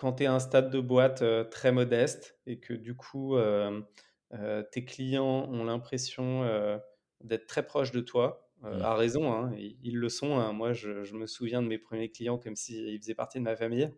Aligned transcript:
quand 0.00 0.14
tu 0.14 0.22
es 0.22 0.26
à 0.26 0.32
un 0.32 0.38
stade 0.38 0.70
de 0.70 0.80
boîte 0.80 1.22
très 1.50 1.72
modeste 1.72 2.38
et 2.46 2.58
que 2.58 2.72
du 2.72 2.96
coup, 2.96 3.36
tes 4.72 4.84
clients 4.86 5.46
ont 5.50 5.62
l'impression 5.62 6.80
d'être 7.20 7.46
très 7.46 7.66
proches 7.66 7.92
de 7.92 8.00
toi, 8.00 8.50
mmh. 8.62 8.66
à 8.80 8.94
raison, 8.94 9.30
hein, 9.30 9.54
ils, 9.58 9.96
le 9.96 10.08
sont. 10.08 10.38
Hein. 10.38 10.54
Moi, 10.54 10.72
je, 10.72 11.04
je, 11.04 11.14
me 11.14 11.26
souviens 11.26 11.60
de 11.60 11.68
mes 11.68 11.76
premiers 11.76 12.10
clients 12.10 12.38
comme 12.38 12.56
s'ils 12.56 12.98
faisaient 12.98 13.14
partie 13.14 13.40
de 13.40 13.44
ma 13.44 13.56
famille. 13.56 13.90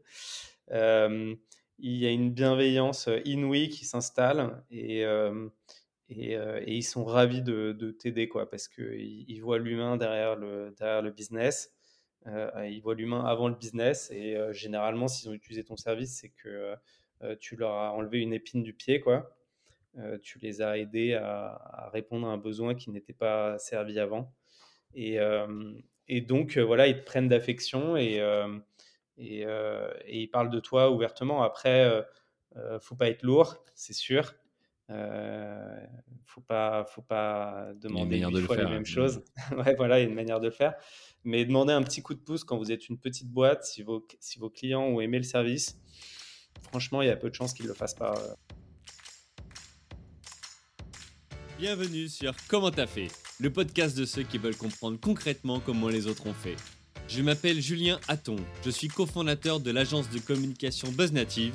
il 0.72 1.36
y 1.78 2.04
a 2.04 2.10
une 2.10 2.32
bienveillance 2.32 3.08
inouïe 3.24 3.68
qui 3.68 3.84
s'installe 3.84 4.64
et, 4.72 5.02
et, 6.08 6.32
et, 6.32 6.74
ils 6.74 6.82
sont 6.82 7.04
ravis 7.04 7.42
de, 7.42 7.70
de 7.70 7.92
t'aider 7.92 8.26
quoi, 8.26 8.50
parce 8.50 8.66
qu'ils 8.66 9.24
ils 9.30 9.38
voient 9.38 9.58
l'humain 9.58 9.96
derrière 9.96 10.34
le, 10.34 10.74
derrière 10.76 11.00
le 11.00 11.12
business. 11.12 11.72
Euh, 12.26 12.68
ils 12.68 12.80
voient 12.80 12.94
l'humain 12.94 13.24
avant 13.24 13.48
le 13.48 13.54
business 13.54 14.10
et 14.12 14.36
euh, 14.36 14.52
généralement, 14.52 15.08
s'ils 15.08 15.28
ont 15.28 15.32
utilisé 15.32 15.64
ton 15.64 15.76
service, 15.76 16.18
c'est 16.20 16.28
que 16.28 16.76
euh, 17.22 17.36
tu 17.40 17.56
leur 17.56 17.72
as 17.72 17.92
enlevé 17.92 18.20
une 18.20 18.32
épine 18.32 18.62
du 18.62 18.72
pied, 18.72 19.00
quoi. 19.00 19.36
tu 20.22 20.38
les 20.38 20.62
as 20.62 20.78
aidés 20.78 21.14
à, 21.14 21.90
répondre 21.92 22.26
à 22.26 22.30
un 22.30 22.38
besoin 22.38 22.74
qui 22.74 22.90
n'était 22.90 23.12
pas 23.12 23.58
servi 23.58 23.98
avant. 23.98 24.32
Et, 24.94 25.18
donc, 26.20 26.58
voilà, 26.58 26.88
ils 26.88 26.98
te 26.98 27.04
prennent 27.04 27.28
d'affection 27.28 27.96
et, 27.96 28.20
ils 29.18 30.28
parlent 30.32 30.50
de 30.50 30.60
toi 30.60 30.90
ouvertement. 30.90 31.42
Après, 31.42 32.04
ne 32.56 32.78
faut 32.80 32.96
pas 32.96 33.08
être 33.08 33.22
lourd, 33.22 33.62
c'est 33.74 33.92
sûr. 33.92 34.34
Euh, 34.90 35.86
faut 36.26 36.40
pas, 36.40 36.84
faut 36.84 37.02
pas 37.02 37.68
demander 37.76 38.18
une 38.18 38.42
fois 38.42 38.56
les 38.56 38.64
mêmes 38.64 38.86
choses. 38.86 39.22
ouais, 39.56 39.74
voilà, 39.76 39.98
il 39.98 40.02
y 40.02 40.06
a 40.06 40.08
une 40.08 40.14
manière 40.14 40.40
de 40.40 40.46
le 40.46 40.52
faire. 40.52 40.74
Mais 41.24 41.44
demander 41.44 41.72
un 41.72 41.82
petit 41.82 42.02
coup 42.02 42.14
de 42.14 42.20
pouce 42.20 42.44
quand 42.44 42.58
vous 42.58 42.72
êtes 42.72 42.88
une 42.88 42.98
petite 42.98 43.28
boîte, 43.28 43.64
si 43.64 43.82
vos, 43.82 44.06
si 44.20 44.38
vos 44.38 44.50
clients 44.50 44.82
ont 44.82 45.00
aimé 45.00 45.18
le 45.18 45.24
service, 45.24 45.78
franchement, 46.62 47.02
il 47.02 47.08
y 47.08 47.10
a 47.10 47.16
peu 47.16 47.30
de 47.30 47.34
chances 47.34 47.54
qu'ils 47.54 47.66
ne 47.66 47.70
le 47.70 47.76
fassent 47.76 47.94
pas. 47.94 48.14
Euh. 48.18 48.34
Bienvenue 51.58 52.08
sur 52.08 52.34
Comment 52.48 52.70
t'as 52.72 52.88
fait, 52.88 53.08
le 53.38 53.52
podcast 53.52 53.96
de 53.96 54.04
ceux 54.04 54.24
qui 54.24 54.38
veulent 54.38 54.56
comprendre 54.56 54.98
concrètement 54.98 55.60
comment 55.60 55.88
les 55.88 56.08
autres 56.08 56.26
ont 56.26 56.34
fait. 56.34 56.56
Je 57.08 57.22
m'appelle 57.22 57.60
Julien 57.60 58.00
Hatton, 58.08 58.36
je 58.64 58.70
suis 58.70 58.88
cofondateur 58.88 59.60
de 59.60 59.70
l'agence 59.70 60.08
de 60.10 60.18
communication 60.18 60.90
BuzzNative 60.90 61.54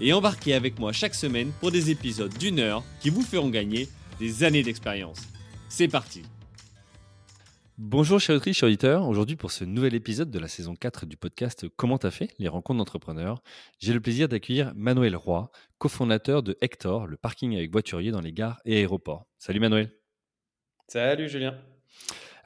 et 0.00 0.12
embarquez 0.12 0.54
avec 0.54 0.78
moi 0.78 0.92
chaque 0.92 1.14
semaine 1.14 1.52
pour 1.60 1.70
des 1.70 1.90
épisodes 1.90 2.36
d'une 2.38 2.60
heure 2.60 2.84
qui 3.00 3.10
vous 3.10 3.22
feront 3.22 3.48
gagner 3.48 3.88
des 4.18 4.44
années 4.44 4.62
d'expérience. 4.62 5.20
C'est 5.68 5.88
parti 5.88 6.22
Bonjour 7.80 8.18
chers 8.18 8.34
auditrices, 8.34 8.56
chers 8.56 8.66
auditeurs. 8.66 9.06
Aujourd'hui 9.06 9.36
pour 9.36 9.52
ce 9.52 9.62
nouvel 9.62 9.94
épisode 9.94 10.32
de 10.32 10.38
la 10.40 10.48
saison 10.48 10.74
4 10.74 11.06
du 11.06 11.16
podcast 11.16 11.66
Comment 11.76 11.96
t'as 11.96 12.10
fait? 12.10 12.34
Les 12.40 12.48
rencontres 12.48 12.78
d'entrepreneurs, 12.78 13.40
j'ai 13.78 13.92
le 13.92 14.00
plaisir 14.00 14.28
d'accueillir 14.28 14.72
Manuel 14.74 15.14
Roy, 15.14 15.52
cofondateur 15.78 16.42
de 16.42 16.58
Hector, 16.60 17.06
le 17.06 17.16
parking 17.16 17.54
avec 17.54 17.70
voiturier 17.70 18.10
dans 18.10 18.20
les 18.20 18.32
gares 18.32 18.60
et 18.64 18.78
aéroports. 18.78 19.28
Salut 19.38 19.60
Manuel. 19.60 19.92
Salut 20.88 21.28
Julien. 21.28 21.56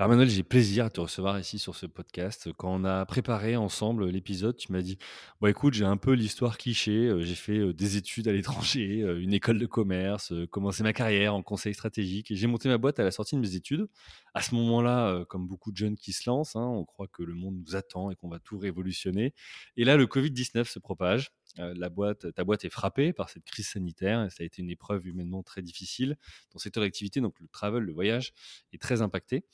Alors 0.02 0.10
Manuel, 0.10 0.30
j'ai 0.30 0.42
plaisir 0.42 0.86
à 0.86 0.90
te 0.90 1.00
recevoir 1.00 1.38
ici 1.38 1.60
sur 1.60 1.76
ce 1.76 1.86
podcast. 1.86 2.48
Quand 2.56 2.74
on 2.74 2.82
a 2.82 3.06
préparé 3.06 3.54
ensemble 3.54 4.08
l'épisode, 4.08 4.56
tu 4.56 4.72
m'as 4.72 4.82
dit 4.82 4.98
Bon, 5.40 5.46
écoute, 5.46 5.74
j'ai 5.74 5.84
un 5.84 5.96
peu 5.96 6.14
l'histoire 6.14 6.58
cliché. 6.58 7.06
Euh, 7.06 7.22
j'ai 7.22 7.36
fait 7.36 7.58
euh, 7.58 7.72
des 7.72 7.96
études 7.96 8.26
à 8.26 8.32
l'étranger, 8.32 9.02
euh, 9.04 9.22
une 9.22 9.32
école 9.32 9.60
de 9.60 9.66
commerce, 9.66 10.32
commencé 10.50 10.82
ma 10.82 10.92
carrière 10.92 11.36
en 11.36 11.42
conseil 11.44 11.72
stratégique. 11.72 12.32
Et 12.32 12.34
j'ai 12.34 12.48
monté 12.48 12.68
ma 12.68 12.78
boîte 12.78 12.98
à 12.98 13.04
la 13.04 13.12
sortie 13.12 13.36
de 13.36 13.40
mes 13.40 13.54
études. 13.54 13.86
À 14.34 14.42
ce 14.42 14.56
moment-là, 14.56 15.24
comme 15.28 15.46
beaucoup 15.46 15.70
de 15.70 15.76
jeunes 15.76 15.94
qui 15.94 16.12
se 16.12 16.28
lancent, 16.28 16.56
hein, 16.56 16.66
on 16.66 16.84
croit 16.84 17.06
que 17.06 17.22
le 17.22 17.34
monde 17.34 17.62
nous 17.64 17.76
attend 17.76 18.10
et 18.10 18.16
qu'on 18.16 18.28
va 18.28 18.40
tout 18.40 18.58
révolutionner. 18.58 19.34
Et 19.76 19.84
là, 19.84 19.96
le 19.96 20.06
Covid-19 20.06 20.64
se 20.64 20.80
propage. 20.80 21.30
La 21.58 21.88
boîte, 21.88 22.32
ta 22.34 22.44
boîte 22.44 22.64
est 22.64 22.70
frappée 22.70 23.12
par 23.12 23.30
cette 23.30 23.44
crise 23.44 23.68
sanitaire. 23.68 24.24
Et 24.24 24.30
ça 24.30 24.38
a 24.40 24.44
été 24.44 24.62
une 24.62 24.70
épreuve 24.70 25.06
humainement 25.06 25.42
très 25.42 25.62
difficile. 25.62 26.16
Ton 26.50 26.58
secteur 26.58 26.82
d'activité, 26.82 27.20
donc 27.20 27.38
le 27.40 27.48
travel, 27.48 27.82
le 27.82 27.92
voyage, 27.92 28.32
est 28.72 28.80
très 28.80 29.02
impacté. 29.02 29.44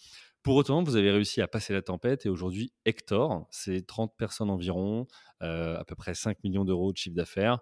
Pour 0.42 0.54
autant, 0.54 0.82
vous 0.82 0.96
avez 0.96 1.10
réussi 1.10 1.42
à 1.42 1.48
passer 1.48 1.72
la 1.72 1.82
tempête 1.82 2.24
et 2.24 2.28
aujourd'hui, 2.28 2.72
Hector, 2.84 3.46
c'est 3.50 3.86
30 3.86 4.16
personnes 4.16 4.50
environ, 4.50 5.06
euh, 5.42 5.76
à 5.76 5.84
peu 5.84 5.94
près 5.94 6.14
5 6.14 6.42
millions 6.44 6.64
d'euros 6.64 6.92
de 6.92 6.96
chiffre 6.96 7.16
d'affaires 7.16 7.58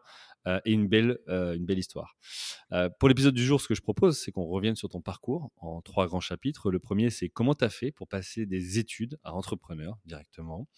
euh, 0.46 0.60
et 0.64 0.72
une 0.72 0.88
belle, 0.88 1.18
euh, 1.28 1.54
une 1.54 1.66
belle 1.66 1.78
histoire. 1.78 2.16
pour 2.98 3.08
l'épisode 3.08 3.34
du 3.34 3.44
jour, 3.44 3.60
ce 3.60 3.68
que 3.68 3.74
je 3.74 3.82
propose, 3.82 4.18
c'est 4.18 4.32
qu'on 4.32 4.46
revienne 4.46 4.76
sur 4.76 4.88
ton 4.88 5.00
parcours 5.00 5.50
en 5.56 5.80
trois 5.80 6.06
grands 6.06 6.20
chapitres. 6.20 6.70
Le 6.70 6.78
premier, 6.78 7.10
c'est 7.10 7.28
comment 7.28 7.54
tu 7.54 7.64
as 7.64 7.68
fait 7.68 7.92
pour 7.92 8.08
passer 8.08 8.46
des 8.46 8.78
études 8.78 9.18
à 9.22 9.32
entrepreneur 9.34 9.98
directement. 10.04 10.68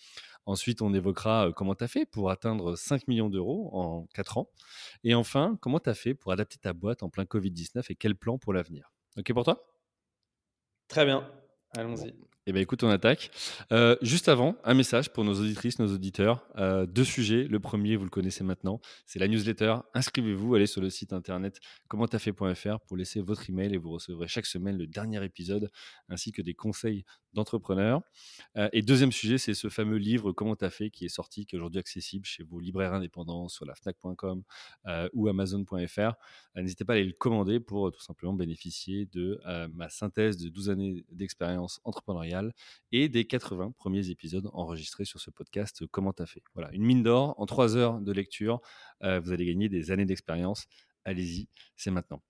Ensuite, 0.47 0.83
on 0.83 0.95
évoquera 0.95 1.53
comment 1.55 1.75
tu 1.75 1.85
as 1.85 1.89
fait 1.89 2.07
pour 2.07 2.31
atteindre 2.31 2.77
5 2.77 3.09
millions 3.09 3.31
d'euros 3.31 3.71
en 3.73 4.07
4 4.15 4.39
ans. 4.39 4.51
Et 5.05 5.15
enfin, 5.15 5.59
comment 5.61 5.81
tu 5.81 5.91
as 5.91 5.95
fait 5.95 6.15
pour 6.15 6.33
adapter 6.33 6.59
ta 6.59 6.73
boîte 6.73 7.03
en 7.03 7.11
plein 7.11 7.25
Covid-19 7.25 7.85
et 7.91 7.95
quel 7.95 8.15
plan 8.15 8.39
pour 8.39 8.53
l'avenir. 8.53 8.93
OK 9.17 9.33
pour 9.33 9.45
toi? 9.45 9.65
Très 10.89 11.05
bien. 11.05 11.31
Allons-y. 11.77 12.28
Eh 12.51 12.53
bien, 12.53 12.63
écoute, 12.63 12.83
on 12.83 12.89
attaque. 12.89 13.31
Euh, 13.73 13.95
juste 14.01 14.27
avant, 14.27 14.57
un 14.65 14.73
message 14.73 15.11
pour 15.11 15.23
nos 15.23 15.35
auditrices, 15.39 15.79
nos 15.81 15.93
auditeurs. 15.93 16.47
Euh, 16.57 16.87
deux 16.87 17.05
sujets. 17.05 17.45
Le 17.45 17.61
premier, 17.61 17.95
vous 17.97 18.05
le 18.05 18.11
connaissez 18.11 18.43
maintenant, 18.43 18.81
c'est 19.05 19.19
la 19.19 19.29
newsletter. 19.29 19.77
Inscrivez-vous, 19.93 20.55
allez 20.55 20.67
sur 20.67 20.81
le 20.81 20.89
site 20.89 21.13
internet 21.13 21.61
commenttafait.fr 21.89 22.81
pour 22.87 22.97
laisser 22.97 23.21
votre 23.21 23.51
email 23.51 23.75
et 23.75 23.77
vous 23.77 23.91
recevrez 23.91 24.29
chaque 24.29 24.47
semaine 24.47 24.79
le 24.79 24.87
dernier 24.87 25.23
épisode 25.23 25.71
ainsi 26.09 26.33
que 26.33 26.41
des 26.41 26.55
conseils 26.55 27.05
d'entrepreneurs. 27.39 28.03
Euh, 28.57 28.69
et 28.73 28.83
deuxième 28.83 29.13
sujet, 29.13 29.39
c'est 29.39 29.55
ce 29.55 29.69
fameux 29.69 29.97
livre 29.97 30.33
Comment 30.33 30.57
t'as 30.57 30.71
fait 30.71 30.91
qui 30.91 31.05
est 31.05 31.09
sorti, 31.09 31.47
qui 31.47 31.57
est 31.57 31.59
aujourd'hui 31.59 31.81
accessible 31.81 32.25
chez 32.27 32.43
vos 32.43 32.61
libraires 32.61 32.93
indépendants 32.93 33.49
sur 33.49 33.65
la 33.65 33.75
fnac.com 33.75 34.43
ou 35.13 35.29
amazon.fr. 35.29 36.13
N'hésitez 36.57 36.85
pas 36.85 36.95
à 36.95 36.97
aller 36.97 37.05
le 37.05 37.13
commander 37.13 37.61
pour 37.61 37.93
tout 37.93 38.01
simplement 38.01 38.33
bénéficier 38.33 39.07
de 39.07 39.41
ma 39.75 39.89
synthèse 39.89 40.37
de 40.37 40.49
12 40.49 40.71
années 40.71 41.05
d'expérience 41.11 41.81
entrepreneuriale 41.85 42.53
et 42.93 43.09
des 43.09 43.27
80 43.27 43.73
premiers 43.77 44.11
épisodes 44.11 44.49
enregistrés 44.53 45.05
sur 45.05 45.21
ce 45.21 45.31
podcast 45.31 45.87
Comment 45.91 46.13
t'as 46.13 46.27
fait 46.27 46.43
Voilà, 46.55 46.71
une 46.73 46.85
mine 46.85 47.03
d'or 47.03 47.35
en 47.39 47.47
3 47.47 47.77
heures 47.77 48.01
de 48.01 48.13
lecture. 48.13 48.61
Euh, 49.03 49.21
vous 49.21 49.33
allez 49.33 49.47
gagner 49.47 49.69
des 49.69 49.91
années 49.91 50.07
d'expérience. 50.07 50.67
Allez-y, 51.05 51.49
c'est 51.77 51.91
maintenant. 51.91 52.23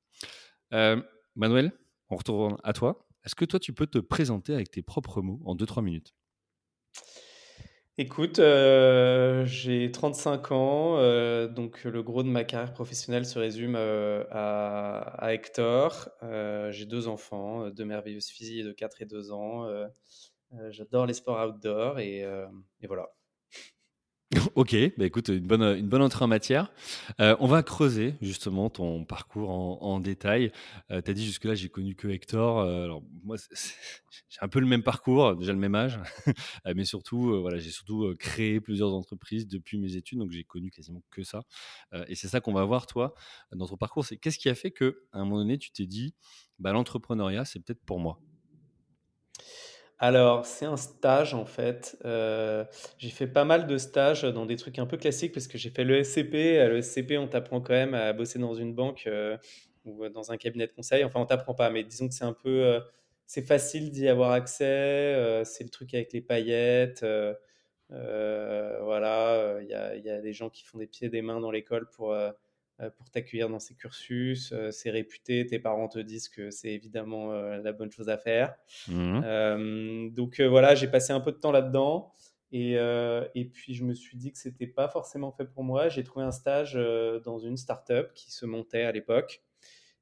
Euh, 0.72 1.00
Manuel, 1.34 1.72
on 2.10 2.16
retourne 2.16 2.56
à 2.62 2.72
toi. 2.72 3.07
Est-ce 3.24 3.34
que 3.34 3.44
toi, 3.44 3.58
tu 3.58 3.72
peux 3.72 3.86
te 3.86 3.98
présenter 3.98 4.54
avec 4.54 4.70
tes 4.70 4.82
propres 4.82 5.22
mots 5.22 5.40
en 5.44 5.54
2-3 5.54 5.82
minutes? 5.82 6.14
Écoute, 8.00 8.38
euh, 8.38 9.44
j'ai 9.44 9.90
35 9.90 10.52
ans, 10.52 11.48
donc 11.48 11.82
le 11.82 12.02
gros 12.02 12.22
de 12.22 12.28
ma 12.28 12.44
carrière 12.44 12.72
professionnelle 12.72 13.26
se 13.26 13.40
résume 13.40 13.74
à, 13.74 15.32
Hector. 15.32 16.08
j'ai 16.70 16.86
deux 16.86 17.08
enfants, 17.08 17.70
deux 17.70 17.84
merveilleuses 17.84 18.28
filles 18.28 18.62
de 18.62 18.72
4 18.72 19.02
et 19.02 19.06
2 19.06 19.32
ans. 19.32 19.68
j'adore 20.70 21.06
les 21.06 21.14
sports 21.14 21.44
outdoor 21.44 21.98
et 21.98 22.24
voilà. 22.86 23.08
Ok, 24.54 24.76
bah 24.98 25.06
écoute, 25.06 25.28
une 25.28 25.46
bonne, 25.46 25.62
une 25.62 25.88
bonne 25.88 26.02
entrée 26.02 26.24
en 26.24 26.28
matière. 26.28 26.70
Euh, 27.18 27.34
on 27.40 27.46
va 27.46 27.62
creuser 27.62 28.14
justement 28.20 28.68
ton 28.68 29.04
parcours 29.04 29.50
en, 29.50 30.00
détail. 30.00 30.52
Euh, 30.90 31.00
tu 31.00 31.10
as 31.10 31.14
dit 31.14 31.24
jusque-là, 31.24 31.54
j'ai 31.54 31.70
connu 31.70 31.94
que 31.94 32.08
Hector. 32.08 32.58
Euh, 32.58 32.84
alors 32.84 33.02
moi, 33.24 33.36
j'ai 34.28 34.38
un 34.42 34.48
peu 34.48 34.60
le 34.60 34.66
même 34.66 34.82
parcours, 34.82 35.34
déjà 35.34 35.52
le 35.52 35.58
même 35.58 35.74
âge, 35.74 35.98
mais 36.74 36.84
surtout, 36.84 37.40
voilà, 37.40 37.58
j'ai 37.58 37.70
surtout 37.70 38.14
créé 38.18 38.60
plusieurs 38.60 38.92
entreprises 38.92 39.46
depuis 39.46 39.78
mes 39.78 39.96
études, 39.96 40.18
donc 40.18 40.30
j'ai 40.30 40.44
connu 40.44 40.70
quasiment 40.70 41.02
que 41.10 41.22
ça. 41.22 41.42
et 42.08 42.14
c'est 42.14 42.28
ça 42.28 42.40
qu'on 42.40 42.52
va 42.52 42.64
voir, 42.64 42.86
toi, 42.86 43.14
dans 43.52 43.66
ton 43.66 43.76
parcours. 43.76 44.04
C'est 44.04 44.18
qu'est-ce 44.18 44.38
qui 44.38 44.50
a 44.50 44.54
fait 44.54 44.70
que, 44.70 45.04
à 45.12 45.18
un 45.18 45.24
moment 45.24 45.38
donné, 45.38 45.56
tu 45.56 45.70
t'es 45.70 45.86
dit, 45.86 46.14
bah, 46.58 46.72
l'entrepreneuriat, 46.72 47.44
c'est 47.44 47.60
peut-être 47.60 47.84
pour 47.84 47.98
moi? 47.98 48.20
Alors, 50.00 50.46
c'est 50.46 50.64
un 50.64 50.76
stage 50.76 51.34
en 51.34 51.44
fait. 51.44 51.96
Euh, 52.04 52.64
j'ai 52.98 53.10
fait 53.10 53.26
pas 53.26 53.44
mal 53.44 53.66
de 53.66 53.76
stages 53.78 54.22
dans 54.22 54.46
des 54.46 54.54
trucs 54.56 54.78
un 54.78 54.86
peu 54.86 54.96
classiques 54.96 55.32
parce 55.32 55.48
que 55.48 55.58
j'ai 55.58 55.70
fait 55.70 55.82
le 55.84 56.02
SCP. 56.04 56.58
À 56.60 56.68
l'ESCP, 56.68 57.18
on 57.18 57.26
t'apprend 57.26 57.60
quand 57.60 57.72
même 57.72 57.94
à 57.94 58.12
bosser 58.12 58.38
dans 58.38 58.54
une 58.54 58.74
banque 58.74 59.04
euh, 59.08 59.36
ou 59.84 60.08
dans 60.08 60.30
un 60.30 60.36
cabinet 60.36 60.68
de 60.68 60.72
conseil. 60.72 61.02
Enfin, 61.02 61.20
on 61.20 61.26
t'apprend 61.26 61.54
pas, 61.54 61.70
mais 61.70 61.82
disons 61.82 62.06
que 62.08 62.14
c'est 62.14 62.24
un 62.24 62.32
peu, 62.32 62.64
euh, 62.64 62.80
c'est 63.26 63.42
facile 63.42 63.90
d'y 63.90 64.08
avoir 64.08 64.30
accès. 64.32 65.42
c'est 65.44 65.64
le 65.64 65.70
truc 65.70 65.92
avec 65.94 66.12
les 66.12 66.20
paillettes. 66.20 67.04
voilà, 67.90 69.58
il 69.62 69.68
y 69.68 69.74
a, 69.74 69.96
y 69.96 70.10
a 70.10 70.20
des 70.20 70.32
gens 70.32 70.48
qui 70.50 70.64
font 70.64 70.78
des 70.78 70.86
pieds 70.86 71.08
et 71.08 71.10
des 71.10 71.22
mains 71.22 71.40
dans 71.40 71.50
l'école 71.50 71.88
pour 71.90 72.14
pour 72.96 73.10
t'accueillir 73.10 73.48
dans 73.48 73.58
ces 73.58 73.74
cursus. 73.74 74.54
c'est 74.70 74.90
réputé, 74.90 75.44
tes 75.46 75.58
parents 75.58 75.88
te 75.88 75.98
disent 75.98 76.28
que 76.28 76.50
c'est 76.50 76.72
évidemment 76.72 77.32
la 77.32 77.72
bonne 77.72 77.90
chose 77.90 78.08
à 78.08 78.18
faire. 78.18 78.54
Mmh 78.88 80.08
donc 80.10 80.40
voilà, 80.40 80.74
j'ai 80.74 80.88
passé 80.88 81.12
un 81.12 81.20
peu 81.20 81.32
de 81.32 81.38
temps 81.38 81.52
là-dedans. 81.52 82.12
Et, 82.52 82.74
et, 83.34 83.44
puis 83.46 83.74
je 83.74 83.84
me 83.84 83.94
suis 83.94 84.16
dit 84.16 84.32
que 84.32 84.38
c'était 84.38 84.66
pas 84.66 84.88
forcément 84.88 85.32
fait 85.32 85.44
pour 85.44 85.64
moi. 85.64 85.88
J'ai 85.88 86.04
trouvé 86.04 86.24
un 86.24 86.30
stage 86.30 86.74
dans 87.24 87.38
une 87.38 87.56
start-up 87.56 88.12
qui 88.14 88.30
se 88.30 88.46
montait 88.46 88.82
à 88.82 88.92
l'époque. 88.92 89.42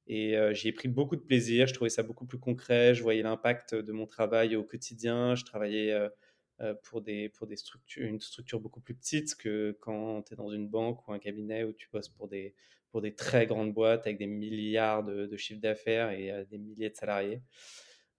Et 0.06 0.36
j'y 0.52 0.68
ai 0.68 0.72
pris 0.72 0.88
beaucoup 0.88 1.16
de 1.16 1.22
plaisir. 1.22 1.66
Je 1.66 1.74
trouvais 1.74 1.90
ça 1.90 2.02
beaucoup 2.02 2.26
plus 2.26 2.38
concret. 2.38 2.94
Je 2.94 3.02
voyais 3.02 3.22
l'impact 3.22 3.74
de 3.74 3.92
mon 3.92 4.06
travail 4.06 4.54
au 4.54 4.62
quotidien. 4.62 5.34
Je 5.34 5.44
travaillais 5.44 5.92
pour, 6.84 7.02
des, 7.02 7.28
pour 7.28 7.46
des 7.46 7.56
structures, 7.56 8.06
une 8.06 8.20
structure 8.20 8.60
beaucoup 8.60 8.80
plus 8.80 8.94
petite 8.94 9.34
que 9.34 9.76
quand 9.80 10.22
tu 10.22 10.34
es 10.34 10.36
dans 10.36 10.50
une 10.50 10.68
banque 10.68 11.06
ou 11.06 11.12
un 11.12 11.18
cabinet 11.18 11.64
où 11.64 11.72
tu 11.72 11.88
bosses 11.92 12.08
pour 12.08 12.28
des, 12.28 12.54
pour 12.90 13.02
des 13.02 13.14
très 13.14 13.46
grandes 13.46 13.74
boîtes 13.74 14.06
avec 14.06 14.18
des 14.18 14.26
milliards 14.26 15.04
de, 15.04 15.36
chiffres 15.36 15.60
d'affaires 15.60 16.10
et 16.10 16.46
des 16.50 16.58
milliers 16.58 16.90
de 16.90 16.96
salariés. 16.96 17.42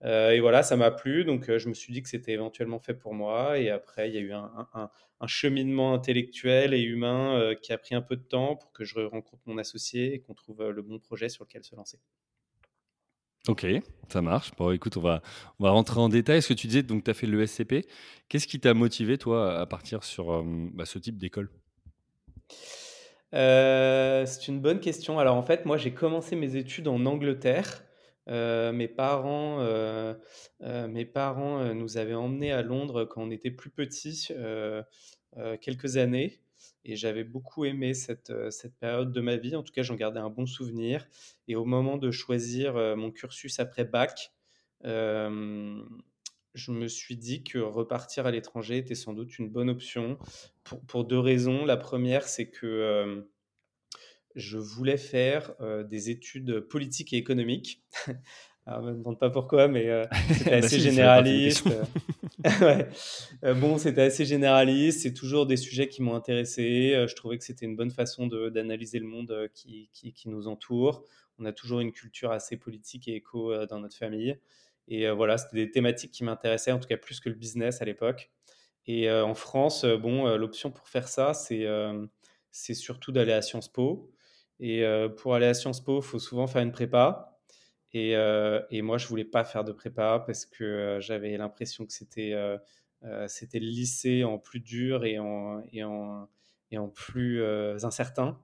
Euh, 0.04 0.30
et 0.30 0.40
voilà, 0.40 0.62
ça 0.62 0.76
m'a 0.76 0.90
plu, 0.90 1.24
donc 1.24 1.48
euh, 1.48 1.58
je 1.58 1.68
me 1.68 1.74
suis 1.74 1.92
dit 1.92 2.02
que 2.02 2.08
c'était 2.08 2.32
éventuellement 2.32 2.78
fait 2.78 2.94
pour 2.94 3.14
moi. 3.14 3.58
Et 3.58 3.70
après, 3.70 4.08
il 4.08 4.14
y 4.14 4.18
a 4.18 4.20
eu 4.20 4.32
un, 4.32 4.90
cheminement 5.26 5.94
intellectuel 5.94 6.74
et 6.74 6.82
humain 6.82 7.36
euh, 7.38 7.54
qui 7.54 7.72
a 7.72 7.78
pris 7.78 7.94
un 7.94 8.02
peu 8.02 8.16
de 8.16 8.22
temps 8.22 8.56
pour 8.56 8.72
que 8.72 8.84
je 8.84 9.00
rencontre 9.00 9.42
mon 9.46 9.58
associé 9.58 10.14
et 10.14 10.20
qu'on 10.20 10.34
trouve 10.34 10.70
le 10.70 10.82
bon 10.82 10.98
projet 11.00 11.28
sur 11.28 11.44
lequel 11.44 11.64
se 11.64 11.74
lancer. 11.74 11.98
Ok, 13.46 13.66
ça 14.08 14.20
marche. 14.20 14.50
Bon, 14.58 14.72
écoute, 14.72 14.96
on 14.96 15.00
va, 15.00 15.22
on 15.60 15.70
rentrer 15.70 16.00
en 16.00 16.08
détail. 16.08 16.42
Ce 16.42 16.48
que 16.48 16.54
tu 16.54 16.66
disais, 16.66 16.82
donc 16.82 17.04
tu 17.04 17.10
as 17.10 17.14
fait 17.14 17.26
le 17.26 17.46
SCP. 17.46 17.86
Qu'est-ce 18.28 18.46
qui 18.46 18.60
t'a 18.60 18.74
motivé, 18.74 19.16
toi, 19.16 19.58
à 19.58 19.66
partir 19.66 20.04
sur 20.04 20.42
bah, 20.44 20.84
ce 20.84 20.98
type 20.98 21.18
d'école? 21.18 21.50
C'est 23.32 24.48
une 24.48 24.60
bonne 24.60 24.80
question. 24.80 25.18
Alors, 25.18 25.36
en 25.36 25.42
fait, 25.42 25.64
moi, 25.64 25.76
j'ai 25.76 25.92
commencé 25.92 26.36
mes 26.36 26.56
études 26.56 26.88
en 26.88 27.06
Angleterre. 27.06 27.84
Euh, 28.28 28.72
mes 28.72 28.88
parents, 28.88 29.60
euh, 29.60 30.14
euh, 30.62 30.86
mes 30.86 31.06
parents 31.06 31.74
nous 31.74 31.96
avaient 31.96 32.14
emmenés 32.14 32.52
à 32.52 32.62
Londres 32.62 33.04
quand 33.04 33.22
on 33.22 33.30
était 33.30 33.50
plus 33.50 33.70
petits, 33.70 34.28
quelques 35.60 35.96
années. 35.96 36.40
Et 36.84 36.96
j'avais 36.96 37.24
beaucoup 37.24 37.64
aimé 37.64 37.92
cette, 37.92 38.32
cette 38.50 38.74
période 38.76 39.12
de 39.12 39.20
ma 39.20 39.36
vie. 39.36 39.56
En 39.56 39.62
tout 39.62 39.72
cas, 39.72 39.82
j'en 39.82 39.94
gardais 39.94 40.20
un 40.20 40.30
bon 40.30 40.46
souvenir. 40.46 41.06
Et 41.46 41.56
au 41.56 41.64
moment 41.64 41.98
de 41.98 42.10
choisir 42.10 42.74
mon 42.96 43.10
cursus 43.10 43.60
après 43.60 43.84
bac, 43.84 44.32
je 44.82 46.72
me 46.72 46.88
suis 46.88 47.16
dit 47.16 47.44
que 47.44 47.58
repartir 47.58 48.26
à 48.26 48.30
l'étranger 48.30 48.78
était 48.78 48.94
sans 48.94 49.12
doute 49.12 49.38
une 49.38 49.50
bonne 49.50 49.68
option 49.68 50.18
pour, 50.64 50.80
pour 50.86 51.04
deux 51.04 51.18
raisons. 51.18 51.64
La 51.64 51.76
première, 51.76 52.26
c'est 52.26 52.48
que 52.48 53.26
je 54.34 54.56
voulais 54.56 54.96
faire 54.96 55.54
des 55.84 56.10
études 56.10 56.60
politiques 56.60 57.12
et 57.12 57.16
économiques. 57.16 57.82
Alors, 58.68 58.82
je 58.82 58.90
me 58.90 58.98
demande 58.98 59.18
pas 59.18 59.30
pourquoi, 59.30 59.66
mais 59.66 59.88
euh, 59.88 60.04
c'était 60.28 60.50
bah 60.50 60.56
assez 60.66 60.78
généraliste. 60.78 61.66
bon, 63.42 63.78
c'était 63.78 64.02
assez 64.02 64.26
généraliste. 64.26 65.00
C'est 65.00 65.14
toujours 65.14 65.46
des 65.46 65.56
sujets 65.56 65.88
qui 65.88 66.02
m'ont 66.02 66.14
intéressé. 66.14 67.06
je 67.08 67.14
trouvais 67.14 67.38
que 67.38 67.44
c'était 67.44 67.64
une 67.64 67.76
bonne 67.76 67.90
façon 67.90 68.26
d'analyser 68.26 68.98
le 68.98 69.06
monde 69.06 69.48
qui, 69.54 69.88
qui, 69.94 70.12
qui, 70.12 70.28
nous 70.28 70.48
entoure. 70.48 71.02
On 71.38 71.46
a 71.46 71.52
toujours 71.52 71.80
une 71.80 71.92
culture 71.92 72.30
assez 72.30 72.58
politique 72.58 73.08
et 73.08 73.14
éco 73.14 73.64
dans 73.64 73.78
notre 73.78 73.96
famille. 73.96 74.36
Et 74.86 75.08
voilà, 75.10 75.38
c'était 75.38 75.64
des 75.64 75.70
thématiques 75.70 76.10
qui 76.10 76.24
m'intéressaient, 76.24 76.72
en 76.72 76.78
tout 76.78 76.88
cas 76.88 76.98
plus 76.98 77.20
que 77.20 77.30
le 77.30 77.36
business 77.36 77.80
à 77.80 77.86
l'époque. 77.86 78.30
Et 78.86 79.10
en 79.10 79.34
France, 79.34 79.86
bon, 79.86 80.36
l'option 80.36 80.70
pour 80.70 80.88
faire 80.88 81.08
ça, 81.08 81.32
c'est 81.32 81.66
c'est 82.50 82.74
surtout 82.74 83.12
d'aller 83.12 83.32
à 83.32 83.40
Sciences 83.40 83.72
Po. 83.72 84.10
Et 84.60 84.84
pour 85.16 85.34
aller 85.34 85.46
à 85.46 85.54
Sciences 85.54 85.82
Po, 85.82 86.00
il 86.00 86.04
faut 86.04 86.18
souvent 86.18 86.46
faire 86.46 86.60
une 86.60 86.72
prépa. 86.72 87.37
Et, 87.94 88.12
et, 88.70 88.82
moi, 88.82 88.98
je 88.98 89.06
voulais 89.06 89.24
pas 89.24 89.44
faire 89.44 89.64
de 89.64 89.72
prépa 89.72 90.22
parce 90.26 90.44
que 90.44 90.98
j'avais 91.00 91.36
l'impression 91.36 91.86
que 91.86 91.92
c'était 91.92 92.34
c'était 93.28 93.60
le 93.60 93.66
lycée 93.66 94.24
en 94.24 94.38
plus 94.38 94.60
dur 94.60 95.04
et 95.04 95.18
en, 95.18 95.62
et 95.72 95.84
en, 95.84 96.28
et 96.70 96.78
en 96.78 96.88
plus 96.88 97.42
incertain. 97.82 98.38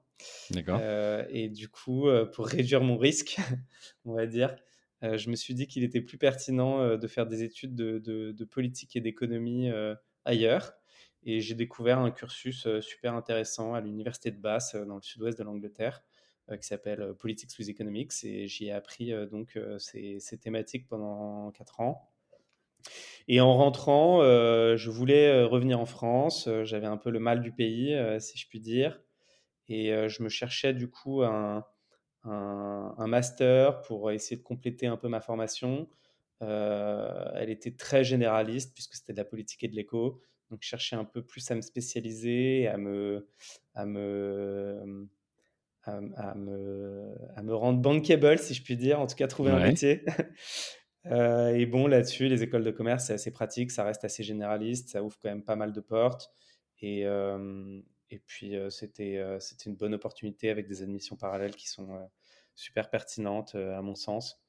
D'accord. 0.51 0.81
et 1.29 1.49
du 1.51 1.69
coup, 1.69 2.07
pour 2.33 2.47
réduire 2.47 2.81
mon 2.81 2.97
risque, 2.97 3.37
on 4.07 4.15
va 4.15 4.27
dire, 4.27 4.57
je 5.03 5.29
me 5.29 5.37
suis 5.37 5.55
dit 5.55 5.67
qu'il 5.67 5.85
était 5.85 6.01
plus 6.01 6.17
pertinent 6.17 6.97
de 6.97 7.07
faire 7.07 7.27
des 7.27 7.43
études 7.43 7.75
de, 7.75 7.99
de, 7.99 8.33
de 8.33 8.45
politique 8.45 8.97
et 8.97 9.01
d'économie 9.01 9.71
ailleurs. 10.25 10.75
Et 11.25 11.41
j'ai 11.41 11.55
découvert 11.55 11.99
un 11.99 12.11
cursus 12.11 12.67
euh, 12.67 12.81
super 12.81 13.15
intéressant 13.15 13.75
à 13.75 13.81
l'université 13.81 14.31
de 14.31 14.39
Bath, 14.39 14.73
euh, 14.75 14.85
dans 14.85 14.97
le 14.97 15.03
sud-ouest 15.03 15.39
de 15.39 15.45
l'Angleterre, 15.45 16.03
euh, 16.03 16.14
qui 16.49 16.67
s'appelle 16.67 17.15
Politics 17.19 17.51
with 17.59 17.69
Economics. 17.69 18.13
Et 18.25 18.47
j'y 18.47 18.67
ai 18.67 18.73
appris 18.73 19.13
donc 19.31 19.59
ces, 19.79 20.39
thématiques 20.41 20.89
pendant 20.89 21.51
quatre 21.53 21.81
ans. 21.81 22.11
Et 23.29 23.41
en 23.41 23.55
rentrant, 23.55 24.21
je 24.21 24.91
voulais 24.91 25.45
revenir 25.45 25.81
en 25.81 25.87
France. 25.87 26.49
J'avais 26.65 26.87
un 26.87 26.99
peu 26.99 27.11
le 27.11 27.19
mal 27.19 27.41
du 27.41 27.53
pays, 27.53 27.97
si 28.21 28.39
je 28.39 28.49
puis 28.49 28.61
dire. 28.61 29.01
Et 29.69 29.91
je 30.09 30.23
me 30.23 30.29
cherchais 30.29 30.75
du 30.75 30.91
coup 30.91 31.23
un, 31.23 31.65
master 32.99 33.83
pour 33.83 34.11
essayer 34.11 34.37
de 34.37 34.43
compléter 34.43 34.87
un 34.87 34.97
peu 34.97 35.09
ma 35.09 35.21
formation. 35.21 35.89
elle 36.41 37.51
était 37.51 37.75
très 37.75 38.05
généraliste 38.05 38.75
puisque 38.75 38.95
c'était 38.95 39.13
de 39.13 39.19
la 39.19 39.25
politique 39.25 39.65
et 39.65 39.69
de 39.69 39.77
l'éco. 39.77 40.21
Donc, 40.51 40.63
chercher 40.63 40.97
un 40.97 41.05
peu 41.05 41.23
plus 41.25 41.51
à 41.51 41.55
me 41.55 41.63
spécialiser, 41.63 42.69
à 42.69 42.77
me, 42.77 43.27
à, 45.87 46.35
me, 46.35 47.15
à 47.37 47.43
me 47.43 47.55
rendre 47.55 47.81
bankable, 47.81 48.39
si 48.39 48.55
je 48.55 48.63
puis 48.63 48.77
dire, 48.77 49.01
en 49.01 49.07
tout 49.07 49.17
cas 49.17 49.27
trouver 49.27 49.51
un 49.51 49.67
métier. 49.67 50.05
Euh, 51.07 51.55
et 51.55 51.67
bon, 51.67 51.87
là-dessus, 51.87 52.29
les 52.29 52.43
écoles 52.43 52.65
de 52.65 52.71
commerce, 52.71 53.07
c'est 53.07 53.13
assez 53.13 53.31
pratique, 53.31 53.71
ça 53.71 53.85
reste 53.85 54.05
assez 54.05 54.23
généraliste, 54.23 54.89
ça 54.89 55.03
ouvre 55.03 55.19
quand 55.21 55.29
même 55.29 55.45
pas 55.45 55.55
mal 55.55 55.73
de 55.73 55.81
portes. 55.81 56.31
Et, 56.81 57.05
euh, 57.05 57.79
et 58.11 58.21
puis, 58.21 58.57
euh, 58.57 58.71
c'était 58.71 59.23
c'était 59.39 59.69
une 59.69 59.77
bonne 59.77 59.95
opportunité 59.95 60.49
avec 60.51 60.67
des 60.67 60.83
admissions 60.83 61.17
parallèles 61.17 61.57
qui 61.57 61.69
sont 61.69 62.09
super 62.55 62.89
pertinentes, 62.89 63.55
à 63.55 63.83
mon 63.83 63.95
sens. 63.95 64.41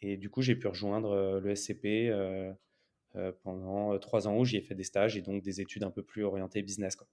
Et 0.00 0.16
du 0.16 0.30
coup, 0.30 0.40
j'ai 0.40 0.56
pu 0.56 0.66
rejoindre 0.68 1.40
le 1.40 1.54
SCP 1.54 2.10
pendant 3.42 3.98
trois 3.98 4.28
ans 4.28 4.38
où 4.38 4.44
j'y 4.44 4.56
ai 4.56 4.62
fait 4.62 4.74
des 4.74 4.84
stages 4.84 5.16
et 5.16 5.20
donc 5.22 5.42
des 5.42 5.60
études 5.60 5.84
un 5.84 5.90
peu 5.90 6.02
plus 6.02 6.24
orientées 6.24 6.62
business. 6.62 6.96
Quoi. 6.96 7.06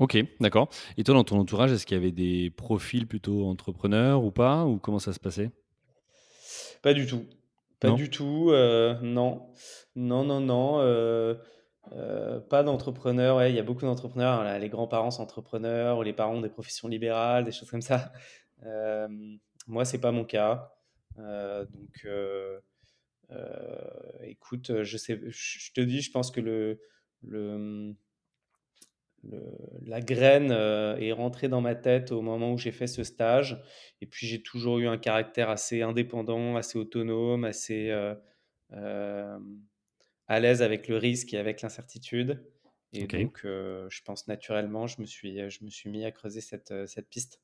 Ok, 0.00 0.16
d'accord. 0.40 0.68
Et 0.96 1.04
toi, 1.04 1.14
dans 1.14 1.24
ton 1.24 1.38
entourage, 1.38 1.72
est-ce 1.72 1.86
qu'il 1.86 1.96
y 1.96 2.00
avait 2.00 2.12
des 2.12 2.50
profils 2.50 3.06
plutôt 3.06 3.46
entrepreneurs 3.46 4.24
ou 4.24 4.30
pas 4.30 4.64
Ou 4.64 4.78
comment 4.78 4.98
ça 4.98 5.12
se 5.12 5.20
passait? 5.20 5.50
Pas 6.82 6.94
du 6.94 7.06
tout. 7.06 7.24
Pas 7.80 7.92
du 7.92 8.10
tout. 8.10 8.50
Euh, 8.50 8.98
non. 9.02 9.46
Non, 9.94 10.24
non, 10.24 10.40
non. 10.40 11.36
pas 12.50 12.62
d'entrepreneurs. 12.62 13.36
Ouais, 13.36 13.50
il 13.50 13.56
y 13.56 13.60
a 13.60 13.62
beaucoup 13.62 13.84
d'entrepreneurs. 13.84 14.40
Hein, 14.40 14.58
les 14.58 14.68
grands-parents 14.68 15.12
sont 15.12 15.22
entrepreneurs 15.22 15.98
ou 15.98 16.02
les 16.02 16.12
parents 16.12 16.36
ont 16.36 16.40
des 16.40 16.48
professions 16.48 16.88
libérales, 16.88 17.44
des 17.44 17.52
choses 17.52 17.70
comme 17.70 17.82
ça. 17.82 18.12
moi, 19.68 19.84
c'est 19.84 20.00
pas 20.00 20.10
mon 20.10 20.24
cas. 20.24 20.72
donc, 21.16 22.06
euh, 23.30 24.20
écoute, 24.22 24.82
je 24.82 24.96
sais, 24.96 25.20
je 25.28 25.72
te 25.72 25.80
dis, 25.80 26.00
je 26.00 26.10
pense 26.10 26.30
que 26.30 26.40
le, 26.40 26.80
le, 27.22 27.94
la 29.86 30.00
graine 30.00 30.50
euh, 30.50 30.96
est 30.96 31.12
rentrée 31.12 31.48
dans 31.48 31.60
ma 31.60 31.74
tête 31.74 32.12
au 32.12 32.22
moment 32.22 32.52
où 32.52 32.58
j'ai 32.58 32.72
fait 32.72 32.86
ce 32.86 33.04
stage. 33.04 33.62
Et 34.00 34.06
puis 34.06 34.26
j'ai 34.26 34.42
toujours 34.42 34.78
eu 34.78 34.86
un 34.86 34.98
caractère 34.98 35.50
assez 35.50 35.82
indépendant, 35.82 36.56
assez 36.56 36.78
autonome, 36.78 37.44
assez 37.44 37.90
euh, 37.90 39.38
à 40.26 40.40
l'aise 40.40 40.62
avec 40.62 40.88
le 40.88 40.96
risque 40.96 41.32
et 41.34 41.38
avec 41.38 41.62
l'incertitude. 41.62 42.44
Et 42.92 43.08
donc, 43.08 43.40
je 43.42 44.02
pense 44.04 44.28
naturellement, 44.28 44.86
je 44.86 45.00
me 45.00 45.06
suis, 45.06 45.50
je 45.50 45.64
me 45.64 45.68
suis 45.68 45.90
mis 45.90 46.04
à 46.04 46.12
creuser 46.12 46.40
cette, 46.40 46.86
cette 46.86 47.08
piste. 47.08 47.40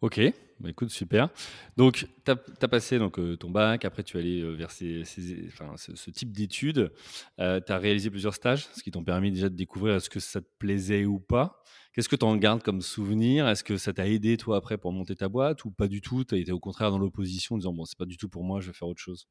Ok, 0.00 0.18
bah, 0.60 0.70
écoute, 0.70 0.88
super. 0.90 1.28
Donc, 1.76 2.06
tu 2.24 2.30
as, 2.30 2.68
passé 2.68 2.98
donc, 2.98 3.18
euh, 3.18 3.36
ton 3.36 3.50
bac, 3.50 3.84
après 3.84 4.02
tu 4.02 4.16
es 4.16 4.20
allé 4.20 4.40
euh, 4.40 4.52
vers 4.52 4.70
ces, 4.70 5.02
enfin, 5.48 5.74
ce, 5.76 6.10
type 6.10 6.32
d'études. 6.32 6.90
Euh, 7.38 7.60
tu 7.60 7.70
as 7.70 7.76
réalisé 7.78 8.08
plusieurs 8.08 8.34
stages, 8.34 8.66
ce 8.74 8.82
qui 8.82 8.90
t'ont 8.90 9.04
permis 9.04 9.30
déjà 9.30 9.50
de 9.50 9.56
découvrir 9.56 9.96
est-ce 9.96 10.08
que 10.08 10.20
ça 10.20 10.40
te 10.40 10.48
plaisait 10.58 11.04
ou 11.04 11.18
pas. 11.18 11.62
Qu'est-ce 11.92 12.08
que 12.08 12.16
tu 12.16 12.24
en 12.24 12.36
gardes 12.36 12.62
comme 12.62 12.80
souvenir? 12.80 13.46
Est-ce 13.46 13.62
que 13.62 13.76
ça 13.76 13.92
t'a 13.92 14.08
aidé 14.08 14.38
toi 14.38 14.56
après 14.56 14.78
pour 14.78 14.92
monter 14.92 15.16
ta 15.16 15.28
boîte 15.28 15.64
ou 15.66 15.70
pas 15.70 15.88
du 15.88 16.00
tout? 16.00 16.24
Tu 16.24 16.34
as 16.34 16.38
été 16.38 16.52
au 16.52 16.60
contraire 16.60 16.90
dans 16.90 16.98
l'opposition 16.98 17.56
en 17.56 17.58
disant 17.58 17.74
bon, 17.74 17.84
c'est 17.84 17.98
pas 17.98 18.06
du 18.06 18.16
tout 18.16 18.28
pour 18.28 18.42
moi, 18.42 18.60
je 18.60 18.68
vais 18.68 18.72
faire 18.72 18.88
autre 18.88 19.02
chose? 19.02 19.28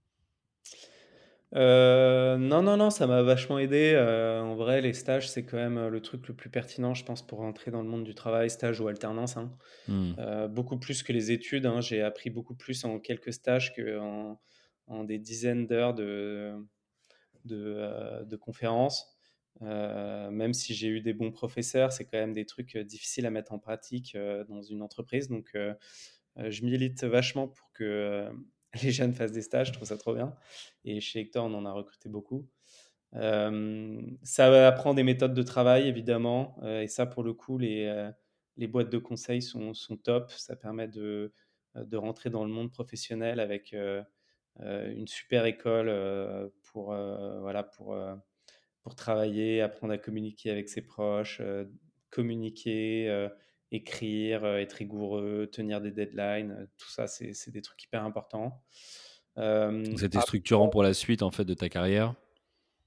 Euh, 1.55 2.37
non, 2.37 2.61
non, 2.61 2.77
non, 2.77 2.89
ça 2.89 3.07
m'a 3.07 3.23
vachement 3.23 3.57
aidé. 3.57 3.93
Euh, 3.95 4.41
en 4.41 4.55
vrai, 4.55 4.81
les 4.81 4.93
stages, 4.93 5.29
c'est 5.29 5.45
quand 5.45 5.57
même 5.57 5.77
euh, 5.77 5.89
le 5.89 6.01
truc 6.01 6.27
le 6.27 6.35
plus 6.35 6.49
pertinent, 6.49 6.93
je 6.93 7.03
pense, 7.03 7.25
pour 7.25 7.39
rentrer 7.39 7.71
dans 7.71 7.81
le 7.81 7.89
monde 7.89 8.03
du 8.03 8.13
travail, 8.13 8.49
stage 8.49 8.79
ou 8.79 8.87
alternance. 8.87 9.37
Hein. 9.37 9.51
Mmh. 9.87 10.47
beaucoup 10.49 10.77
plus 10.77 11.01
que 11.03 11.11
les 11.11 11.31
études. 11.31 11.65
Hein. 11.65 11.81
J'ai 11.81 12.01
appris 12.01 12.29
beaucoup 12.29 12.55
plus 12.55 12.85
en 12.85 12.99
quelques 12.99 13.33
stages 13.33 13.73
qu'en 13.75 14.39
en 14.87 15.03
des 15.03 15.19
dizaines 15.19 15.67
d'heures 15.67 15.93
de, 15.93 16.55
de, 17.45 18.23
de 18.25 18.35
conférences. 18.35 19.15
même 19.61 20.53
si 20.53 20.73
j'ai 20.73 20.87
eu 20.87 21.01
des 21.01 21.13
bons 21.13 21.31
professeurs, 21.31 21.91
c'est 21.91 22.05
quand 22.05 22.17
même 22.17 22.33
des 22.33 22.45
trucs 22.45 22.77
difficiles 22.77 23.25
à 23.25 23.31
mettre 23.31 23.53
en 23.53 23.59
pratique 23.59 24.15
dans 24.47 24.61
une 24.61 24.81
entreprise. 24.81 25.29
Donc, 25.29 25.55
je 26.37 26.63
milite 26.63 27.03
vachement 27.03 27.47
pour 27.47 27.71
que 27.73 28.31
les 28.83 28.91
jeunes 28.91 29.13
fassent 29.13 29.31
des 29.31 29.41
stages. 29.41 29.67
Je 29.67 29.73
trouve 29.73 29.87
ça 29.87 29.97
trop 29.97 30.13
bien. 30.13 30.35
Et 30.85 30.99
chez 31.01 31.19
Hector, 31.19 31.45
on 31.45 31.53
en 31.53 31.65
a 31.65 31.71
recruté 31.71 32.09
beaucoup. 32.09 32.47
ça 33.11 34.67
apprend 34.67 34.93
des 34.93 35.03
méthodes 35.03 35.33
de 35.33 35.43
travail, 35.43 35.87
évidemment. 35.87 36.57
et 36.63 36.87
ça, 36.87 37.05
pour 37.05 37.23
le 37.23 37.33
coup, 37.33 37.57
les, 37.57 38.09
les 38.57 38.67
boîtes 38.67 38.89
de 38.89 38.97
conseil 38.97 39.41
sont, 39.41 39.73
sont, 39.73 39.97
top. 39.97 40.31
Ça 40.31 40.55
permet 40.55 40.87
de, 40.87 41.33
de 41.75 41.97
rentrer 41.97 42.29
dans 42.29 42.43
le 42.43 42.51
monde 42.51 42.71
professionnel 42.71 43.39
avec 43.39 43.75
une 44.59 45.07
super 45.07 45.45
école 45.45 46.51
pour, 46.63 46.93
voilà, 46.93 47.63
pour 47.63 47.95
pour 48.81 48.95
travailler, 48.95 49.61
apprendre 49.61 49.93
à 49.93 49.97
communiquer 49.97 50.51
avec 50.51 50.69
ses 50.69 50.81
proches, 50.81 51.39
euh, 51.41 51.65
communiquer, 52.09 53.09
euh, 53.09 53.29
écrire, 53.71 54.43
euh, 54.43 54.57
être 54.57 54.73
rigoureux, 54.73 55.49
tenir 55.51 55.81
des 55.81 55.91
deadlines. 55.91 56.67
tout 56.77 56.89
ça, 56.89 57.07
c'est 57.07 57.51
des 57.51 57.61
trucs 57.61 57.83
hyper 57.83 58.03
importants. 58.03 58.63
C'était 59.95 60.19
structurant 60.19 60.67
pour 60.67 60.83
la 60.83 60.93
suite 60.93 61.21
en 61.21 61.31
fait 61.31 61.45
de 61.45 61.53
ta 61.53 61.69
carrière? 61.69 62.13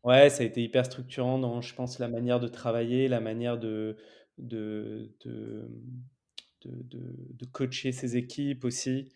Ouais, 0.04 0.28
ça 0.28 0.42
a 0.42 0.46
été 0.46 0.62
hyper 0.62 0.84
structurant 0.84 1.38
dans, 1.38 1.62
je 1.62 1.74
pense, 1.74 1.98
la 1.98 2.08
manière 2.08 2.40
de 2.40 2.48
travailler, 2.48 3.08
la 3.08 3.20
manière 3.20 3.56
de, 3.56 3.96
de, 4.36 5.10
de, 5.24 5.66
de, 6.64 7.46
coacher 7.52 7.92
ses 7.92 8.16
équipes 8.16 8.64
aussi, 8.64 9.08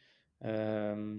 le 0.43 1.19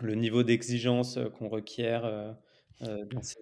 niveau 0.00 0.42
d'exigence 0.42 1.18
qu'on 1.36 1.48
requiert 1.48 2.36
dans 2.80 3.22
ces 3.22 3.40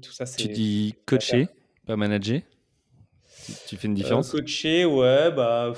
tout 0.00 0.12
ça, 0.12 0.24
Tu 0.24 0.48
dis 0.48 0.94
coacher, 1.06 1.48
pas 1.86 1.96
manager? 1.96 2.40
Tu, 3.66 3.76
fais 3.76 3.86
une 3.86 3.92
euh, 3.92 3.96
différence? 3.96 4.30
Coacher, 4.30 4.84
ouais, 4.84 5.30
bah. 5.30 5.72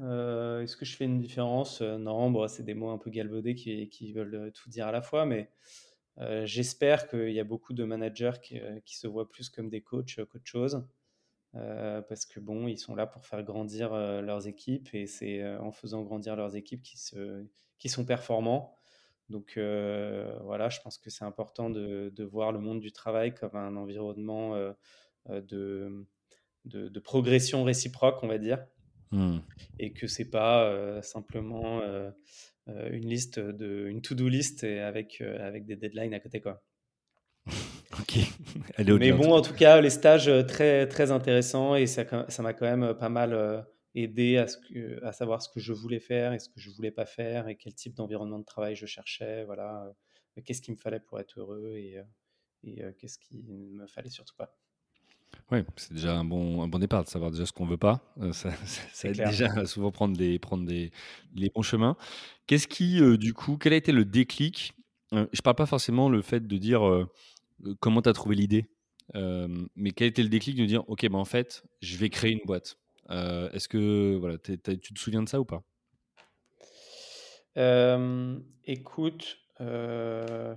Euh, 0.00 0.62
est-ce 0.62 0.76
que 0.76 0.84
je 0.84 0.96
fais 0.96 1.04
une 1.04 1.18
différence? 1.18 1.80
Euh, 1.80 1.98
Non, 1.98 2.30
bon, 2.30 2.46
c'est 2.48 2.62
des 2.62 2.74
mots 2.74 2.90
un 2.90 2.98
peu 2.98 3.10
galvaudés 3.10 3.54
qui, 3.54 3.88
qui, 3.88 4.12
veulent 4.12 4.52
tout 4.52 4.68
dire 4.68 4.86
à 4.86 4.92
la 4.92 5.02
fois, 5.02 5.26
mais 5.26 5.50
j'espère 6.44 7.08
qu'il 7.08 7.30
y 7.30 7.40
a 7.40 7.44
beaucoup 7.44 7.72
de 7.72 7.84
managers 7.84 8.32
qui, 8.42 8.60
qui, 8.84 8.96
se 8.96 9.06
voient 9.06 9.28
plus 9.28 9.48
comme 9.50 9.68
des 9.68 9.82
coachs 9.82 10.16
qu'autre 10.24 10.46
chose. 10.46 10.84
parce 11.52 12.26
que 12.26 12.40
bon, 12.40 12.66
ils 12.66 12.78
sont 12.78 12.94
là 12.94 13.06
pour 13.06 13.24
faire 13.24 13.42
grandir 13.42 13.92
leurs 13.94 14.48
équipes 14.48 14.88
et 14.94 15.06
c'est 15.06 15.46
en 15.58 15.70
faisant 15.70 16.02
grandir 16.02 16.34
leurs 16.34 16.56
équipes 16.56 16.82
qui, 16.82 16.98
se, 16.98 17.46
qui 17.78 17.88
sont 17.88 18.04
performants. 18.04 18.74
Donc 19.28 19.52
voilà, 19.56 20.68
je 20.70 20.80
pense 20.80 20.98
que 20.98 21.08
c'est 21.08 21.24
important 21.24 21.70
de, 21.70 22.24
voir 22.24 22.50
le 22.50 22.58
monde 22.58 22.80
du 22.80 22.90
travail 22.90 23.32
comme 23.32 23.54
un 23.54 23.76
environnement 23.76 24.56
euh, 25.30 25.40
de, 26.68 26.88
de, 26.88 27.00
progression 27.00 27.64
réciproque, 27.64 28.22
on 28.22 28.28
va 28.28 28.38
dire, 28.38 28.64
mmh. 29.12 29.38
et 29.78 29.92
que 29.92 30.06
c'est 30.06 30.30
pas 30.30 31.02
simplement 31.02 31.82
une 32.66 33.08
liste 33.08 33.38
de 33.38 33.86
une 33.88 34.02
to-do 34.02 34.28
list 34.28 34.64
avec 34.64 35.20
avec 35.20 35.64
des 35.66 35.76
deadlines 35.76 36.14
à 36.14 36.20
côté 36.20 36.40
quoi. 36.40 36.62
ok. 37.98 38.18
Mais 38.78 39.12
bon, 39.12 39.32
en 39.32 39.40
tout 39.40 39.54
cas, 39.54 39.80
les 39.80 39.90
stages 39.90 40.30
très 40.46 40.86
très 40.86 41.10
intéressants 41.10 41.74
et 41.74 41.86
ça 41.86 42.04
ça 42.28 42.42
m'a 42.42 42.52
quand 42.52 42.66
même 42.66 42.94
pas 42.94 43.08
mal 43.08 43.64
aider 43.94 44.36
à, 44.36 44.46
ce 44.46 44.58
que, 44.58 45.02
à 45.04 45.12
savoir 45.12 45.42
ce 45.42 45.48
que 45.48 45.60
je 45.60 45.72
voulais 45.72 46.00
faire 46.00 46.32
et 46.32 46.38
ce 46.38 46.48
que 46.48 46.60
je 46.60 46.70
voulais 46.70 46.90
pas 46.90 47.06
faire 47.06 47.48
et 47.48 47.56
quel 47.56 47.74
type 47.74 47.94
d'environnement 47.94 48.38
de 48.38 48.44
travail 48.44 48.76
je 48.76 48.86
cherchais, 48.86 49.44
voilà, 49.44 49.84
euh, 50.36 50.42
qu'est-ce 50.42 50.62
qu'il 50.62 50.74
me 50.74 50.78
fallait 50.78 51.00
pour 51.00 51.18
être 51.20 51.40
heureux 51.40 51.74
et, 51.76 51.98
euh, 51.98 52.04
et 52.64 52.84
euh, 52.84 52.92
qu'est-ce 52.98 53.18
qu'il 53.18 53.44
ne 53.46 53.82
me 53.82 53.86
fallait 53.86 54.10
surtout 54.10 54.36
pas. 54.36 54.54
Oui, 55.50 55.60
c'est 55.76 55.94
déjà 55.94 56.16
un 56.16 56.24
bon, 56.24 56.62
un 56.62 56.68
bon 56.68 56.78
départ 56.78 57.04
de 57.04 57.08
savoir 57.08 57.30
déjà 57.30 57.46
ce 57.46 57.52
qu'on 57.52 57.66
veut 57.66 57.78
pas. 57.78 58.00
ça, 58.32 58.50
ça, 58.92 59.08
aide 59.08 59.16
déjà 59.16 59.52
à 59.52 59.64
souvent 59.64 59.90
prendre 59.90 60.16
des, 60.16 60.38
prendre 60.38 60.66
des, 60.66 60.90
les 61.34 61.50
bons 61.50 61.62
chemins. 61.62 61.96
Qu'est-ce 62.46 62.68
qui, 62.68 63.00
du 63.18 63.34
coup, 63.34 63.56
quel 63.56 63.72
a 63.72 63.76
été 63.76 63.92
le 63.92 64.04
déclic? 64.04 64.74
Je 65.12 65.40
parle 65.40 65.56
pas 65.56 65.66
forcément 65.66 66.08
le 66.10 66.20
fait 66.20 66.46
de 66.46 66.56
dire 66.58 66.82
comment 67.80 68.02
tu 68.02 68.08
as 68.08 68.12
trouvé 68.12 68.36
l'idée, 68.36 68.66
mais 69.14 69.92
quel 69.92 70.06
a 70.06 70.08
été 70.08 70.22
le 70.22 70.28
déclic 70.28 70.56
de 70.56 70.66
dire, 70.66 70.88
ok, 70.88 71.08
ben 71.08 71.18
en 71.18 71.24
fait, 71.24 71.64
je 71.80 71.96
vais 71.96 72.10
créer 72.10 72.32
une 72.32 72.44
boîte. 72.44 72.76
Euh, 73.10 73.50
est-ce 73.52 73.68
que 73.68 74.16
voilà, 74.16 74.38
tu 74.38 74.58
te 74.58 74.98
souviens 74.98 75.22
de 75.22 75.28
ça 75.28 75.40
ou 75.40 75.44
pas? 75.44 75.62
Écoute, 78.64 79.38
euh, 79.60 80.54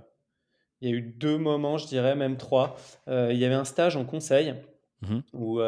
il 0.82 0.90
y 0.90 0.92
a 0.92 0.96
eu 0.96 1.00
deux 1.00 1.38
moments, 1.38 1.78
je 1.78 1.86
dirais 1.86 2.14
même 2.14 2.36
trois. 2.36 2.76
Euh, 3.08 3.32
il 3.32 3.38
y 3.38 3.44
avait 3.44 3.54
un 3.54 3.64
stage 3.64 3.96
en 3.96 4.04
conseil 4.04 4.54
mmh 5.02 5.18
où 5.32 5.60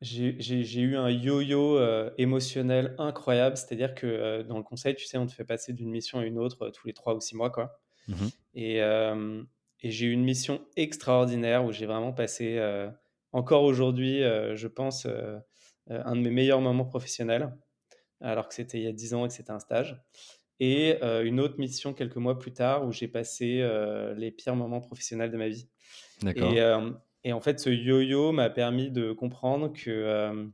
j'ai 0.00 0.80
eu 0.80 0.96
un 0.96 1.10
yo-yo 1.10 1.78
émotionnel 2.18 2.94
incroyable. 2.98 3.56
C'est-à-dire 3.56 3.94
que 3.94 4.42
dans 4.42 4.56
le 4.56 4.62
conseil, 4.62 4.94
tu 4.94 5.04
sais, 5.04 5.18
on 5.18 5.26
te 5.26 5.32
fait 5.32 5.44
passer 5.44 5.72
d'une 5.72 5.90
mission 5.90 6.20
à 6.20 6.24
une 6.24 6.38
autre 6.38 6.70
tous 6.70 6.86
les 6.86 6.92
trois 6.92 7.14
ou 7.14 7.20
six 7.20 7.36
mois. 7.36 7.50
Quoi. 7.50 7.78
Mmh 8.08 8.14
et, 8.54 8.78
et 8.78 9.90
j'ai 9.90 10.06
eu 10.06 10.12
une 10.12 10.24
mission 10.24 10.60
extraordinaire 10.76 11.64
où 11.64 11.72
j'ai 11.72 11.86
vraiment 11.86 12.12
passé 12.12 12.58
encore 13.32 13.64
aujourd'hui, 13.64 14.22
euh, 14.22 14.56
je 14.56 14.68
pense, 14.68 15.06
euh, 15.06 15.38
euh, 15.90 16.02
un 16.04 16.16
de 16.16 16.20
mes 16.20 16.30
meilleurs 16.30 16.60
moments 16.60 16.84
professionnels, 16.84 17.54
alors 18.20 18.48
que 18.48 18.54
c'était 18.54 18.78
il 18.78 18.84
y 18.84 18.88
a 18.88 18.92
10 18.92 19.14
ans 19.14 19.24
et 19.24 19.28
que 19.28 19.34
c'était 19.34 19.50
un 19.50 19.60
stage. 19.60 20.00
Et 20.60 21.00
une 21.02 21.40
autre 21.40 21.58
mission 21.58 21.94
quelques 21.94 22.16
mois 22.16 22.38
plus 22.38 22.52
tard 22.52 22.84
où 22.84 22.92
j'ai 22.92 23.08
passé 23.08 23.64
les 24.16 24.30
pires 24.32 24.56
moments 24.56 24.80
professionnels 24.80 25.30
de 25.30 25.36
ma 25.36 25.48
vie. 25.48 25.68
Et, 26.34 26.60
et, 27.24 27.32
en 27.32 27.40
fait, 27.40 27.60
ce 27.60 27.70
yo-yo 27.70 28.32
m'a 28.32 28.50
permis 28.50 28.90
de 28.90 29.12
comprendre 29.12 29.72
que 29.72 30.50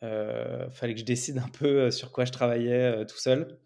fallait 0.00 0.94
que 0.94 1.00
je 1.00 1.04
décide 1.04 1.38
un 1.38 1.48
peu 1.48 1.90
sur 1.90 2.12
quoi 2.12 2.26
je 2.26 2.32
travaillais 2.32 3.06
tout 3.06 3.18
seul. 3.18 3.58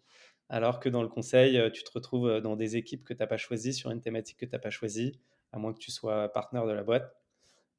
Alors 0.47 0.79
que 0.79 0.89
dans 0.89 1.01
le 1.01 1.09
conseil, 1.09 1.59
tu 1.71 1.83
te 1.83 1.91
retrouves 1.93 2.39
dans 2.41 2.55
des 2.55 2.77
équipes 2.77 3.03
que 3.03 3.13
tu 3.13 3.19
n'as 3.19 3.27
pas 3.27 3.37
choisies, 3.37 3.73
sur 3.73 3.91
une 3.91 4.01
thématique 4.01 4.37
que 4.37 4.45
tu 4.45 4.51
n'as 4.51 4.59
pas 4.59 4.69
choisie, 4.69 5.19
à 5.51 5.59
moins 5.59 5.73
que 5.73 5.79
tu 5.79 5.91
sois 5.91 6.29
partenaire 6.29 6.65
de 6.65 6.73
la 6.73 6.83
boîte. 6.83 7.15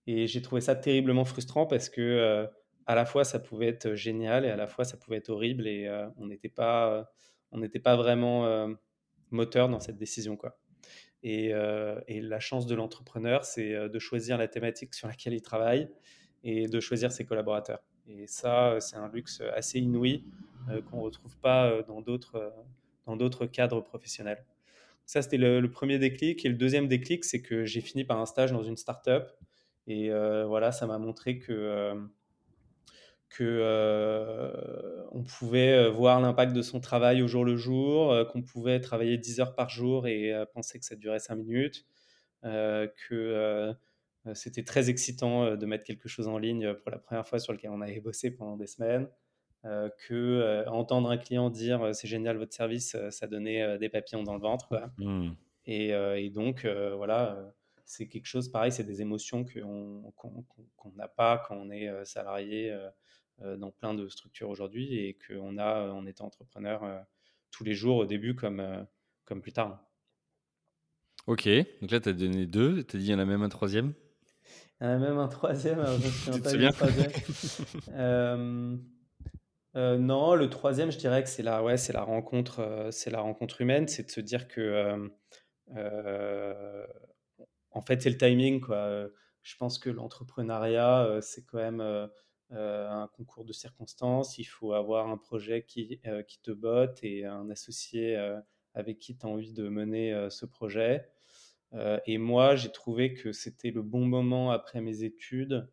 Et 0.07 0.27
j'ai 0.27 0.43
trouvé 0.43 0.61
ça 0.61 0.75
terriblement 0.75 1.25
frustrant 1.25 1.67
parce 1.67 1.89
que 1.89 2.01
euh, 2.01 2.47
à 2.87 2.95
la 2.95 3.05
fois 3.05 3.25
ça 3.25 3.39
pouvait 3.39 3.69
être 3.69 3.95
génial 3.95 4.45
et 4.45 4.51
à 4.51 4.57
la 4.57 4.67
fois 4.67 4.85
ça 4.85 4.97
pouvait 4.97 5.19
être 5.19 5.31
horrible 5.31 5.67
et 5.67 5.89
on 6.17 6.27
n'était 6.27 6.49
pas, 6.49 7.11
on 7.51 7.59
n'était 7.59 7.79
pas 7.79 7.97
vraiment 7.97 8.69
moteur 9.31 9.69
dans 9.69 9.81
cette 9.81 9.97
décision 9.97 10.37
quoi. 10.37 10.59
Et, 11.23 11.53
la 11.53 12.41
chance 12.41 12.67
de 12.67 12.75
l'entrepreneur, 12.75 13.45
c'est 13.45 13.89
de 13.89 13.99
choisir 13.99 14.39
la 14.39 14.49
thématique 14.49 14.95
sur 14.95 15.09
laquelle 15.09 15.35
il 15.35 15.43
travaille 15.43 15.89
et 16.45 16.67
de 16.67 16.81
choisir 16.81 17.13
ses 17.13 17.25
collaborateurs. 17.25 17.83
Et 18.09 18.27
ça, 18.27 18.79
c'est 18.81 18.97
un 18.97 19.09
luxe 19.09 19.43
assez 19.55 19.79
inouï 19.79 20.25
qu'on 20.91 20.99
ne 20.99 21.03
retrouve 21.03 21.37
pas 21.39 21.83
dans 21.83 22.01
d'autres, 22.01 22.53
dans 23.07 23.17
d'autres 23.17 23.47
cadres 23.47 23.81
professionnels. 23.81 24.45
Ça, 25.07 25.23
c'était 25.23 25.37
le, 25.37 25.61
le, 25.61 25.71
premier 25.71 25.99
déclic. 25.99 26.45
Et 26.45 26.49
le 26.49 26.57
deuxième 26.57 26.89
déclic, 26.89 27.25
c'est 27.25 27.43
que 27.43 27.65
j'ai 27.65 27.81
fini 27.81 28.05
par 28.05 28.21
un 28.21 28.27
stage 28.27 28.53
dans 28.53 28.63
une 28.63 28.77
startup 28.77 29.25
et 29.87 30.11
voilà, 30.11 30.73
ça 30.73 30.87
m'a 30.87 30.99
montré 30.99 31.39
que 31.39 31.95
que 33.37 33.45
euh, 33.45 35.05
on 35.13 35.23
pouvait 35.23 35.89
voir 35.89 36.21
l'impact 36.21 36.53
de 36.53 36.63
son 36.63 36.81
travail 36.81 37.23
au 37.23 37.29
jour 37.29 37.45
le 37.45 37.57
jour, 37.57 38.15
qu'on 38.31 38.43
pouvait 38.43 38.81
travailler 38.81 39.19
10 39.19 39.41
heures 39.41 39.55
par 39.55 39.69
jour 39.69 40.07
et 40.07 40.33
penser 40.53 40.79
que 40.79 40.85
ça 40.85 40.97
durait 40.97 41.19
5 41.19 41.37
minutes, 41.37 41.87
que 42.43 43.75
c'était 44.35 44.65
très 44.65 44.91
excitant 44.91 45.57
de 45.57 45.67
mettre 45.67 45.85
quelque 45.85 46.09
chose 46.09 46.29
en 46.29 46.39
ligne 46.39 46.75
pour 46.75 46.91
la 46.91 46.99
première 46.99 47.27
fois 47.27 47.39
sur 47.39 47.53
lequel 47.53 47.71
on 47.71 47.81
avait 47.81 48.01
bossé 48.01 48.31
pendant 48.31 48.57
des 48.57 48.67
semaines, 48.67 49.09
que 49.63 50.65
entendre 50.69 51.11
un 51.11 51.17
client 51.17 51.51
dire 51.51 51.95
c'est 51.95 52.09
génial 52.09 52.37
votre 52.37 52.55
service, 52.55 52.97
ça 53.11 53.27
donnait 53.27 53.79
des 53.79 53.89
papillons 53.89 54.23
dans 54.23 54.35
le 54.35 54.41
ventre. 54.41 54.91
Mmh. 54.99 55.31
Et, 55.67 55.89
et, 55.89 56.31
donc 56.31 56.67
voilà 56.67 57.53
c'est 57.93 58.09
quelque 58.09 58.27
chose, 58.27 58.49
pareil, 58.49 58.73
c'est 58.73 58.85
des 58.85 59.03
émotions 59.03 59.45
qu'on 59.45 60.93
n'a 60.97 61.09
pas 61.09 61.39
quand 61.47 61.57
on 61.57 61.71
est 61.71 61.89
euh, 61.89 62.05
salarié 62.05 62.71
euh, 62.71 62.89
euh, 62.89 62.91
dans 63.59 63.71
plein 63.71 63.95
de 63.95 64.09
structures 64.09 64.49
aujourd'hui 64.49 64.99
et 64.99 65.19
qu'on 65.27 65.59
a 65.59 65.91
en 65.91 66.07
étant 66.07 66.27
entrepreneur 66.27 67.05
tous 67.51 67.65
les 67.65 67.75
jours 67.75 67.97
au 67.99 68.07
début 68.07 68.35
comme, 68.35 68.87
comme 69.25 69.43
plus 69.43 69.53
tard. 69.53 69.85
Ok, 71.27 71.49
donc 71.81 71.91
là 71.91 72.01
tu 72.01 72.09
as 72.09 72.13
donné 72.13 72.47
deux, 72.47 72.85
tu 72.85 72.97
as 72.97 72.99
dit 72.99 73.07
il 73.07 73.11
y 73.11 73.15
en 73.15 73.19
a 73.19 73.25
même 73.25 73.43
un 73.43 73.49
troisième? 73.49 73.95
Il 74.81 74.85
y 74.85 74.87
en 74.87 74.91
a 74.91 74.99
même 74.99 75.19
un 75.19 75.29
troisième, 75.29 75.85
je 75.85 76.31
me 76.33 76.39
pas 79.75 79.97
non, 79.99 80.35
le 80.35 80.51
troisième, 80.51 80.93
je 80.93 80.99
dirais 80.99 81.23
que 81.23 81.29
c'est 81.29 81.43
la, 81.43 81.63
ouais, 81.63 81.77
c'est 81.77 81.93
la 81.93 82.03
rencontre, 82.03 82.89
c'est 82.91 83.11
la 83.11 83.21
rencontre 83.21 83.61
humaine, 83.61 83.89
c'est 83.89 84.05
de 84.05 84.11
se 84.11 84.21
dire 84.21 84.49
que 84.49 85.11
en 87.73 87.83
fait, 87.83 88.03
c'est 88.03 88.11
le 88.11 88.19
timing. 88.19 88.61
Quoi. 88.61 89.09
Je 89.43 89.57
pense 89.57 89.79
que 89.79 89.91
l'entrepreneuriat, 89.91 91.05
euh, 91.05 91.21
c'est 91.21 91.45
quand 91.45 91.59
même 91.59 91.81
euh, 91.81 92.07
euh, 92.07 92.09
un 92.53 93.09
concours 93.17 93.45
de 93.45 93.53
circonstances. 93.53 94.39
Il 94.39 94.45
faut 94.45 94.73
avoir 94.73 95.09
un 95.09 95.17
projet 95.19 95.65
qui, 95.65 96.01
qui 96.29 96.41
te 96.43 96.51
botte 96.51 97.03
et 97.03 97.25
un 97.25 97.51
associé 97.51 98.17
avec 98.75 98.99
qui 98.99 99.17
tu 99.17 99.27
as 99.27 99.29
envie 99.29 99.53
de 99.53 99.69
mener 99.69 100.29
ce 100.31 100.47
projet. 100.47 101.09
et 102.07 102.19
moi, 102.19 102.57
j'ai 102.57 102.71
trouvé 102.73 103.15
que 103.15 103.33
c'était 103.33 103.71
le 103.71 103.83
bon 103.83 104.07
moment 104.07 104.51
après 104.51 104.81
mes 104.81 105.05
études 105.05 105.69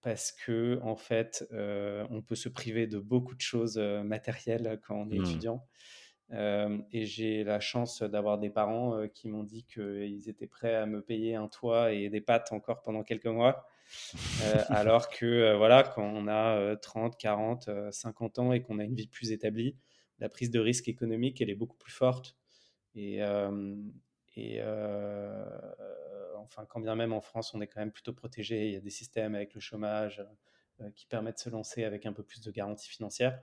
parce 0.00 0.32
que 0.32 0.80
en 0.82 0.96
fait, 0.96 1.44
on 1.52 2.22
peut 2.22 2.34
se 2.34 2.48
priver 2.48 2.86
de 2.86 2.98
beaucoup 2.98 3.34
de 3.34 3.40
choses 3.40 3.78
matérielles 3.78 4.80
quand 4.86 4.96
on 4.96 5.10
est 5.10 5.16
Mmh. 5.16 5.18
étudiant. 5.18 5.66
et 6.32 7.04
j'ai 7.06 7.44
la 7.44 7.60
chance 7.60 8.02
d'avoir 8.02 8.38
des 8.38 8.50
parents 8.50 9.06
qui 9.08 9.28
m'ont 9.28 9.44
dit 9.44 9.64
qu'ils 9.64 10.28
étaient 10.28 10.46
prêts 10.46 10.74
à 10.76 10.86
me 10.86 11.02
payer 11.02 11.36
un 11.36 11.48
toit 11.48 11.92
et 11.92 12.10
des 12.10 12.20
pâtes 12.20 12.52
encore 12.52 12.82
pendant 12.82 13.02
quelques 13.04 13.26
mois. 13.26 13.66
Alors 14.68 15.08
que 15.10 15.56
voilà, 15.56 15.82
quand 15.82 16.02
on 16.04 16.28
a 16.28 16.76
30, 16.76 17.16
40, 17.18 17.70
50 17.90 18.38
ans 18.38 18.52
et 18.52 18.62
qu'on 18.62 18.78
a 18.78 18.84
une 18.84 18.94
vie 18.94 19.08
plus 19.08 19.32
établie, 19.32 19.76
la 20.18 20.28
prise 20.28 20.50
de 20.50 20.60
risque 20.60 20.88
économique, 20.88 21.40
elle 21.40 21.50
est 21.50 21.54
beaucoup 21.54 21.76
plus 21.76 21.92
forte. 21.92 22.36
Et, 22.94 23.20
et 24.36 24.62
enfin, 26.36 26.66
quand 26.68 26.80
bien 26.80 26.94
même 26.94 27.12
en 27.12 27.20
France, 27.20 27.54
on 27.54 27.60
est 27.60 27.66
quand 27.66 27.80
même 27.80 27.92
plutôt 27.92 28.12
protégé, 28.12 28.66
il 28.68 28.72
y 28.74 28.76
a 28.76 28.80
des 28.80 28.90
systèmes 28.90 29.34
avec 29.34 29.54
le 29.54 29.60
chômage 29.60 30.24
qui 30.94 31.06
permettent 31.06 31.36
de 31.36 31.40
se 31.40 31.50
lancer 31.50 31.84
avec 31.84 32.06
un 32.06 32.12
peu 32.12 32.22
plus 32.22 32.40
de 32.40 32.50
garantie 32.50 32.88
financière. 32.88 33.40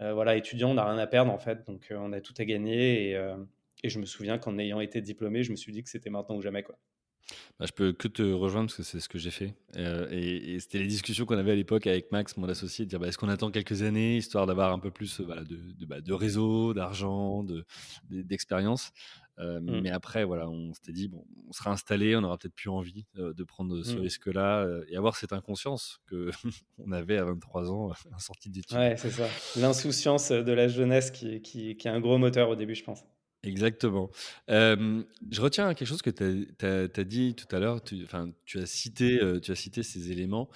voilà, 0.00 0.36
étudiant, 0.36 0.70
on 0.70 0.74
n'a 0.74 0.84
rien 0.84 0.98
à 0.98 1.06
perdre 1.06 1.32
en 1.32 1.38
fait, 1.38 1.66
donc 1.66 1.88
on 1.90 2.12
a 2.12 2.20
tout 2.20 2.34
à 2.38 2.44
gagner. 2.44 3.10
Et, 3.10 3.34
et 3.82 3.90
je 3.90 3.98
me 3.98 4.06
souviens 4.06 4.38
qu'en 4.38 4.58
ayant 4.58 4.80
été 4.80 5.02
diplômé, 5.02 5.42
je 5.42 5.50
me 5.50 5.56
suis 5.56 5.72
dit 5.72 5.82
que 5.82 5.90
c'était 5.90 6.10
maintenant 6.10 6.36
ou 6.36 6.42
jamais. 6.42 6.62
Quoi. 6.62 6.78
Bah, 7.58 7.66
je 7.66 7.72
peux 7.72 7.92
que 7.92 8.08
te 8.08 8.22
rejoindre 8.22 8.68
parce 8.68 8.76
que 8.76 8.82
c'est 8.82 9.00
ce 9.00 9.08
que 9.08 9.18
j'ai 9.18 9.30
fait. 9.30 9.54
Euh, 9.76 10.08
et, 10.10 10.54
et 10.54 10.60
c'était 10.60 10.78
les 10.78 10.86
discussions 10.86 11.24
qu'on 11.24 11.38
avait 11.38 11.52
à 11.52 11.54
l'époque 11.54 11.86
avec 11.86 12.10
Max, 12.12 12.36
mon 12.36 12.48
associé, 12.48 12.84
de 12.84 12.90
dire 12.90 12.98
bah, 12.98 13.08
est-ce 13.08 13.18
qu'on 13.18 13.28
attend 13.28 13.50
quelques 13.50 13.82
années 13.82 14.16
histoire 14.16 14.46
d'avoir 14.46 14.72
un 14.72 14.78
peu 14.78 14.90
plus 14.90 15.20
euh, 15.20 15.24
voilà, 15.24 15.44
de, 15.44 15.56
de, 15.56 15.86
bah, 15.86 16.00
de, 16.00 16.12
réseau, 16.12 16.74
d'argent, 16.74 17.44
d'expérience. 18.10 18.92
Euh, 19.40 19.60
mmh. 19.60 19.80
Mais 19.80 19.90
après, 19.90 20.24
voilà, 20.24 20.48
on 20.48 20.72
s'était 20.74 20.92
dit 20.92 21.08
bon, 21.08 21.24
on 21.48 21.52
sera 21.52 21.70
installé, 21.70 22.14
on 22.14 22.22
aura 22.22 22.38
peut-être 22.38 22.54
plus 22.54 22.70
envie 22.70 23.04
de 23.14 23.44
prendre 23.44 23.82
ce 23.82 23.96
mmh. 23.96 24.00
risque-là 24.00 24.68
et 24.88 24.96
avoir 24.96 25.16
cette 25.16 25.32
inconscience 25.32 26.00
que 26.06 26.30
on 26.78 26.92
avait 26.92 27.18
à 27.18 27.24
23 27.24 27.70
ans 27.70 27.92
en 28.14 28.18
sortie 28.18 28.50
d'études. 28.50 28.76
Ouais, 28.76 28.96
c'est 28.96 29.10
ça. 29.10 29.28
L'insouciance 29.56 30.30
de 30.30 30.52
la 30.52 30.68
jeunesse 30.68 31.10
qui, 31.10 31.40
qui, 31.42 31.76
qui 31.76 31.88
est 31.88 31.90
un 31.90 32.00
gros 32.00 32.18
moteur 32.18 32.48
au 32.48 32.56
début, 32.56 32.74
je 32.74 32.84
pense. 32.84 33.04
Exactement. 33.44 34.10
Je 34.48 35.40
retiens 35.40 35.72
quelque 35.74 35.88
chose 35.88 36.02
que 36.02 36.10
tu 36.10 37.00
as, 37.00 37.04
dit 37.04 37.34
tout 37.34 37.54
à 37.54 37.60
l'heure. 37.60 37.82
Tu, 37.82 38.06
tu, 38.44 38.58
as 38.58 38.66
cité, 38.66 39.20
tu 39.42 39.52
as 39.52 39.54
cité 39.54 39.82
ces 39.82 40.10
éléments 40.10 40.48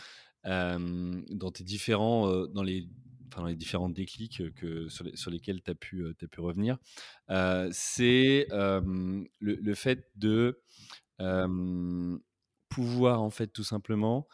dans 0.45 1.51
tes 1.53 1.65
différents, 1.65 2.47
dans 2.47 2.63
les, 2.63 2.89
dans 3.37 3.45
les 3.45 3.57
différents 3.57 3.91
déclics 3.91 4.43
que, 4.55 4.89
sur 4.89 5.31
lesquels 5.31 5.63
tu 5.63 5.71
as, 5.71 5.75
pu, 5.75 6.07
as 6.09 6.27
pu 6.27 6.41
revenir. 6.41 6.79
C'est 7.71 8.47
le, 8.51 9.27
le, 9.41 9.75
fait 9.75 10.11
de 10.17 10.61
pouvoir, 12.69 13.23
en 13.23 13.31
fait, 13.31 13.49
tout 13.49 13.65
simplement 13.65 14.27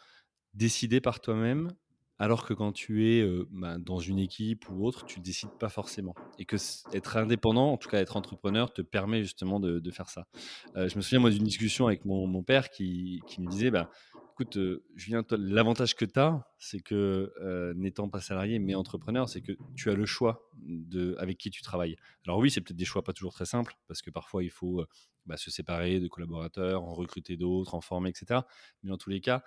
décider 0.53 1.01
par 1.01 1.19
toi-même 1.19 1.71
alors 2.19 2.45
que 2.45 2.53
quand 2.53 2.71
tu 2.71 3.07
es 3.07 3.27
bah, 3.51 3.77
dans 3.77 3.99
une 3.99 4.19
équipe 4.19 4.69
ou 4.69 4.85
autre, 4.85 5.05
tu 5.05 5.19
décides 5.19 5.57
pas 5.59 5.69
forcément. 5.69 6.15
Et 6.39 6.45
que 6.45 6.55
être 6.93 7.17
indépendant, 7.17 7.71
en 7.71 7.77
tout 7.77 7.89
cas 7.89 7.99
être 7.99 8.15
entrepreneur, 8.17 8.71
te 8.73 8.81
permet 8.81 9.23
justement 9.23 9.59
de, 9.59 9.91
faire 9.91 10.09
ça. 10.09 10.27
je 10.75 10.95
me 10.95 11.01
souviens 11.01 11.19
moi 11.19 11.29
d'une 11.29 11.43
discussion 11.43 11.87
avec 11.87 12.05
mon, 12.05 12.43
père 12.43 12.69
qui, 12.69 13.21
qui, 13.27 13.41
me 13.41 13.49
disait, 13.49 13.71
bah, 13.71 13.89
écoute, 14.35 14.57
Julien, 14.95 15.23
l'avantage 15.31 15.95
que 15.95 16.03
tu 16.03 16.19
as, 16.19 16.45
c'est 16.57 16.81
que 16.81 17.31
n'étant 17.75 18.09
pas 18.09 18.19
salarié 18.19 18.59
mais 18.59 18.75
entrepreneur, 18.75 19.29
c'est 19.29 19.41
que 19.41 19.53
tu 19.75 19.89
as 19.89 19.95
le 19.95 20.05
choix 20.05 20.49
de 20.57 21.15
avec 21.19 21.37
qui 21.37 21.49
tu 21.49 21.61
travailles. 21.61 21.95
Alors 22.25 22.39
oui, 22.39 22.51
c'est 22.51 22.61
peut-être 22.61 22.77
des 22.77 22.85
choix 22.85 23.03
pas 23.03 23.13
toujours 23.13 23.33
très 23.33 23.45
simples 23.45 23.75
parce 23.87 24.01
que 24.01 24.09
parfois 24.09 24.43
il 24.43 24.49
faut 24.49 24.85
bah, 25.25 25.37
se 25.37 25.49
séparer 25.49 25.99
de 25.99 26.07
collaborateurs, 26.07 26.83
en 26.83 26.93
recruter 26.93 27.37
d'autres, 27.37 27.75
en 27.75 27.81
former, 27.81 28.09
etc. 28.09 28.41
Mais 28.83 28.89
dans 28.89 28.97
tous 28.97 29.09
les 29.09 29.21
cas, 29.21 29.41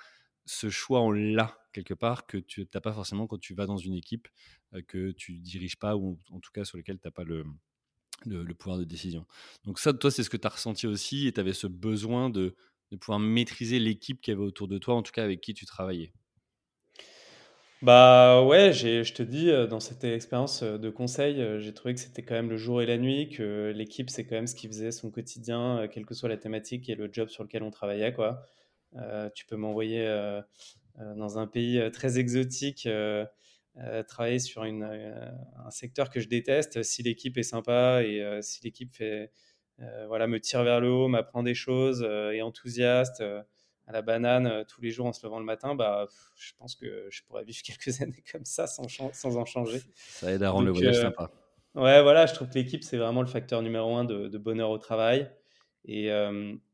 ce 0.49 0.71
choix, 0.71 1.03
on 1.03 1.11
l'a 1.11 1.59
quelque 1.73 1.95
part 1.95 2.27
que 2.27 2.39
tu 2.39 2.67
n'as 2.75 2.81
pas 2.81 2.93
forcément 2.93 3.27
quand 3.27 3.39
tu 3.39 3.55
vas 3.55 3.67
dans 3.67 3.77
une 3.77 3.95
équipe 3.95 4.29
que 4.89 5.13
tu 5.13 5.39
diriges 5.39 5.79
pas 5.79 5.97
ou 5.97 6.19
en 6.31 6.41
tout 6.41 6.51
cas 6.53 6.65
sur 6.65 6.79
lequel 6.79 6.99
tu 6.99 7.07
n'as 7.07 7.13
pas 7.13 7.25
le, 7.25 7.45
le, 8.27 8.55
pouvoir 8.55 8.79
de 8.79 8.85
décision. 8.85 9.27
Donc 9.65 9.79
ça, 9.79 9.93
toi, 9.93 10.11
c'est 10.11 10.23
ce 10.23 10.31
que 10.31 10.37
tu 10.37 10.47
as 10.47 10.51
ressenti 10.51 10.87
aussi 10.87 11.27
et 11.27 11.33
tu 11.33 11.41
avais 11.41 11.53
ce 11.53 11.67
besoin 11.67 12.31
de, 12.31 12.57
de 12.91 12.97
pouvoir 12.97 13.19
maîtriser 13.19 13.79
l'équipe 13.79 14.21
qui 14.21 14.31
avait 14.31 14.43
autour 14.43 14.69
de 14.69 14.79
toi, 14.79 14.95
en 14.95 15.03
tout 15.03 15.13
cas 15.13 15.23
avec 15.23 15.41
qui 15.41 15.55
tu 15.55 15.67
travaillais? 15.67 16.13
Bah 17.81 18.43
ouais, 18.43 18.73
je 18.73 19.13
te 19.13 19.23
dis, 19.23 19.53
dans 19.69 19.79
cette 19.79 20.03
expérience 20.03 20.65
de 20.65 20.91
conseil, 20.91 21.61
j'ai 21.61 21.73
trouvé 21.73 21.95
que 21.95 22.01
c'était 22.01 22.23
quand 22.23 22.35
même 22.35 22.51
le 22.51 22.57
jour 22.57 22.83
et 22.83 22.87
la 22.87 22.99
nuit, 22.99 23.29
que 23.29 23.73
l'équipe, 23.73 24.11
c'est 24.11 24.27
quand 24.27 24.35
même 24.35 24.49
ce 24.49 24.57
qui 24.57 24.67
faisait 24.67 24.91
son 24.91 25.13
quotidien, 25.13 25.87
quelle 25.93 26.05
que 26.05 26.15
soit 26.15 26.29
la 26.29 26.39
thématique 26.39 26.89
et 26.89 26.97
le 26.97 27.09
job 27.13 27.29
sur 27.29 27.45
lequel 27.45 27.63
on 27.63 27.71
travaillait. 27.71 28.13
Quoi. 28.13 28.43
Euh, 28.97 29.29
tu 29.35 29.47
peux 29.47 29.57
m'envoyer 29.57 30.07
euh, 30.07 30.41
euh, 31.01 31.15
dans 31.15 31.39
un 31.39 31.47
pays 31.47 31.81
très 31.93 32.19
exotique. 32.19 32.89
travailler 34.09 34.39
sur 34.39 34.65
une, 34.65 34.83
un 34.83 35.71
secteur 35.71 36.11
que 36.11 36.21
je 36.21 36.29
déteste, 36.29 36.83
si 36.83 37.03
l'équipe 37.03 37.37
est 37.39 37.43
sympa 37.45 38.03
et 38.03 38.43
si 38.43 38.63
l'équipe 38.65 38.93
fait, 38.93 39.31
voilà, 40.09 40.27
me 40.27 40.41
tire 40.41 40.65
vers 40.65 40.81
le 40.81 40.91
haut, 40.91 41.09
m'apprend 41.09 41.43
des 41.43 41.55
choses, 41.55 42.03
est 42.03 42.43
enthousiaste, 42.43 43.23
à 43.23 43.93
la 43.93 44.03
banane 44.03 44.65
tous 44.67 44.81
les 44.81 44.91
jours 44.91 45.07
en 45.07 45.13
se 45.13 45.25
levant 45.25 45.39
le 45.39 45.45
matin, 45.45 45.75
bah, 45.75 46.07
je 46.37 46.53
pense 46.59 46.75
que 46.75 47.07
je 47.09 47.23
pourrais 47.23 47.45
vivre 47.45 47.63
quelques 47.65 48.03
années 48.03 48.25
comme 48.33 48.45
ça 48.45 48.67
sans, 48.67 48.89
sans 48.89 49.37
en 49.37 49.45
changer. 49.45 49.81
Ça 49.95 50.33
aide 50.33 50.43
à 50.43 50.51
rendre 50.51 50.67
le 50.67 50.73
voyage 50.73 51.01
sympa. 51.01 51.31
Ouais, 51.75 52.03
voilà, 52.03 52.27
je 52.27 52.35
trouve 52.35 52.49
que 52.49 52.55
l'équipe, 52.55 52.83
c'est 52.83 52.97
vraiment 52.97 53.21
le 53.21 53.29
facteur 53.29 53.63
numéro 53.63 53.95
un 53.95 54.05
de, 54.05 54.27
de 54.27 54.39
bonheur 54.39 54.71
au 54.71 54.79
travail. 54.79 55.31
Et, 55.89 56.11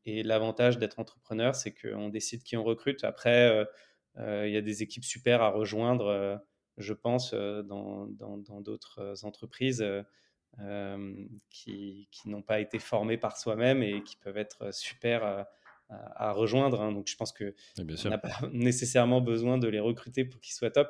et 0.05 0.23
l'avantage 0.23 0.77
d'être 0.77 0.99
entrepreneur, 0.99 1.55
c'est 1.55 1.73
qu'on 1.73 2.09
décide 2.09 2.43
qui 2.43 2.57
on 2.57 2.65
recrute. 2.65 3.05
Après, 3.05 3.65
il 4.17 4.49
y 4.49 4.57
a 4.57 4.61
des 4.61 4.83
équipes 4.83 5.05
super 5.05 5.41
à 5.41 5.51
rejoindre, 5.51 6.43
je 6.77 6.93
pense, 6.93 7.33
dans 7.33 8.07
d'autres 8.59 9.25
entreprises 9.25 9.85
qui, 11.49 12.09
qui 12.11 12.29
n'ont 12.29 12.41
pas 12.41 12.59
été 12.59 12.77
formées 12.77 13.17
par 13.17 13.37
soi-même 13.37 13.81
et 13.83 14.03
qui 14.03 14.17
peuvent 14.17 14.37
être 14.37 14.73
super 14.73 15.45
à, 15.89 16.31
rejoindre. 16.33 16.81
Hein. 16.81 16.91
Donc, 16.91 17.07
je 17.07 17.15
pense 17.15 17.31
qu'on 17.31 18.09
n'a 18.09 18.17
pas 18.17 18.37
nécessairement 18.51 19.21
besoin 19.21 19.57
de 19.57 19.69
les 19.69 19.79
recruter 19.79 20.25
pour 20.25 20.41
qu'ils 20.41 20.55
soient 20.55 20.71
top. 20.71 20.89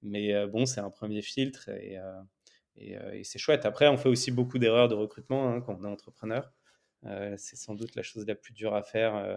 Mais 0.00 0.46
bon, 0.46 0.64
c'est 0.64 0.80
un 0.80 0.90
premier 0.90 1.20
filtre 1.20 1.68
et, 1.68 1.98
et, 2.76 3.24
c'est 3.24 3.38
chouette. 3.38 3.66
Après, 3.66 3.86
on 3.88 3.98
fait 3.98 4.08
aussi 4.08 4.30
beaucoup 4.30 4.58
d'erreurs 4.58 4.88
de 4.88 4.94
recrutement 4.94 5.50
hein, 5.50 5.60
quand 5.60 5.76
on 5.78 5.84
est 5.84 5.88
entrepreneur. 5.88 6.50
Euh, 7.04 7.34
c'est 7.38 7.56
sans 7.56 7.74
doute 7.74 7.94
la 7.94 8.02
chose 8.02 8.26
la 8.26 8.34
plus 8.34 8.52
dure 8.52 8.74
à 8.74 8.82
faire 8.82 9.14
euh, 9.14 9.36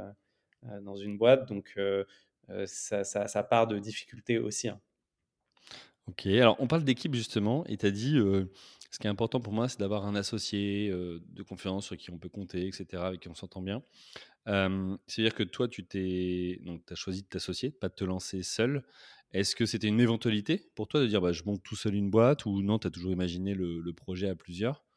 euh, 0.66 0.82
dans 0.82 0.96
une 0.96 1.18
boîte. 1.18 1.48
Donc, 1.48 1.80
ça, 2.66 3.44
part 3.44 3.68
de 3.68 3.78
difficultés 3.80 4.38
aussi. 4.38 4.70
Hein. 4.70 4.80
Ok, 6.08 6.26
alors 6.26 6.56
on 6.60 6.68
parle 6.68 6.84
d'équipe 6.84 7.14
justement, 7.14 7.64
et 7.68 7.78
tu 7.78 7.86
as 7.86 7.92
dit, 7.92 8.18
ce 8.18 8.98
qui 9.00 9.06
est 9.06 9.10
important 9.10 9.40
pour 9.40 9.54
moi, 9.54 9.70
c'est 9.70 9.80
d'avoir 9.80 10.08
un 10.08 10.16
associé 10.16 10.90
de 10.90 11.44
confiance 11.44 11.86
sur 11.86 11.98
qui 11.98 12.10
on 12.10 12.18
peut 12.18 12.30
compter, 12.30 12.66
etc., 12.66 13.04
avec 13.04 13.20
qui 13.20 13.30
on 13.30 13.36
s'entend 13.36 13.62
bien. 13.62 13.84
C'est-à-dire 14.48 15.36
que 15.36 15.44
toi, 15.44 15.68
tu 15.68 15.86
t'es, 15.86 16.60
donc, 16.64 16.82
as 16.92 16.96
choisi 16.96 17.22
de 17.22 17.28
t'associer, 17.28 17.70
pas 17.70 17.90
de 17.90 17.94
te 17.94 18.04
lancer 18.04 18.42
seul. 18.42 18.84
Est-ce 19.32 19.56
que 19.56 19.68
c'était 19.68 19.88
une 19.88 20.00
éventualité 20.00 20.72
pour 20.74 20.88
toi 20.88 21.00
de 21.00 21.06
dire, 21.06 21.22
bah, 21.22 21.32
je 21.32 21.44
monte 21.44 21.62
tout 21.62 21.76
seul 21.76 21.94
une 21.94 22.10
boîte, 22.10 22.48
ou 22.48 22.64
non, 22.64 22.80
tu 22.80 22.88
as 22.88 22.90
toujours 22.90 23.12
imaginé 23.12 23.54
le 23.54 23.94
projet 23.94 24.30
à 24.30 24.36
plusieurs? 24.36 24.89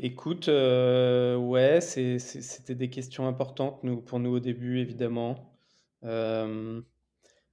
Écoute, 0.00 0.48
euh, 0.48 1.36
ouais, 1.36 1.80
c'était 1.80 2.76
des 2.76 2.88
questions 2.88 3.26
importantes 3.26 3.82
nous, 3.82 4.00
pour 4.00 4.20
nous 4.20 4.30
au 4.36 4.38
début, 4.38 4.78
évidemment. 4.78 5.52
Euh, 6.04 6.80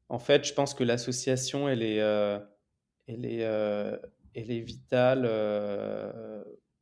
en 0.09 0.19
fait, 0.19 0.45
je 0.45 0.53
pense 0.53 0.75
que 0.75 0.83
l'association, 0.83 1.67
elle 1.67 1.81
est, 1.81 2.01
euh, 2.01 2.37
elle 3.07 3.25
est, 3.25 3.39
elle 3.39 4.51
est 4.51 4.59
vitale 4.59 5.23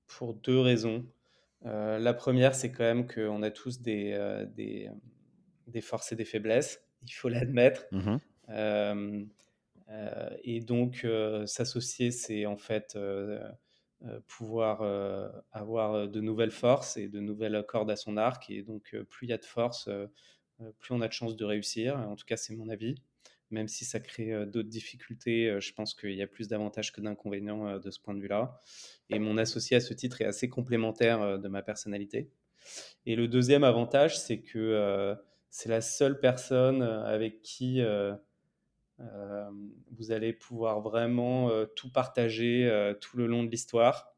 pour 0.07 0.33
deux 0.33 0.59
raisons. 0.59 1.05
la 1.63 2.13
première, 2.13 2.55
c'est 2.55 2.73
quand 2.73 2.83
même 2.83 3.07
qu'on 3.07 3.41
a 3.41 3.49
tous 3.49 3.81
des, 3.81 4.45
des, 4.53 4.89
des, 5.67 5.81
forces 5.81 6.11
et 6.11 6.17
des 6.17 6.25
faiblesses, 6.25 6.83
il 7.03 7.13
faut 7.13 7.29
l'admettre. 7.29 7.85
Mmh 7.91 8.17
et 10.43 10.59
donc, 10.59 11.07
s'associer, 11.45 12.11
c'est 12.11 12.45
en 12.45 12.57
fait 12.57 12.95
euh, 12.95 13.39
pouvoir 14.27 14.81
euh, 14.81 15.29
avoir 15.51 15.93
euh, 15.93 16.07
de 16.07 16.19
nouvelles 16.21 16.51
forces 16.51 16.97
et 16.97 17.07
de 17.07 17.19
nouvelles 17.19 17.63
cordes 17.67 17.91
à 17.91 17.95
son 17.95 18.17
arc. 18.17 18.49
Et 18.49 18.61
donc, 18.61 18.95
plus 19.09 19.27
il 19.27 19.29
y 19.29 19.33
a 19.33 19.37
de 19.37 19.45
force, 19.45 19.89
plus 20.79 20.93
on 20.93 21.01
a 21.01 21.07
de 21.07 21.13
chances 21.13 21.35
de 21.35 21.45
réussir. 21.45 21.97
En 21.97 22.15
tout 22.15 22.25
cas, 22.25 22.37
c'est 22.37 22.55
mon 22.55 22.69
avis. 22.69 22.95
Même 23.51 23.67
si 23.67 23.85
ça 23.85 23.99
crée 23.99 24.45
d'autres 24.47 24.69
difficultés, 24.69 25.59
je 25.59 25.73
pense 25.73 25.93
qu'il 25.93 26.15
y 26.15 26.23
a 26.23 26.27
plus 26.27 26.47
d'avantages 26.47 26.91
que 26.91 27.01
d'inconvénients 27.01 27.77
de 27.77 27.91
ce 27.91 27.99
point 27.99 28.15
de 28.15 28.19
vue-là. 28.19 28.59
Et 29.11 29.19
mon 29.19 29.37
associé 29.37 29.77
à 29.77 29.79
ce 29.79 29.93
titre 29.93 30.21
est 30.21 30.25
assez 30.25 30.49
complémentaire 30.49 31.37
de 31.37 31.47
ma 31.47 31.61
personnalité. 31.61 32.31
Et 33.05 33.15
le 33.15 33.27
deuxième 33.27 33.63
avantage, 33.63 34.17
c'est 34.17 34.39
que 34.39 35.15
c'est 35.53 35.69
la 35.69 35.81
seule 35.81 36.19
personne 36.19 36.81
avec 36.81 37.43
qui 37.43 37.79
euh, 37.79 38.15
vous 39.91 40.11
allez 40.11 40.33
pouvoir 40.33 40.81
vraiment 40.81 41.49
euh, 41.49 41.65
tout 41.65 41.91
partager 41.91 42.67
euh, 42.69 42.93
tout 42.93 43.17
le 43.17 43.27
long 43.27 43.43
de 43.43 43.49
l'histoire. 43.49 44.13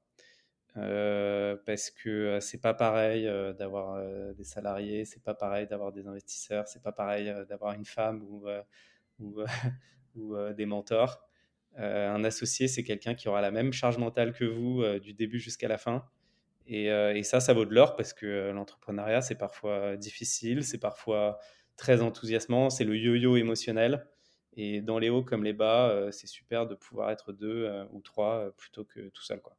parce 0.73 1.89
que 1.89 2.39
c'est 2.41 2.61
pas 2.61 2.73
pareil 2.73 3.25
d'avoir 3.57 3.97
des 4.35 4.43
salariés, 4.43 5.05
c'est 5.05 5.23
pas 5.23 5.33
pareil 5.33 5.67
d'avoir 5.67 5.91
des 5.91 6.07
investisseurs, 6.07 6.67
c'est 6.67 6.83
pas 6.83 6.91
pareil 6.91 7.33
d'avoir 7.47 7.73
une 7.73 7.85
femme 7.85 8.21
ou, 8.23 8.45
des 10.53 10.65
mentors. 10.65 11.21
un 11.77 12.23
associé, 12.25 12.67
c'est 12.67 12.83
quelqu'un 12.83 13.15
qui 13.15 13.29
aura 13.29 13.41
la 13.41 13.51
même 13.51 13.71
charge 13.71 13.97
mentale 13.97 14.33
que 14.33 14.43
vous 14.43 14.83
du 14.99 15.13
début 15.13 15.39
jusqu'à 15.39 15.69
la 15.69 15.77
fin. 15.77 16.03
Et, 16.67 17.23
ça, 17.23 17.39
ça 17.39 17.53
vaut 17.53 17.65
de 17.65 17.73
l'or 17.73 17.95
parce 17.95 18.11
que 18.13 18.51
l'entrepreneuriat, 18.51 19.21
c'est 19.21 19.37
parfois 19.37 19.95
difficile, 19.95 20.63
c'est 20.65 20.79
parfois 20.79 21.39
très 21.77 22.01
enthousiasmant, 22.01 22.69
c'est 22.69 22.83
le 22.83 22.97
yo-yo 22.97 23.37
émotionnel. 23.37 24.05
Et 24.55 24.81
dans 24.81 24.99
les 24.99 25.09
hauts 25.09 25.23
comme 25.23 25.43
les 25.43 25.53
bas, 25.53 26.11
c'est 26.11 26.27
super 26.27 26.67
de 26.67 26.75
pouvoir 26.75 27.11
être 27.11 27.33
deux 27.33 27.69
ou 27.91 28.01
trois 28.01 28.51
plutôt 28.57 28.85
que 28.85 29.09
tout 29.09 29.23
seul. 29.23 29.41
Quoi. 29.41 29.57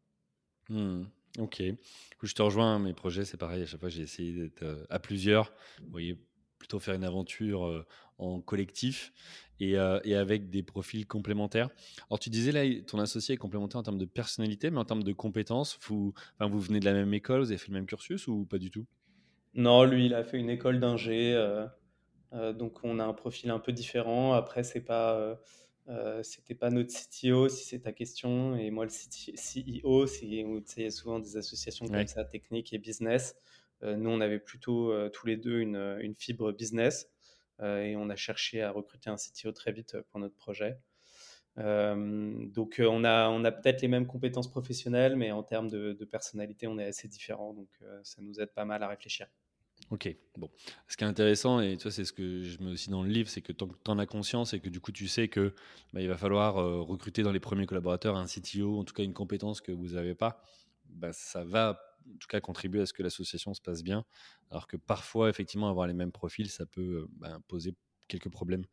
Mmh. 0.70 1.04
Ok. 1.38 1.62
je 2.22 2.32
te 2.32 2.42
rejoins. 2.42 2.78
Mes 2.78 2.94
projets, 2.94 3.24
c'est 3.24 3.36
pareil. 3.36 3.62
À 3.62 3.66
chaque 3.66 3.80
fois, 3.80 3.88
j'ai 3.88 4.02
essayé 4.02 4.32
d'être 4.32 4.86
à 4.88 4.98
plusieurs. 4.98 5.52
Vous 5.80 5.90
voyez, 5.90 6.18
plutôt 6.58 6.78
faire 6.78 6.94
une 6.94 7.04
aventure 7.04 7.84
en 8.18 8.40
collectif 8.40 9.12
et, 9.60 9.76
avec 9.78 10.50
des 10.50 10.62
profils 10.62 11.06
complémentaires. 11.06 11.68
Alors, 12.10 12.18
tu 12.18 12.30
disais 12.30 12.52
là, 12.52 12.62
ton 12.86 12.98
associé 12.98 13.34
est 13.34 13.38
complémentaire 13.38 13.80
en 13.80 13.82
termes 13.82 13.98
de 13.98 14.04
personnalité, 14.04 14.70
mais 14.70 14.78
en 14.78 14.84
termes 14.84 15.02
de 15.02 15.12
compétences, 15.12 15.78
vous, 15.82 16.14
vous 16.40 16.60
venez 16.60 16.80
de 16.80 16.84
la 16.84 16.92
même 16.92 17.12
école, 17.14 17.40
vous 17.40 17.50
avez 17.50 17.58
fait 17.58 17.68
le 17.68 17.74
même 17.74 17.86
cursus 17.86 18.26
ou 18.28 18.44
pas 18.44 18.58
du 18.58 18.70
tout? 18.70 18.86
Non, 19.54 19.84
lui, 19.84 20.06
il 20.06 20.14
a 20.14 20.24
fait 20.24 20.38
une 20.38 20.50
école 20.50 20.80
d'ingé. 20.80 21.34
Donc, 22.32 22.84
on 22.84 22.98
a 22.98 23.04
un 23.04 23.14
profil 23.14 23.50
un 23.50 23.58
peu 23.58 23.72
différent. 23.72 24.32
Après, 24.34 24.62
c'est 24.62 24.80
pas 24.80 25.38
euh, 25.88 26.22
c'était 26.22 26.54
pas 26.54 26.70
notre 26.70 26.92
CTO, 26.92 27.48
si 27.48 27.64
c'est 27.64 27.80
ta 27.80 27.92
question. 27.92 28.56
Et 28.56 28.70
moi, 28.70 28.84
le 28.86 28.90
CEO, 28.90 30.06
c'est 30.06 30.26
il 30.26 30.82
y 30.82 30.84
a 30.84 30.90
souvent 30.90 31.18
des 31.18 31.36
associations 31.36 31.86
comme 31.86 32.06
ça, 32.06 32.24
techniques 32.24 32.72
et 32.72 32.78
business. 32.78 33.36
Euh, 33.82 33.96
nous, 33.96 34.10
on 34.10 34.20
avait 34.20 34.38
plutôt 34.38 34.90
euh, 34.90 35.10
tous 35.10 35.26
les 35.26 35.36
deux 35.36 35.60
une, 35.60 35.98
une 36.00 36.14
fibre 36.14 36.52
business 36.52 37.10
et 37.62 37.96
on 37.96 38.10
a 38.10 38.16
cherché 38.16 38.60
à 38.62 38.70
recruter 38.70 39.08
un 39.08 39.16
CTO 39.16 39.50
très 39.50 39.72
vite 39.72 39.96
pour 40.10 40.20
notre 40.20 40.34
projet. 40.36 40.78
donc, 41.56 42.82
on 42.84 43.04
a, 43.04 43.30
on 43.30 43.44
a 43.44 43.50
peut-être 43.52 43.80
les 43.80 43.88
mêmes 43.88 44.06
compétences 44.06 44.50
professionnelles, 44.50 45.16
mais 45.16 45.30
en 45.32 45.42
termes 45.42 45.70
de, 45.70 45.94
de 45.94 46.04
personnalité, 46.04 46.66
on 46.66 46.78
est 46.78 46.84
assez 46.84 47.08
différents. 47.08 47.54
Donc, 47.54 47.70
ça 48.02 48.20
nous 48.20 48.40
aide 48.40 48.52
pas 48.52 48.66
mal 48.66 48.82
à 48.82 48.88
réfléchir. 48.88 49.26
Ok, 49.90 50.14
bon. 50.36 50.50
Ce 50.88 50.96
qui 50.96 51.04
est 51.04 51.06
intéressant, 51.06 51.60
et 51.60 51.76
toi, 51.76 51.92
c'est 51.92 52.04
ce 52.04 52.12
que 52.12 52.42
je 52.42 52.60
mets 52.62 52.72
aussi 52.72 52.90
dans 52.90 53.02
le 53.02 53.08
livre, 53.08 53.28
c'est 53.28 53.40
que 53.40 53.52
tant 53.52 53.68
que 53.68 53.76
tu 53.84 53.90
en 53.90 53.98
as 53.98 54.06
conscience 54.06 54.52
et 54.52 54.60
que 54.60 54.68
du 54.68 54.80
coup, 54.80 54.90
tu 54.90 55.06
sais 55.06 55.28
que 55.28 55.54
bah, 55.92 56.00
il 56.00 56.08
va 56.08 56.16
falloir 56.16 56.58
euh, 56.58 56.80
recruter 56.80 57.22
dans 57.22 57.30
les 57.30 57.38
premiers 57.38 57.66
collaborateurs 57.66 58.16
un 58.16 58.26
CTO, 58.26 58.80
en 58.80 58.84
tout 58.84 58.94
cas 58.94 59.04
une 59.04 59.14
compétence 59.14 59.60
que 59.60 59.70
vous 59.70 59.90
n'avez 59.90 60.14
pas, 60.14 60.42
bah, 60.88 61.12
ça 61.12 61.44
va 61.44 61.80
en 62.08 62.18
tout 62.18 62.28
cas 62.28 62.40
contribuer 62.40 62.80
à 62.80 62.86
ce 62.86 62.92
que 62.92 63.02
l'association 63.02 63.54
se 63.54 63.60
passe 63.60 63.82
bien. 63.82 64.04
Alors 64.50 64.66
que 64.66 64.76
parfois, 64.76 65.28
effectivement, 65.28 65.68
avoir 65.68 65.86
les 65.86 65.94
mêmes 65.94 66.12
profils, 66.12 66.50
ça 66.50 66.66
peut 66.66 66.80
euh, 66.80 67.08
bah, 67.12 67.38
poser 67.46 67.74
quelques 68.08 68.28
problèmes 68.28 68.64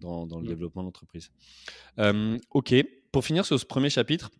dans, 0.00 0.24
le 0.24 0.42
mmh. 0.42 0.46
développement 0.46 0.82
de 0.82 0.86
l'entreprise. 0.86 1.30
Euh, 1.98 2.38
ok, 2.50 2.74
pour 3.12 3.24
finir 3.24 3.44
sur 3.44 3.58
ce 3.58 3.64
premier 3.64 3.90
chapitre, 3.90 4.30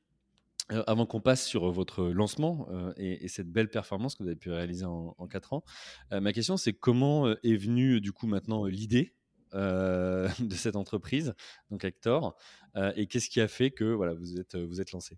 euh, 0.73 0.83
avant 0.89 1.07
qu'on 1.07 1.21
passe 1.21 1.47
sur 1.47 1.71
votre 1.71 2.07
lancement 2.07 2.67
euh, 2.73 2.93
et, 2.97 3.29
cette 3.29 3.49
belle 3.53 3.69
performance 3.69 4.17
que 4.17 4.25
vous 4.25 4.29
avez 4.29 4.37
pu 4.37 4.51
réaliser 4.51 4.85
en, 4.85 5.15
en 5.17 5.29
4 5.29 5.53
ans, 5.53 5.65
euh, 6.13 6.21
ma 6.21 6.33
question 6.33 6.57
c'est 6.57 6.73
comment 6.73 7.31
est 7.45 7.57
venue 7.57 8.01
du 8.01 8.13
coup 8.13 8.27
maintenant 8.27 8.65
l'idée 8.67 9.13
de 9.55 10.29
cette 10.55 10.77
entreprise, 10.77 11.35
donc 11.71 11.83
Hector, 11.83 12.37
et 12.95 13.07
qu'est-ce 13.07 13.31
qui 13.31 13.41
a 13.41 13.49
fait 13.49 13.71
que 13.71 13.85
voilà, 13.85 14.13
vous 14.13 14.39
êtes, 14.39 14.55
vous 14.55 14.83
êtes 14.83 14.93
lancé? 14.93 15.17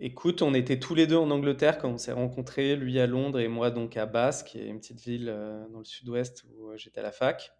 Écoute, 0.00 0.42
on 0.42 0.54
était 0.54 0.80
tous 0.80 0.96
les 0.96 1.06
deux 1.06 1.18
en 1.18 1.30
Angleterre 1.30 1.78
quand 1.78 1.90
on 1.90 1.98
s'est 1.98 2.10
rencontrés, 2.10 2.74
lui 2.74 2.98
à 2.98 3.06
Londres 3.06 3.38
et 3.38 3.46
moi 3.46 3.70
donc 3.70 3.96
à 3.96 4.06
Basse, 4.06 4.42
qui 4.42 4.58
est 4.58 4.66
une 4.66 4.80
petite 4.80 5.02
ville 5.02 5.26
dans 5.70 5.78
le 5.78 5.84
sud-ouest 5.84 6.44
où 6.56 6.76
j'étais 6.76 6.98
à 6.98 7.04
la 7.04 7.12
fac. 7.12 7.52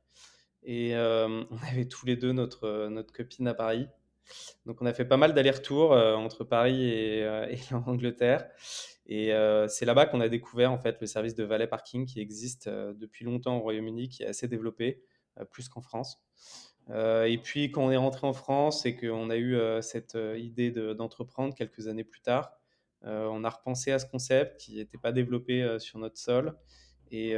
Et 0.64 0.94
on 0.96 1.58
avait 1.70 1.86
tous 1.86 2.06
les 2.06 2.16
deux 2.16 2.32
notre, 2.32 2.88
notre 2.88 3.12
copine 3.12 3.46
à 3.46 3.54
Paris. 3.54 3.86
Donc 4.66 4.80
on 4.80 4.86
a 4.86 4.94
fait 4.94 5.04
pas 5.04 5.16
mal 5.16 5.34
d'allers-retours 5.34 5.92
euh, 5.92 6.14
entre 6.14 6.44
Paris 6.44 6.84
et, 6.84 7.22
euh, 7.22 7.54
l'Angleterre. 7.86 8.48
Et 9.06 9.34
euh, 9.34 9.68
c'est 9.68 9.84
là-bas 9.84 10.06
qu'on 10.06 10.20
a 10.20 10.28
découvert 10.28 10.72
en 10.72 10.78
fait 10.78 10.98
le 11.00 11.06
service 11.06 11.34
de 11.34 11.44
valet 11.44 11.66
parking 11.66 12.06
qui 12.06 12.20
existe 12.20 12.68
depuis 12.68 13.24
longtemps 13.24 13.58
au 13.58 13.60
Royaume-Uni, 13.60 14.08
qui 14.08 14.22
est 14.22 14.26
assez 14.26 14.48
développé, 14.48 15.02
plus 15.50 15.68
qu'en 15.68 15.82
France. 15.82 16.22
et 16.88 17.38
puis 17.42 17.70
quand 17.70 17.84
on 17.84 17.90
est 17.90 17.98
rentré 17.98 18.26
en 18.26 18.32
France 18.32 18.86
et 18.86 18.96
qu'on 18.96 19.28
a 19.28 19.36
eu 19.36 19.58
cette 19.82 20.16
idée 20.38 20.70
d'entreprendre 20.70 21.54
quelques 21.54 21.86
années 21.86 22.04
plus 22.04 22.22
tard, 22.22 22.52
on 23.02 23.44
a 23.44 23.50
repensé 23.50 23.92
à 23.92 23.98
ce 23.98 24.06
concept 24.06 24.58
qui 24.58 24.76
n'était 24.76 24.96
pas 24.96 25.12
développé 25.12 25.78
sur 25.80 25.98
notre 25.98 26.16
sol. 26.16 26.56
Et, 27.10 27.34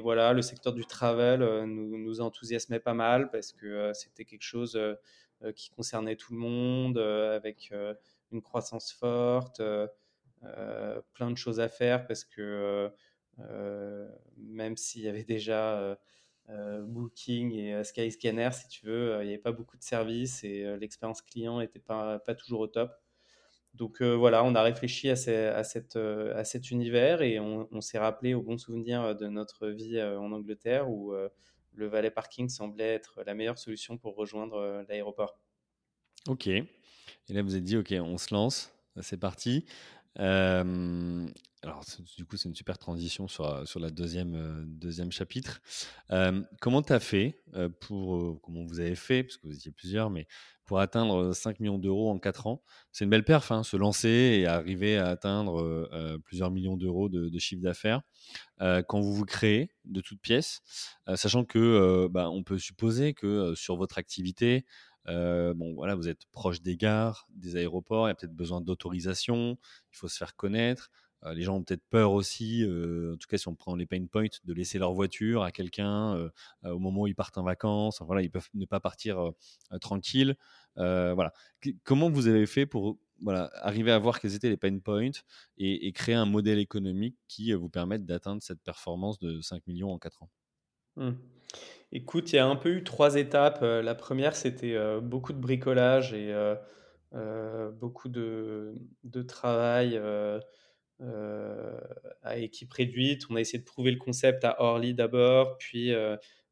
voilà, 0.00 0.34
le 0.34 0.42
secteur 0.42 0.74
du 0.74 0.84
travel 0.84 1.64
nous, 1.64 2.20
enthousiasmait 2.20 2.80
pas 2.80 2.94
mal 2.94 3.30
parce 3.30 3.54
que 3.54 3.92
c'était 3.94 4.26
quelque 4.26 4.44
chose 4.44 4.78
qui 5.54 5.70
concernait 5.70 6.16
tout 6.16 6.32
le 6.32 6.38
monde, 6.38 6.98
euh, 6.98 7.36
avec 7.36 7.70
euh, 7.72 7.94
une 8.32 8.42
croissance 8.42 8.92
forte, 8.92 9.62
plein 11.12 11.30
de 11.30 11.36
choses 11.36 11.60
à 11.60 11.68
faire 11.68 12.06
parce 12.06 12.24
que 12.24 12.90
même 14.38 14.76
s'il 14.76 15.02
y 15.02 15.08
avait 15.08 15.24
déjà 15.24 15.98
Booking 16.48 17.52
et 17.52 17.84
Skyscanner, 17.84 18.50
si 18.52 18.68
tu 18.68 18.86
veux, 18.86 19.18
il 19.20 19.26
n'y 19.26 19.32
avait 19.32 19.38
pas 19.38 19.52
beaucoup 19.52 19.76
de 19.76 19.82
services 19.82 20.42
et 20.44 20.76
l'expérience 20.78 21.20
client 21.20 21.58
n'était 21.58 21.80
pas, 21.80 22.20
toujours 22.38 22.60
au 22.60 22.66
top. 22.68 22.92
Donc 23.74 24.00
voilà, 24.00 24.44
on 24.44 24.54
a 24.54 24.62
réfléchi 24.62 25.10
à, 25.10 25.16
cet 25.16 26.70
univers 26.70 27.20
et 27.20 27.38
on, 27.38 27.68
on 27.70 27.80
s'est 27.80 27.98
rappelé 27.98 28.32
au 28.32 28.40
bon 28.40 28.56
souvenir 28.56 29.14
de 29.16 29.26
notre 29.26 29.68
vie 29.68 30.00
en 30.00 30.32
Angleterre 30.32 30.88
où 30.88 31.12
le 31.72 31.86
valet 31.86 32.10
parking 32.10 32.48
semblait 32.48 32.94
être 32.94 33.22
la 33.24 33.34
meilleure 33.34 33.58
solution 33.58 33.98
pour 33.98 34.16
rejoindre 34.16 34.56
euh, 34.56 34.82
l'aéroport. 34.88 35.38
Ok. 36.28 36.46
Et 36.46 36.66
là, 37.28 37.42
vous 37.42 37.56
êtes 37.56 37.64
dit, 37.64 37.76
ok, 37.76 37.94
on 38.00 38.18
se 38.18 38.34
lance, 38.34 38.72
c'est 39.00 39.16
parti. 39.16 39.64
Euh, 40.18 41.26
alors, 41.62 41.84
du 42.16 42.24
coup, 42.24 42.38
c'est 42.38 42.48
une 42.48 42.54
super 42.54 42.78
transition 42.78 43.28
sur, 43.28 43.68
sur 43.68 43.80
la 43.80 43.90
deuxième, 43.90 44.34
euh, 44.34 44.64
deuxième 44.64 45.12
chapitre. 45.12 45.60
comment 46.60 46.80
tu 46.80 46.92
as 46.92 47.00
fait 47.00 47.42
pour, 47.80 48.40
comment 48.40 48.64
vous 48.64 48.80
avez 48.80 48.94
fait, 48.94 49.24
parce 49.24 49.36
que 49.36 49.46
vous 49.46 49.54
étiez 49.54 49.70
plusieurs, 49.70 50.08
mais 50.08 50.26
pour 50.64 50.80
atteindre 50.80 51.34
5 51.34 51.60
millions 51.60 51.78
d'euros 51.78 52.10
en 52.10 52.18
4 52.18 52.46
ans? 52.46 52.62
C'est 52.92 53.04
une 53.04 53.10
belle 53.10 53.24
perf, 53.24 53.52
hein, 53.52 53.62
se 53.62 53.76
lancer 53.76 54.08
et 54.08 54.46
arriver 54.46 54.96
à 54.96 55.08
atteindre 55.08 56.18
plusieurs 56.24 56.50
millions 56.50 56.78
d'euros 56.78 57.10
de, 57.10 57.28
de, 57.28 57.38
chiffre 57.38 57.62
d'affaires 57.62 58.00
quand 58.58 59.00
vous 59.00 59.12
vous 59.12 59.26
créez 59.26 59.70
de 59.84 60.00
toutes 60.00 60.20
pièces, 60.20 60.62
sachant 61.14 61.44
que 61.44 62.08
bah, 62.08 62.30
on 62.30 62.42
peut 62.42 62.58
supposer 62.58 63.12
que 63.12 63.54
sur 63.54 63.76
votre 63.76 63.98
activité, 63.98 64.64
bon, 65.06 65.74
voilà, 65.74 65.94
vous 65.94 66.08
êtes 66.08 66.24
proche 66.32 66.62
des 66.62 66.76
gares, 66.76 67.26
des 67.34 67.56
aéroports, 67.56 68.06
il 68.06 68.10
y 68.10 68.12
a 68.12 68.14
peut-être 68.14 68.34
besoin 68.34 68.62
d'autorisation, 68.62 69.58
il 69.92 69.96
faut 69.96 70.08
se 70.08 70.16
faire 70.16 70.36
connaître. 70.36 70.90
Les 71.34 71.42
gens 71.42 71.56
ont 71.56 71.62
peut-être 71.62 71.84
peur 71.90 72.12
aussi, 72.12 72.64
en 72.64 73.16
tout 73.16 73.28
cas 73.28 73.36
si 73.36 73.48
on 73.48 73.54
prend 73.54 73.76
les 73.76 73.86
pain 73.86 74.04
points, 74.06 74.26
de 74.44 74.52
laisser 74.54 74.78
leur 74.78 74.92
voiture 74.92 75.42
à 75.42 75.52
quelqu'un 75.52 76.30
au 76.64 76.78
moment 76.78 77.02
où 77.02 77.06
ils 77.06 77.14
partent 77.14 77.38
en 77.38 77.42
vacances. 77.42 78.00
voilà, 78.02 78.22
ils 78.22 78.30
peuvent 78.30 78.48
ne 78.54 78.64
pas 78.64 78.80
partir 78.80 79.32
tranquille. 79.80 80.36
voilà. 80.76 81.32
comment 81.84 82.10
vous 82.10 82.26
avez 82.26 82.46
fait 82.46 82.66
pour 82.66 82.98
voilà, 83.22 83.50
arriver 83.54 83.92
à 83.92 83.98
voir 83.98 84.20
quels 84.20 84.34
étaient 84.34 84.48
les 84.48 84.56
pain 84.56 84.78
points 84.78 85.10
et, 85.58 85.92
créer 85.92 86.14
un 86.14 86.26
modèle 86.26 86.58
économique 86.58 87.16
qui 87.28 87.52
vous 87.52 87.68
permette 87.68 88.06
d'atteindre 88.06 88.42
cette 88.42 88.62
performance 88.62 89.18
de 89.18 89.40
5 89.40 89.66
millions 89.66 89.92
en 89.92 89.98
4 89.98 90.22
ans? 90.22 90.30
Mmh. 90.96 91.10
Écoute, 91.92 92.32
il 92.32 92.36
y 92.36 92.38
a 92.38 92.46
un 92.46 92.56
peu 92.56 92.70
eu 92.70 92.84
trois 92.84 93.16
étapes. 93.16 93.60
Euh, 93.62 93.82
la 93.82 93.94
première, 93.94 94.36
c'était 94.36 94.74
euh, 94.74 95.00
beaucoup 95.00 95.32
de 95.32 95.38
bricolage 95.38 96.14
et 96.14 96.32
euh, 97.12 97.70
beaucoup 97.72 98.08
de 98.08 99.22
travail 99.26 100.00
à 102.22 102.36
équipe 102.38 102.72
réduite. 102.72 103.22
On 103.30 103.36
a 103.36 103.40
essayé 103.40 103.58
de 103.58 103.64
prouver 103.64 103.90
le 103.90 103.98
concept 103.98 104.44
à 104.44 104.60
Orly 104.60 104.94
d'abord, 104.94 105.56
puis 105.58 105.92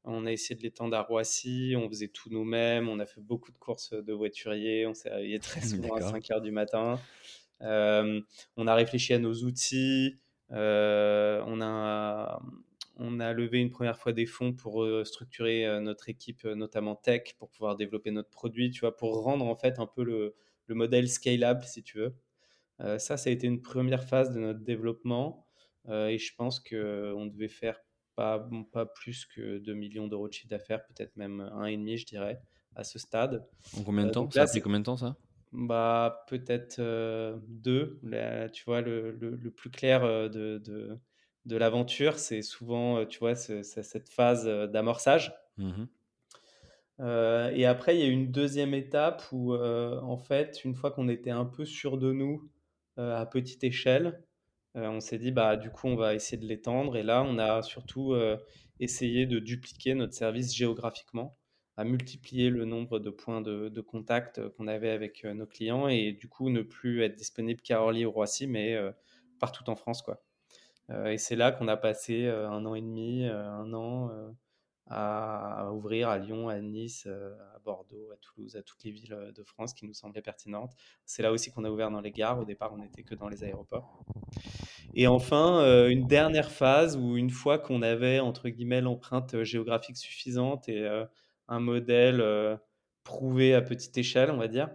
on 0.04 0.26
a 0.26 0.32
essayé 0.32 0.56
de 0.56 0.62
l'étendre 0.62 0.96
à 0.96 1.02
Roissy. 1.02 1.74
On 1.76 1.88
faisait 1.88 2.08
tout 2.08 2.30
nous-mêmes. 2.30 2.88
On 2.88 2.98
a 2.98 3.06
fait 3.06 3.20
beaucoup 3.20 3.52
de 3.52 3.58
courses 3.58 3.92
de 3.92 4.12
voituriers. 4.12 4.86
On 4.86 4.94
s'est 4.94 5.10
réveillé 5.10 5.38
très 5.38 5.60
souvent 5.60 5.94
à 5.94 6.00
5 6.00 6.30
heures 6.30 6.40
du 6.40 6.50
matin. 6.50 6.98
on 7.60 8.66
a 8.66 8.74
réfléchi 8.74 9.14
à 9.14 9.18
nos 9.18 9.34
outils. 9.34 10.16
on 10.50 11.60
a 11.60 12.40
on 12.98 13.20
a 13.20 13.32
levé 13.32 13.60
une 13.60 13.70
première 13.70 13.96
fois 13.96 14.12
des 14.12 14.26
fonds 14.26 14.52
pour 14.52 14.82
euh, 14.82 15.04
structurer 15.04 15.64
euh, 15.64 15.80
notre 15.80 16.08
équipe, 16.08 16.44
euh, 16.44 16.54
notamment 16.54 16.96
tech, 16.96 17.34
pour 17.38 17.48
pouvoir 17.48 17.76
développer 17.76 18.10
notre 18.10 18.30
produit, 18.30 18.70
tu 18.70 18.80
vois, 18.80 18.96
pour 18.96 19.22
rendre 19.22 19.46
en 19.46 19.54
fait 19.54 19.78
un 19.78 19.86
peu 19.86 20.02
le, 20.04 20.34
modèle 20.70 21.08
scalable, 21.08 21.64
si 21.64 21.82
tu 21.82 21.98
veux. 21.98 22.14
Ça, 22.78 23.16
ça 23.16 23.30
a 23.30 23.32
été 23.32 23.46
une 23.46 23.62
première 23.62 24.04
phase 24.04 24.30
de 24.32 24.40
notre 24.40 24.60
développement 24.60 25.46
et 25.90 26.18
je 26.18 26.34
pense 26.36 26.60
qu'on 26.60 27.26
devait 27.26 27.48
faire 27.48 27.80
pas, 28.14 28.48
pas 28.72 28.86
plus 28.86 29.26
que 29.26 29.58
2 29.58 29.74
millions 29.74 30.08
d'euros 30.08 30.28
de 30.28 30.32
chiffre 30.32 30.48
d'affaires, 30.48 30.84
peut-être 30.86 31.16
même 31.16 31.40
1,5, 31.40 31.96
je 31.96 32.06
dirais, 32.06 32.40
à 32.74 32.84
ce 32.84 32.98
stade. 32.98 33.46
En 33.72 33.82
combien 33.82 34.04
de 34.06 34.10
temps? 34.10 34.30
Ça 34.30 34.42
a 34.42 34.46
pris 34.46 34.60
combien 34.60 34.80
de 34.80 34.84
temps 34.84 34.96
ça? 34.98 35.16
Bah, 35.52 36.24
peut-être, 36.28 36.78
heu, 36.78 37.40
2. 37.48 37.98
La 38.02 38.50
tu 38.50 38.64
vois, 38.64 38.82
le 38.82 39.12
le 39.12 39.30
le 39.34 39.50
plus 39.50 39.70
clair, 39.70 40.02
de 40.30 40.58
de 40.58 40.98
de 41.46 41.56
l'aventure, 41.56 42.18
c'est 42.18 42.42
souvent, 42.42 43.06
tu 43.06 43.18
vois, 43.20 43.34
ce 43.34 43.62
ce 43.62 43.80
cette 43.82 44.10
phase, 44.10 44.44
d'amorçage. 44.46 45.32
Mmh 45.56 45.88
et 47.00 47.64
après, 47.66 47.96
il 47.96 48.00
y 48.00 48.04
a 48.04 48.08
une 48.08 48.30
deuxième 48.30 48.74
étape 48.74 49.22
où, 49.32 49.54
en 49.54 50.16
fait, 50.18 50.64
une 50.64 50.74
fois 50.74 50.90
qu'on 50.90 51.08
était 51.08 51.30
un 51.30 51.44
peu 51.44 51.64
sûr 51.64 51.98
de 51.98 52.12
nous, 52.12 52.50
à 52.98 53.26
petite 53.26 53.64
échelle, 53.64 54.22
heu, 54.76 54.82
on 54.88 55.00
s'est 55.00 55.18
dit: 55.18 55.32
«Bah, 55.32 55.56
du 55.56 55.70
coup, 55.70 55.88
on 55.88 55.96
va 55.96 56.14
essayer 56.14 56.38
de 56.42 56.46
l'étendre» 56.48 56.96
et 56.96 57.02
là, 57.04 57.22
on 57.24 57.38
a 57.38 57.62
surtout, 57.62 58.14
heu, 58.14 58.38
essayé 58.80 59.26
de 59.26 59.38
dupliquer 59.40 59.94
notre 59.94 60.14
service 60.14 60.54
géographiquement, 60.54 61.36
à 61.76 61.84
multiplier 61.84 62.50
le 62.50 62.64
nombre 62.66 62.98
de 63.00 63.10
points 63.10 63.40
de 63.42 63.80
contact, 63.82 64.48
qu'on 64.50 64.68
avait 64.68 64.90
avec, 64.90 65.24
nos 65.24 65.46
clients 65.46 65.88
et 65.88 66.12
du 66.12 66.28
coup, 66.28 66.50
ne 66.50 66.62
plus 66.62 67.02
être 67.04 67.16
disponible 67.16 67.62
qu'à 67.62 67.82
Orly 67.82 68.04
ou 68.06 68.12
Roissy, 68.12 68.46
mais, 68.48 68.76
partout 69.40 69.68
en 69.70 69.76
France, 69.76 70.02
quoi. 70.02 70.22
Et 71.06 71.18
c'est 71.18 71.36
là 71.36 71.52
qu'on 71.52 71.68
a 71.68 71.76
passé, 71.78 72.28
1 72.28 72.66
an 72.66 72.74
et 72.76 72.82
demi, 72.82 73.24
1 73.26 73.72
an, 73.74 74.10
à 74.90 75.70
ouvrir 75.72 76.08
à 76.08 76.18
Lyon, 76.18 76.48
à 76.48 76.58
Nice, 76.60 77.06
heu, 77.06 77.34
à 77.54 77.58
Bordeaux, 77.58 78.10
à 78.12 78.16
Toulouse, 78.16 78.56
à 78.56 78.62
toutes 78.62 78.82
les 78.84 78.90
villes, 78.90 79.12
heu, 79.12 79.32
de 79.32 79.42
France 79.42 79.74
qui 79.74 79.86
nous 79.86 79.92
semblaient 79.92 80.22
pertinentes. 80.22 80.72
C'est 81.04 81.22
là 81.22 81.32
aussi 81.32 81.50
qu'on 81.50 81.64
a 81.64 81.70
ouvert 81.70 81.90
dans 81.90 82.00
les 82.00 82.10
gares. 82.10 82.38
Au 82.38 82.44
départ, 82.44 82.72
on 82.72 82.78
n'était 82.78 83.02
que 83.02 83.14
dans 83.14 83.28
les 83.28 83.44
aéroports. 83.44 84.04
Et 84.94 85.06
enfin, 85.06 85.62
heu, 85.62 85.90
une 85.90 86.06
dernière 86.06 86.50
phase 86.50 86.96
où 86.96 87.16
une 87.16 87.30
fois 87.30 87.58
qu'on 87.58 87.82
avait 87.82 88.20
entre 88.20 88.48
guillemets 88.48 88.80
«l'empreinte, 88.80 89.42
géographique 89.42 89.96
suffisante» 89.96 90.68
et 90.68 90.88
un 91.48 91.60
modèle, 91.60 92.58
prouvé 93.04 93.54
à 93.54 93.62
petite 93.62 93.96
échelle, 93.98 94.30
on 94.30 94.38
va 94.38 94.48
dire, 94.48 94.70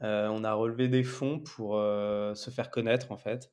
on 0.00 0.44
a 0.44 0.52
relevé 0.52 0.88
des 0.88 1.02
fonds 1.02 1.40
pour, 1.40 1.74
se 1.74 2.50
faire 2.50 2.70
connaître 2.70 3.10
en 3.12 3.16
fait 3.16 3.52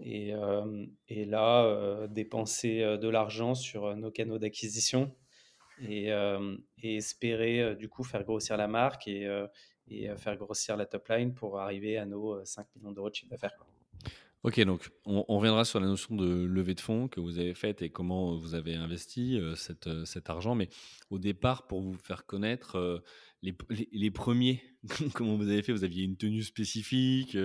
et 0.00 0.28
hem 0.30 0.88
et 1.08 1.24
là, 1.24 1.64
heu, 1.66 2.08
dépenser, 2.08 2.82
heu, 2.82 2.98
de 2.98 3.08
l'argent 3.08 3.54
sur, 3.54 3.96
nos 3.96 4.10
canaux 4.10 4.38
d'acquisition 4.38 5.14
et 5.80 6.10
espérer, 6.84 7.76
du 7.76 7.88
coup 7.88 8.04
faire 8.04 8.24
grossir 8.24 8.56
la 8.58 8.68
marque 8.68 9.08
et 9.08 9.28
et 9.88 10.08
faire 10.16 10.36
grossir 10.36 10.76
la 10.76 10.86
top 10.86 11.08
line 11.08 11.34
pour 11.34 11.60
arriver 11.60 11.98
à 11.98 12.06
nos, 12.06 12.36
heu, 12.36 12.44
5 12.44 12.66
000 12.76 12.94
000 12.94 12.94
€ 13.08 13.10
de 13.10 13.14
chiffre 13.14 13.30
d'affaires. 13.30 13.56
OK, 14.46 14.60
donc 14.60 14.90
on 15.04 15.24
on 15.28 15.38
reviendra 15.38 15.64
sur 15.64 15.80
la 15.80 15.86
notion 15.88 16.14
de 16.14 16.44
levée 16.44 16.74
de 16.74 16.80
fonds 16.80 17.08
que 17.08 17.18
vous 17.18 17.40
avez 17.40 17.52
faite 17.54 17.82
et 17.82 17.90
comment 17.90 18.36
vous 18.36 18.54
avez 18.54 18.76
investi, 18.76 19.36
heu, 19.40 19.56
cet, 19.56 19.88
heu, 19.88 20.04
cet 20.04 20.30
argent. 20.30 20.54
Mais 20.54 20.68
au 21.10 21.18
départ, 21.18 21.66
pour 21.66 21.80
vous 21.80 21.94
faire 21.94 22.26
connaître, 22.26 22.76
heu, 22.78 23.02
les 23.42 23.56
les 23.70 23.88
les 23.92 24.10
1 24.10 24.60
comment 25.14 25.34
vous 25.36 25.48
avez 25.48 25.62
fait? 25.62 25.72
Vous 25.72 25.82
aviez 25.82 26.04
une 26.04 26.16
tenue 26.16 26.44
spécifique, 26.44 27.36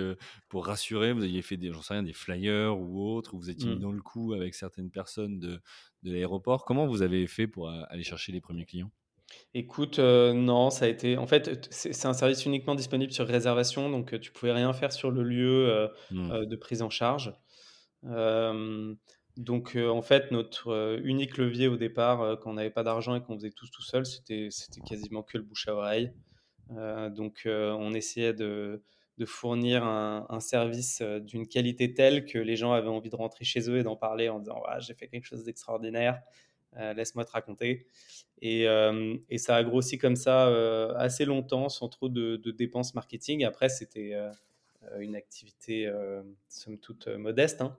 pour 0.48 0.66
rassurer? 0.66 1.12
Vous 1.12 1.24
aviez 1.24 1.42
fait 1.42 1.56
des 1.56 1.72
sais 1.82 1.94
rien, 1.94 2.04
des 2.04 2.12
flyers 2.12 2.78
ou 2.78 3.00
autres? 3.16 3.34
Ou 3.34 3.38
vous 3.40 3.50
étiez 3.50 3.68
mis 3.72 3.78
Mmh. 3.78 3.82
dans 3.82 3.92
le 3.92 4.02
coup 4.02 4.32
avec 4.32 4.54
certaines 4.54 4.90
personnes 4.92 5.40
de 5.40 5.60
de 6.04 6.12
l'aéroport? 6.12 6.64
Comment 6.64 6.86
vous 6.86 7.02
avez 7.02 7.26
fait 7.26 7.48
pour, 7.48 7.68
aller 7.68 8.04
chercher 8.04 8.30
les 8.32 8.40
premiers 8.40 8.64
clients? 8.66 8.92
Écoute, 9.54 9.98
heu, 9.98 10.32
non, 10.32 10.70
ça 10.70 10.86
a 10.86 10.88
été 10.88 11.16
en 11.18 11.26
fait, 11.26 11.60
t 11.60 11.68
c'est 11.70 11.92
c'est 11.92 12.08
un 12.08 12.14
service 12.14 12.44
uniquement 12.46 12.74
disponible 12.74 13.12
sur 13.12 13.26
réservation, 13.26 13.90
donc 13.90 14.14
heu, 14.14 14.18
tu 14.20 14.32
pouvais 14.32 14.52
rien 14.52 14.72
faire 14.72 14.92
sur 14.92 15.10
le 15.10 15.22
lieu, 15.22 15.68
heu 15.68 15.90
Mmh. 16.10 16.34
heu, 16.34 16.46
de 16.46 16.56
prise 16.56 16.82
en 16.82 16.90
charge. 16.90 17.34
Hem, 18.04 18.96
donc 19.36 19.76
heu, 19.76 19.90
en 19.90 20.02
fait, 20.02 20.30
notre, 20.32 20.70
heu, 20.72 21.00
unique 21.04 21.38
levier 21.38 21.68
au 21.68 21.76
départ, 21.76 22.22
heu, 22.24 22.36
quand 22.36 22.50
on 22.52 22.54
n'avait 22.54 22.70
pas 22.70 22.82
d'argent 22.84 23.14
et 23.16 23.22
qu'on 23.22 23.36
faisait 23.36 23.50
tous 23.52 23.70
tout 23.70 23.82
seul, 23.82 24.06
c'était 24.06 24.48
c'était 24.50 24.82
quasiment 24.82 25.22
que 25.22 25.38
le 25.38 25.44
bouche 25.44 25.68
à 25.68 25.74
oreille. 25.76 26.12
Heu, 26.70 27.10
donc 27.10 27.42
heu, 27.46 27.72
on 27.74 27.92
essayait 27.94 28.34
de 28.34 28.82
de 29.18 29.26
fournir 29.26 29.84
un 29.84 30.26
un 30.30 30.40
service, 30.40 31.00
heu, 31.02 31.20
d'une 31.20 31.46
qualité 31.48 31.94
telle 31.94 32.24
que 32.26 32.38
les 32.38 32.56
gens 32.56 32.72
avaient 32.72 32.88
envie 32.88 33.10
de 33.10 33.16
rentrer 33.16 33.44
chez 33.44 33.70
eux 33.70 33.78
et 33.78 33.82
d'en 33.84 33.96
parler 33.96 34.28
en 34.30 34.38
disant: 34.40 34.60
«Ouais, 34.62 34.80
j'ai 34.80 34.94
fait 34.94 35.08
quelque 35.08 35.26
chose 35.26 35.44
d'extraordinaire, 35.44 36.20
laisse-moi 36.96 37.24
te 37.24 37.32
raconter» 37.32 37.86
et 38.42 38.64
hem 38.64 39.20
et 39.30 39.38
ça 39.38 39.56
a 39.56 39.64
grossi 39.64 39.98
comme 39.98 40.16
ça, 40.16 40.48
heu, 40.50 40.92
assez 40.96 41.24
longtemps 41.26 41.68
sans 41.68 41.88
trop 41.88 42.08
de 42.10 42.36
dépenses 42.52 42.94
marketing. 42.94 43.44
Après, 43.44 43.68
c'était, 43.68 44.14
une 45.00 45.16
activité, 45.16 45.90
somme 46.48 46.78
toute, 46.78 47.08
modeste, 47.08 47.62
hein. 47.62 47.78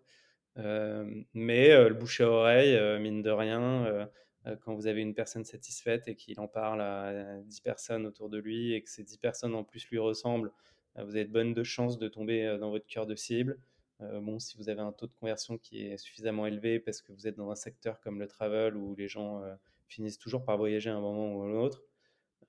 Mais 1.34 1.70
le 1.90 1.94
bouche 1.96 2.22
à 2.22 2.30
oreille, 2.30 3.00
mine 3.02 3.22
de 3.24 3.32
rien, 3.32 4.10
quand 4.62 4.76
vous 4.76 4.88
avez 4.88 5.02
une 5.02 5.16
personne 5.16 5.46
satisfaite 5.46 6.08
et 6.10 6.16
qu'il 6.16 6.40
en 6.42 6.48
parle 6.48 6.82
à 6.82 7.40
10 7.46 7.62
personnes 7.62 8.06
autour 8.08 8.30
de 8.30 8.38
lui 8.40 8.74
et 8.74 8.84
que 8.84 8.90
ces 8.90 9.04
10 9.04 9.18
personnes 9.18 9.56
en 9.56 9.64
plus 9.66 9.88
lui 9.90 10.00
ressemblent, 10.00 10.52
vous 10.98 11.16
avez 11.16 11.26
de 11.26 11.32
bonnes 11.34 11.54
de 11.54 11.64
chances 11.64 11.98
de 12.00 12.08
tomber, 12.10 12.58
dans 12.60 12.70
votre 12.72 12.88
cœur 12.88 13.08
de 13.08 13.16
cible. 13.16 13.60
Heu, 14.04 14.20
bon, 14.22 14.40
si 14.40 14.58
vous 14.58 14.70
avez 14.70 14.82
un 14.82 14.92
taux 14.94 15.08
de 15.08 15.14
conversion 15.14 15.58
qui 15.58 15.84
est 15.88 15.98
suffisamment 15.98 16.46
élevé 16.48 16.80
parce 16.80 17.02
que 17.02 17.12
vous 17.14 17.28
êtes 17.28 17.36
dans 17.38 17.50
un 17.52 17.56
secteur 17.56 18.02
comme 18.02 18.20
le 18.20 18.28
travel 18.28 18.76
où 18.78 18.96
les 18.96 19.08
gens, 19.08 19.44
heu, 19.44 19.56
finissent 19.88 20.20
toujours 20.20 20.46
par 20.46 20.58
voyager 20.58 20.90
à 20.92 20.96
un 20.96 21.02
moment 21.02 21.36
ou 21.36 21.44
à 21.44 21.48
un 21.48 21.54
autre, 21.56 21.84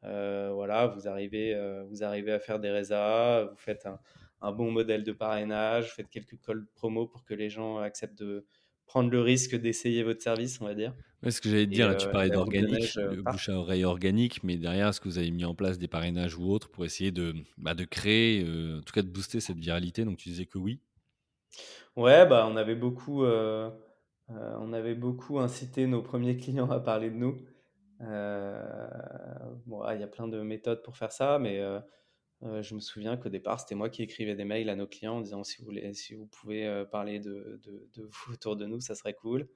Heu, 0.04 0.50
voilà, 0.52 0.86
vous 0.88 1.08
arrivez, 1.08 1.54
vous 1.88 2.02
arrivez 2.04 2.32
à 2.32 2.38
faire 2.40 2.60
des 2.60 2.70
résas, 2.70 3.44
vous 3.46 3.56
faites 3.56 3.86
un 3.86 4.00
un 4.42 4.52
bon 4.52 4.70
modèle 4.70 5.04
de 5.04 5.12
parrainage, 5.12 5.88
vous 5.88 5.94
faites 5.94 6.10
quelques 6.10 6.36
codes 6.40 6.66
promo 6.74 7.06
pour 7.08 7.24
que 7.24 7.32
les 7.34 7.48
gens 7.50 7.78
acceptent 7.78 8.18
de 8.18 8.46
prendre 8.86 9.10
le 9.10 9.20
risque 9.22 9.54
d'essayer 9.56 10.02
votre 10.02 10.20
service, 10.22 10.60
on 10.60 10.66
va 10.66 10.74
dire 10.74 10.94
Ouais, 11.22 11.30
ce 11.30 11.40
que 11.40 11.48
j'allais 11.48 11.66
te 11.66 11.72
dire, 11.72 11.88
là, 11.88 11.94
tu 11.96 12.08
parlais 12.08 12.30
d'organique, 12.30 12.98
part. 13.24 13.24
bouche 13.24 13.48
à 13.48 13.54
oreille 13.58 13.84
organique, 13.84 14.42
mais 14.44 14.56
derrière, 14.56 14.88
est-ce 14.88 15.00
que 15.00 15.08
vous 15.08 15.18
avez 15.18 15.30
mis 15.30 15.44
en 15.44 15.54
place 15.54 15.78
des 15.78 15.88
parrainages 15.88 16.36
ou 16.36 16.44
autres 16.50 16.70
pour 16.70 16.84
essayer 16.84 17.12
de, 17.12 17.34
bah, 17.56 17.74
de 17.74 17.84
créer, 17.84 18.42
en 18.44 18.80
tout 18.82 18.92
cas 18.92 19.02
de 19.02 19.08
booster 19.08 19.40
cette 19.40 19.58
viralité? 19.58 20.04
Donc 20.04 20.18
tu 20.18 20.28
disais 20.28 20.46
que 20.46 20.58
oui? 20.58 20.80
Ouais, 21.96 22.26
bah, 22.26 22.46
on 22.50 22.56
avait 22.56 22.74
beaucoup, 22.74 23.22
heu 23.24 23.70
heu, 24.30 24.34
on 24.60 24.72
avait 24.72 24.94
beaucoup 24.94 25.38
incité 25.38 25.86
nos 25.86 26.02
premiers 26.02 26.36
clients 26.38 26.70
à 26.70 26.80
parler 26.80 27.10
de 27.10 27.16
nous. 27.16 27.36
Heu, 28.02 28.54
bon, 29.66 29.82
ah, 29.82 29.94
il 29.94 30.00
y 30.00 30.04
a 30.04 30.08
plein 30.08 30.28
de 30.28 30.40
méthodes 30.42 30.82
pour 30.82 30.96
faire 30.96 31.12
ça, 31.12 31.38
mais 31.38 31.60
je 32.42 32.74
me 32.74 32.80
souviens 32.80 33.16
qu'au 33.16 33.28
départ, 33.30 33.60
c'était 33.60 33.74
moi 33.76 33.90
qui 33.90 34.02
écrivais 34.02 34.34
des 34.36 34.44
mails 34.44 34.70
à 34.70 34.76
nos 34.76 34.86
clients 34.86 35.16
en 35.18 35.20
disant: 35.22 35.44
«Si 35.44 35.58
vous 35.60 35.64
voulez 35.66 35.94
si 35.94 36.14
vous 36.14 36.26
pouvez, 36.26 36.84
parler 36.90 37.20
de 37.20 37.60
de 37.64 37.88
de 37.94 38.02
vous 38.04 38.32
autour 38.34 38.56
de 38.56 38.66
nous, 38.66 38.80
ça 38.80 38.94
serait 38.94 39.14
cool». 39.14 39.48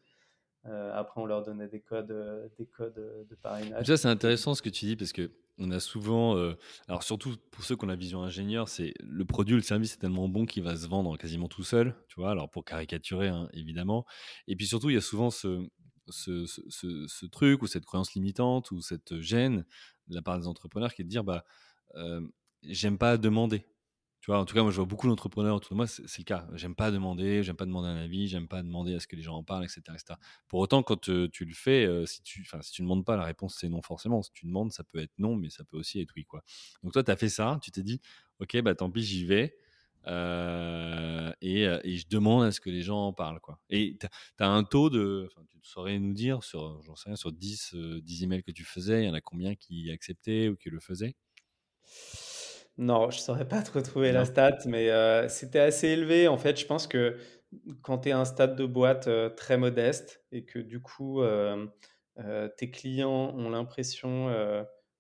Après 0.65 1.21
on 1.21 1.27
leur 1.27 1.43
donnait 1.43 1.69
des 1.69 1.81
codes, 1.83 2.15
des 2.59 2.67
codes, 2.67 3.27
de 3.29 3.35
parrainage 3.37 3.87
qui 3.87 3.99
c'est 3.99 4.09
intéressant 4.09 4.55
ce 4.55 4.63
que 4.63 4.69
tu 4.69 4.87
dis 4.87 4.97
parce 4.97 5.13
que 5.13 5.31
on 5.59 5.71
a 5.71 5.81
souvent, 5.81 6.37
heu, 6.37 6.57
alors 6.89 7.03
surtout 7.03 7.37
pour 7.51 7.65
ceux 7.65 7.77
qui 7.77 7.85
ont 7.85 7.89
la 7.89 7.97
vision 7.97 8.23
ingénieur, 8.23 8.69
c'est 8.69 8.95
le 9.01 9.25
produit 9.25 9.55
ou 9.55 9.57
le 9.59 9.63
service 9.63 9.95
est 9.95 9.99
tellement 9.99 10.29
bon 10.29 10.47
qu'il 10.47 10.63
va 10.63 10.77
se 10.77 10.87
vendre 10.87 11.17
quasiment 11.19 11.49
tout 11.49 11.65
seul, 11.65 11.95
tu 12.09 12.21
vois? 12.21 12.31
Alors 12.31 12.51
pour 12.51 12.65
caricaturer, 12.65 13.29
hein, 13.29 13.49
évidemment 13.53 14.05
et 14.47 14.57
puis 14.57 14.67
surtout, 14.67 14.91
il 14.91 14.95
y 14.95 14.97
a 14.97 15.01
souvent 15.01 15.31
ce 15.31 15.69
truc 17.31 17.63
ou 17.63 17.67
cette 17.67 17.85
croyance 17.87 18.15
limitante 18.15 18.71
ou 18.71 18.81
cette 18.81 19.21
gêne 19.21 19.65
de 20.09 20.15
la 20.15 20.23
part 20.23 20.39
des 20.39 20.47
entrepreneurs 20.47 20.95
qui 20.95 21.03
est 21.03 21.05
de 21.05 21.11
dire: 21.11 21.25
«Bah, 21.25 21.45
hem, 21.97 22.31
j'aime 22.63 22.99
pas 22.99 23.17
demander». 23.19 23.67
En 24.37 24.45
tout 24.45 24.55
cas, 24.55 24.63
moi, 24.63 24.71
je 24.71 24.77
vois 24.77 24.85
beaucoup 24.85 25.09
d'entrepreneurs 25.09 25.57
autour 25.57 25.71
de 25.71 25.77
moi, 25.77 25.87
c'est 25.87 26.19
le 26.19 26.25
cas. 26.25 26.47
J'aime 26.55 26.75
pas 26.75 26.91
demander, 26.91 27.43
j'aime 27.43 27.57
pas 27.57 27.65
demander 27.65 27.89
un 27.89 27.97
avis, 27.97 28.29
j'aime 28.29 28.47
pas 28.49 28.63
demander 28.63 28.95
à 28.95 29.01
ce 29.01 29.07
que 29.07 29.17
les 29.17 29.23
gens 29.23 29.37
en 29.37 29.43
parlent 29.45 29.65
et 29.65 29.69
cetera 29.69 29.95
et 29.97 29.99
cetera. 29.99 30.19
Pour 30.49 30.61
autant, 30.61 30.83
quand, 30.83 31.09
heu, 31.09 31.29
tu 31.31 31.45
le 31.47 31.55
fais, 31.55 31.87
heu, 31.87 32.05
si 32.07 32.23
tu 32.23 32.43
enfin, 32.43 32.61
si 32.63 32.83
ne 32.83 32.87
demandes 32.87 33.05
pas, 33.07 33.17
la 33.17 33.25
réponse, 33.25 33.57
c'est 33.59 33.69
non 33.71 33.81
forcément. 33.83 34.23
Si 34.23 34.31
tu 34.33 34.47
demandes, 34.47 34.73
ça 34.73 34.85
peut 34.85 34.99
être 34.99 35.13
non, 35.19 35.35
mais 35.37 35.49
ça 35.51 35.65
peut 35.65 35.79
aussi 35.79 36.01
être 36.01 36.13
oui, 36.17 36.25
quoi. 36.25 36.43
Donc 36.83 36.93
toi, 36.93 37.03
tu 37.03 37.11
as 37.11 37.17
fait 37.17 37.29
ça, 37.31 37.59
tu 37.63 37.71
t'es 37.71 37.83
dit: 37.83 38.01
«OK, 38.41 38.61
bah, 38.63 38.75
tant 38.75 38.91
pis, 38.91 39.03
j'y 39.03 39.25
vais, 39.25 39.57
heu 40.07 41.33
et 41.41 41.97
je 41.97 42.07
demande 42.09 42.45
à 42.45 42.53
ce 42.53 42.61
que 42.61 42.71
les 42.71 42.83
gens 42.83 42.99
en 43.09 43.13
parlent», 43.15 43.41
quoi. 43.41 43.59
Et 43.71 43.97
tu 43.99 44.07
as 44.45 44.49
un 44.49 44.65
taux 44.65 44.91
de 44.91 45.29
tu 45.51 45.59
saurais 45.63 45.99
nous 45.99 46.13
dire 46.15 46.43
sur, 46.45 46.83
sais 46.97 47.09
rien, 47.11 47.17
sur 47.17 47.33
10 47.33 47.73
heu, 47.75 48.01
10 48.03 48.23
emails 48.25 48.43
que 48.43 48.51
tu 48.53 48.65
faisais, 48.65 49.05
il 49.05 49.07
y 49.07 49.11
en 49.11 49.15
a 49.15 49.21
combien 49.21 49.55
qui 49.55 49.91
acceptaient 49.91 50.49
ou 50.49 50.57
qui 50.57 50.71
le 50.71 50.81
faisaient? 50.81 51.15
Non, 52.79 53.11
je 53.11 53.19
saurais 53.19 53.49
pas 53.49 53.63
te 53.63 53.73
retrouver 53.73 54.13
la 54.13 54.25
Non? 54.25 54.27
stat, 54.27 54.59
mais 54.67 54.89
heu, 54.91 55.29
c'était 55.29 55.59
assez 55.61 55.89
élevé. 55.89 56.29
En 56.29 56.39
fait, 56.39 56.59
je 56.59 56.67
pense 56.67 56.87
que 56.87 57.17
quand 57.83 57.99
tu 57.99 58.09
es 58.11 58.13
à 58.13 58.19
un 58.21 58.25
stade 58.25 58.57
de 58.57 58.65
boîte, 58.67 59.09
heu, 59.09 59.35
très 59.37 59.57
modeste 59.59 60.25
et 60.33 60.45
que 60.45 60.59
du 60.61 60.81
coup, 60.81 61.21
heu, 61.23 61.71
tes 62.57 62.71
clients 62.71 63.35
ont 63.37 63.51
l'impression, 63.51 64.29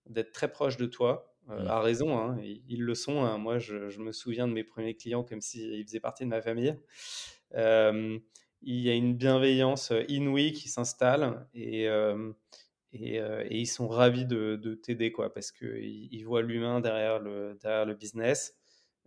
d'être 0.06 0.32
très 0.32 0.50
proches 0.50 0.76
de 0.76 0.86
toi, 0.86 1.36
Mmh. 1.56 1.70
à 1.70 1.80
raison, 1.80 2.18
hein, 2.18 2.38
ils 2.42 2.62
ils 2.68 2.82
le 2.82 2.94
sont, 2.94 3.24
hein. 3.24 3.38
Moi, 3.38 3.58
je 3.58 3.88
je 3.90 4.00
me 4.00 4.12
souviens 4.12 4.48
de 4.48 4.52
mes 4.52 4.64
premiers 4.64 4.96
clients 4.96 5.24
comme 5.24 5.40
s'ils 5.40 5.84
faisaient 5.86 6.00
partie 6.00 6.24
de 6.24 6.28
ma 6.30 6.42
famille. 6.42 6.76
Il 8.62 8.80
y 8.80 8.90
a 8.90 8.94
une 8.94 9.14
bienveillance, 9.16 9.92
inouïe 10.08 10.52
qui 10.52 10.68
s'installe 10.68 11.48
et 11.54 11.88
et 12.92 13.20
heu 13.20 13.42
et 13.52 13.58
ils 13.60 13.66
sont 13.66 13.88
ravis 13.88 14.26
de 14.26 14.56
de 14.56 14.74
t'aider, 14.74 15.12
quoi, 15.12 15.32
parce 15.32 15.52
qu'ils 15.52 16.08
ils 16.12 16.24
voient 16.24 16.42
l'humain 16.42 16.80
derrière 16.80 17.20
le 17.20 17.94
business. 17.94 18.56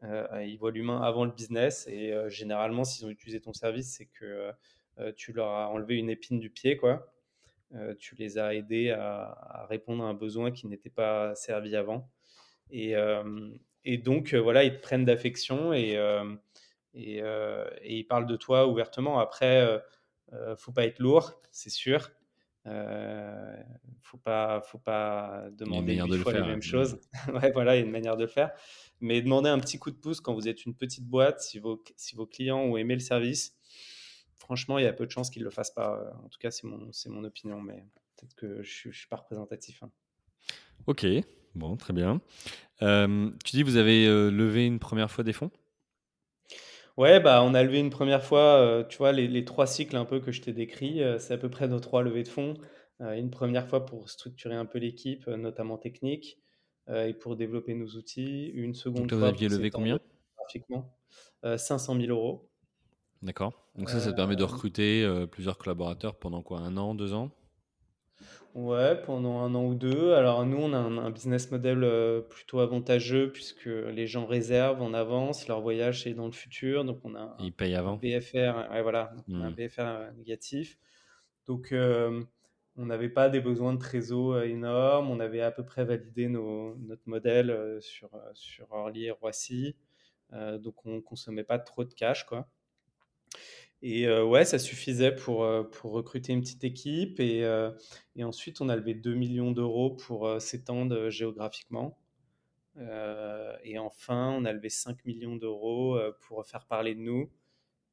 Heu, 0.04 0.26
ils 0.46 0.58
voient 0.58 0.72
l'humain 0.72 1.02
avant 1.02 1.26
le 1.26 1.32
business 1.32 1.88
et 1.90 2.12
heu, 2.14 2.30
généralement, 2.30 2.84
s'ils 2.86 3.06
ont 3.06 3.10
utilisé 3.10 3.42
ton 3.42 3.54
service, 3.54 3.96
c'est 3.98 4.08
que, 4.08 4.52
tu 5.18 5.34
leur 5.34 5.50
as 5.50 5.70
enlevé 5.70 5.96
une 5.98 6.10
épine 6.12 6.40
du 6.40 6.50
pied, 6.52 6.78
quoi. 6.78 7.14
Tu 8.00 8.16
les 8.16 8.38
as 8.40 8.56
aidés 8.56 8.92
à 8.92 9.66
répondre 9.70 10.04
à 10.04 10.08
un 10.08 10.14
besoin 10.16 10.52
qui 10.52 10.68
n'était 10.68 10.90
pas 10.92 11.36
servi 11.36 11.76
avant 11.76 12.10
et 12.72 13.98
donc, 13.98 14.34
voilà, 14.36 14.64
ils 14.66 14.76
te 14.78 14.82
prennent 14.82 15.06
d'affection 15.06 15.74
et, 15.74 15.98
ils 16.94 18.06
parlent 18.10 18.28
de 18.28 18.36
toi 18.38 18.68
ouvertement. 18.68 19.20
Après, 19.20 19.82
ne 20.34 20.56
faut 20.56 20.72
pas 20.74 20.86
être 20.86 21.00
lourd, 21.00 21.42
c'est 21.52 21.70
sûr. 21.72 22.12
Euh, 22.68 23.64
faut 24.02 24.18
pas, 24.18 24.62
faut 24.62 24.78
pas 24.78 25.46
demander 25.52 25.96
huit 25.96 26.18
fois 26.18 26.34
les 26.34 26.42
mêmes 26.42 26.62
choses. 26.62 27.00
ouais, 27.34 27.52
voilà, 27.52 27.76
il 27.76 27.80
y 27.80 27.82
a 27.82 27.86
une 27.86 27.92
manière 27.92 28.18
de 28.18 28.24
le 28.24 28.30
faire. 28.30 28.52
Mais 29.00 29.22
demander 29.22 29.50
un 29.50 29.60
petit 29.60 29.80
coup 29.80 29.92
de 29.92 29.96
pouce 29.96 30.22
quand 30.22 30.34
vous 30.34 30.48
êtes 30.48 30.66
une 30.66 30.76
petite 30.76 31.06
boîte, 31.06 31.42
si 31.42 31.60
vos, 31.60 31.84
si 31.96 32.16
vos 32.16 32.26
clients 32.26 32.60
ont 32.60 32.78
aimé 32.78 32.94
le 32.94 33.00
service, 33.00 33.58
franchement, 34.38 34.78
il 34.78 34.84
y 34.84 34.88
a 34.88 34.94
peu 34.94 35.06
de 35.06 35.12
chances 35.12 35.30
qu'ils 35.30 35.42
ne 35.42 35.46
le 35.46 35.52
fassent 35.52 35.74
pas. 35.74 36.14
En 36.24 36.30
tout 36.30 36.40
cas, 36.40 36.52
c'est 36.52 36.68
mon, 36.68 36.92
c'est 36.92 37.10
mon 37.10 37.24
opinion, 37.24 37.60
mais 37.62 37.86
peut-être 38.16 38.36
que 38.36 38.62
je 38.62 38.90
ne 38.90 38.94
suis 38.94 39.08
pas 39.08 39.18
représentatif. 39.18 39.82
Hein. 39.84 39.92
Ok, 40.88 41.06
bon, 41.56 41.78
très 41.78 41.94
bien. 41.94 42.22
Euh, 42.82 43.32
tu 43.44 43.56
dis, 43.56 43.64
vous 43.64 43.78
avez 43.78 44.08
euh, 44.08 44.30
levé 44.30 44.66
une 44.66 44.80
première 44.80 45.12
fois 45.12 45.24
des 45.24 45.34
fonds? 45.34 45.52
Ouais, 47.02 47.20
bah, 47.20 47.42
on 47.44 47.56
a 47.56 47.64
levé 47.64 47.80
une 47.80 47.90
première 47.90 48.24
fois, 48.24 48.60
euh, 48.60 48.84
tu 48.84 49.00
vois, 49.00 49.12
les, 49.12 49.28
les, 49.28 49.44
trois 49.44 49.66
cycles 49.66 49.98
un 49.98 50.06
peu 50.06 50.20
que 50.20 50.32
je 50.32 50.40
t'ai 50.40 50.54
décrits, 50.54 51.02
euh, 51.02 51.18
c'est 51.18 51.34
à 51.34 51.38
peu 51.40 51.50
près 51.50 51.68
nos 51.68 51.80
trois 51.80 52.04
levées 52.04 52.22
de 52.22 52.28
fonds. 52.28 52.54
Euh, 53.02 53.14
une 53.14 53.32
première 53.32 53.68
fois 53.68 53.88
pour 53.88 54.08
structurer 54.08 54.54
un 54.54 54.68
peu 54.68 54.78
l'équipe, 54.78 55.26
notamment 55.26 55.80
technique, 55.80 56.38
et 56.94 57.14
pour 57.16 57.36
développer 57.38 57.74
nos 57.74 57.88
outils. 57.88 58.50
Une 58.50 58.76
seconde 58.76 59.10
Donc 59.10 59.18
fois. 59.18 59.18
Vous 59.18 59.36
aviez 59.36 59.50
levé 59.50 59.72
combien? 59.72 60.00
Graphiquement, 60.38 60.94
500 61.44 61.96
000 61.96 62.12
euros. 62.12 62.52
D'accord. 63.24 63.68
Donc 63.76 63.90
ça, 63.90 64.00
ça 64.00 64.12
te 64.12 64.16
permet 64.16 64.36
de 64.36 64.44
recruter 64.44 65.26
plusieurs 65.32 65.58
collaborateurs 65.58 66.16
pendant 66.20 66.44
quoi? 66.44 66.60
Un 66.60 66.78
an, 66.78 66.94
deux 66.94 67.14
ans? 67.14 67.32
Ouais, 68.54 69.02
pendant 69.02 69.40
un 69.40 69.56
an 69.56 69.66
ou 69.66 69.76
deux. 69.76 70.14
Alors 70.14 70.46
nous, 70.46 70.58
on 70.58 70.74
a 70.74 70.78
un, 70.78 71.10
business 71.10 71.50
model 71.52 71.84
euh, 71.84 72.22
plutôt 72.22 72.60
avantageux 72.60 73.32
puisque 73.32 73.66
les 73.66 74.08
gens 74.08 74.26
réservent 74.26 74.82
en 74.82 74.94
avance, 74.94 75.48
leur 75.48 75.62
voyage 75.62 76.06
est 76.06 76.14
dans 76.14 76.26
le 76.26 76.34
futur, 76.34 76.84
donc 76.84 77.00
on 77.04 77.16
a 77.16 77.22
un, 77.22 77.36
Ils 77.40 77.54
payent 77.54 77.76
avant. 77.76 77.96
BFR, 77.96 78.70
ouais, 78.72 78.82
voilà, 78.82 79.14
un 79.32 79.52
BFR 79.52 79.82
hmm. 79.82 80.18
négatif. 80.18 80.78
Donc 81.48 81.72
euh, 81.72 82.22
on 82.76 82.88
n'avait 82.88 83.10
pas 83.10 83.30
des 83.30 83.40
besoins 83.40 83.74
de 83.74 83.80
trésor 83.80 84.34
euh, 84.34 84.44
énormes, 84.44 85.10
on 85.10 85.22
avait 85.22 85.42
à 85.42 85.52
peu 85.52 85.64
près 85.64 85.86
validé 85.86 86.28
nos, 86.28 86.76
notre 86.76 87.04
modèle 87.06 87.78
sur, 87.80 88.10
sur 88.34 88.70
Orly 88.72 89.06
et 89.06 89.12
Roissy, 89.12 89.76
donc 90.32 90.86
on 90.86 91.02
consommait 91.02 91.44
pas 91.44 91.60
trop 91.60 91.84
de 91.84 91.94
cash, 91.94 92.26
quoi. 92.26 92.48
Et 93.82 94.08
ouais, 94.08 94.46
ça 94.46 94.60
suffisait 94.60 95.16
pour, 95.16 95.48
pour 95.72 95.92
recruter 95.92 96.34
une 96.34 96.42
petite 96.42 96.64
équipe. 96.64 97.20
Et, 97.20 97.40
et 98.16 98.24
ensuite, 98.24 98.62
on 98.62 98.70
a 98.70 98.76
levé 98.76 98.94
2 98.94 99.16
millions 99.16 99.52
d'euros 99.52 99.92
pour 99.92 100.40
s'étendre 100.40 101.10
géographiquement. 101.10 101.98
et 102.78 103.80
enfin, 103.80 104.36
on 104.38 104.46
a 104.46 104.54
levé 104.54 104.70
5 104.70 105.04
millions 105.06 105.36
d'euros 105.36 106.00
pour 106.22 106.46
faire 106.46 106.68
parler 106.68 106.94
de 106.94 107.02
nous 107.02 107.32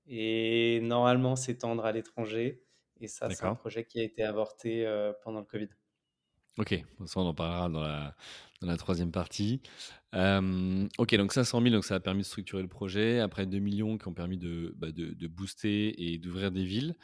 et 0.06 0.80
normalement 0.82 1.36
s'étendre 1.36 1.86
à 1.86 1.92
l'étranger. 1.92 2.62
Et 3.00 3.08
ça, 3.08 3.30
c'est 3.30 3.44
un 3.44 3.54
projet 3.54 3.84
qui 3.84 4.00
a 4.00 4.02
été 4.02 4.22
avorté 4.22 4.84
pendant 5.22 5.40
le 5.40 5.46
Covid. 5.46 5.68
Ok, 6.58 6.74
ça 7.06 7.20
on 7.20 7.26
en 7.26 7.34
parlera 7.34 7.68
dans 7.68 7.80
la, 7.80 8.16
dans 8.60 8.68
la 8.68 8.76
troisième 8.76 9.12
partie. 9.12 9.60
Euh, 10.14 10.88
ok, 10.98 11.14
donc 11.16 11.32
500 11.32 11.62
000, 11.62 11.74
donc 11.74 11.84
ça 11.84 11.96
a 11.96 12.00
permis 12.00 12.22
de 12.22 12.26
structurer 12.26 12.62
le 12.62 12.68
projet. 12.68 13.20
Après 13.20 13.46
2 13.46 13.58
millions 13.58 13.98
qui 13.98 14.08
ont 14.08 14.14
permis 14.14 14.38
de, 14.38 14.74
bah, 14.76 14.90
de, 14.90 15.26
booster 15.26 16.12
et 16.12 16.18
d'ouvrir 16.18 16.50
des 16.50 16.64
villes. 16.64 16.96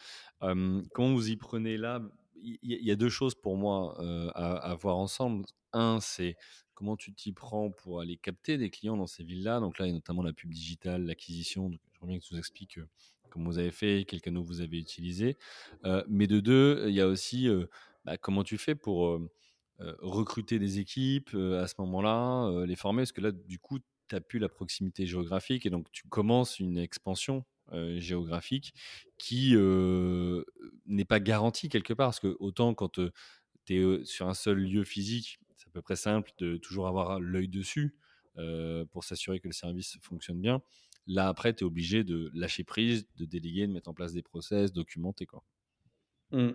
Euh, 0.42 0.82
comment 0.92 1.14
vous 1.14 1.30
y 1.30 1.36
prenez 1.36 1.76
là? 1.76 2.00
Il 2.42 2.58
y, 2.62 2.90
a 2.90 2.96
deux 2.96 3.08
choses 3.08 3.34
pour 3.34 3.56
moi 3.56 3.98
euh, 4.02 4.30
à, 4.34 4.74
voir 4.74 4.98
ensemble. 4.98 5.46
Un, 5.72 5.98
c'est 6.00 6.36
comment 6.74 6.94
tu 6.94 7.14
t'y 7.14 7.32
prends 7.32 7.70
pour 7.70 8.00
aller 8.02 8.18
capter 8.18 8.58
des 8.58 8.68
clients 8.68 8.98
dans 8.98 9.06
ces 9.06 9.24
villes-là? 9.24 9.60
Donc 9.60 9.78
là, 9.78 9.86
il 9.86 9.88
y 9.88 9.92
a 9.92 9.94
notamment 9.94 10.22
la 10.22 10.34
pub 10.34 10.52
digitale, 10.52 11.06
l'acquisition. 11.06 11.70
Je 11.70 12.00
reviens 12.00 12.18
que 12.18 12.24
tu 12.24 12.34
nous 12.34 12.38
expliques 12.38 12.78
comment 13.30 13.46
vous 13.46 13.58
avez 13.58 13.70
fait, 13.70 14.04
quels 14.06 14.20
canaux 14.20 14.42
vous 14.42 14.60
avez 14.60 14.78
utilisés. 14.78 15.38
mais 16.06 16.26
de 16.26 16.40
deux, 16.40 16.84
il 16.88 16.94
y 16.94 17.00
a 17.00 17.06
aussi 17.06 17.48
bah, 18.04 18.18
comment 18.18 18.44
tu 18.44 18.58
fais 18.58 18.74
pour 18.74 19.18
recruter 19.78 20.58
des 20.58 20.78
équipes 20.78 21.34
à 21.34 21.66
ce 21.66 21.74
moment-là, 21.78 22.64
les 22.66 22.76
former? 22.76 23.02
Parce 23.02 23.12
que 23.12 23.20
là, 23.20 23.32
du 23.32 23.58
coup, 23.58 23.78
tu 23.78 24.14
n'as 24.14 24.20
plus 24.20 24.38
la 24.38 24.48
proximité 24.48 25.06
géographique 25.06 25.66
et 25.66 25.70
donc 25.70 25.90
tu 25.92 26.06
commences 26.08 26.60
une 26.60 26.78
expansion 26.78 27.44
géographique 27.96 28.74
qui 29.18 29.54
n'est 30.86 31.04
pas 31.04 31.20
garantie 31.20 31.68
quelque 31.68 31.94
part. 31.94 32.08
Parce 32.08 32.20
que 32.20 32.36
autant 32.38 32.74
quand 32.74 33.00
tu 33.64 33.74
es 33.74 34.04
sur 34.04 34.28
un 34.28 34.34
seul 34.34 34.58
lieu 34.58 34.84
physique, 34.84 35.40
c'est 35.56 35.68
à 35.68 35.70
peu 35.70 35.82
près 35.82 35.96
simple 35.96 36.30
de 36.38 36.56
toujours 36.56 36.86
avoir 36.86 37.20
l'œil 37.20 37.48
dessus 37.48 37.96
pour 38.90 39.04
s'assurer 39.04 39.40
que 39.40 39.48
le 39.48 39.52
service 39.52 39.96
fonctionne 40.02 40.40
bien. 40.40 40.62
Là, 41.06 41.28
après, 41.28 41.54
tu 41.54 41.64
es 41.64 41.66
obligé 41.66 42.02
de 42.02 42.30
lâcher 42.34 42.64
prise, 42.64 43.06
de 43.16 43.26
déléguer, 43.26 43.66
de 43.66 43.72
mettre 43.72 43.90
en 43.90 43.94
place 43.94 44.12
des 44.12 44.22
process, 44.22 44.72
documenter. 44.72 45.26
Quoi. 45.26 45.44
Mmh. 46.30 46.50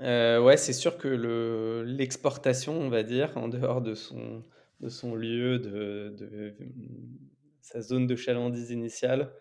Euh, 0.00 0.40
ouais, 0.40 0.56
c'est 0.56 0.72
sûr 0.72 0.96
que 0.96 1.08
le 1.08 1.82
l'exportation, 1.84 2.78
on 2.78 2.88
va 2.88 3.02
dire, 3.02 3.36
en 3.36 3.48
dehors 3.48 3.80
de 3.80 3.94
son 3.94 5.14
lieu, 5.14 5.58
de 5.58 6.54
sa 7.60 7.80
zone 7.82 8.06
de 8.06 8.14
chalandise 8.16 8.70
initiale, 8.70 9.32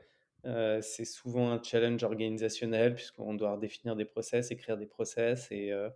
euh, 0.45 0.81
c'est 0.81 1.05
souvent 1.05 1.51
un 1.51 1.61
challenge 1.61 2.03
organisationnel 2.03 2.95
puisqu'on 2.95 3.33
doit 3.33 3.57
définir 3.57 3.95
des 3.95 4.05
process, 4.05 4.51
écrire 4.51 4.77
des 4.77 4.85
process 4.85 5.47
et 5.51 5.71
euh, 5.71 5.89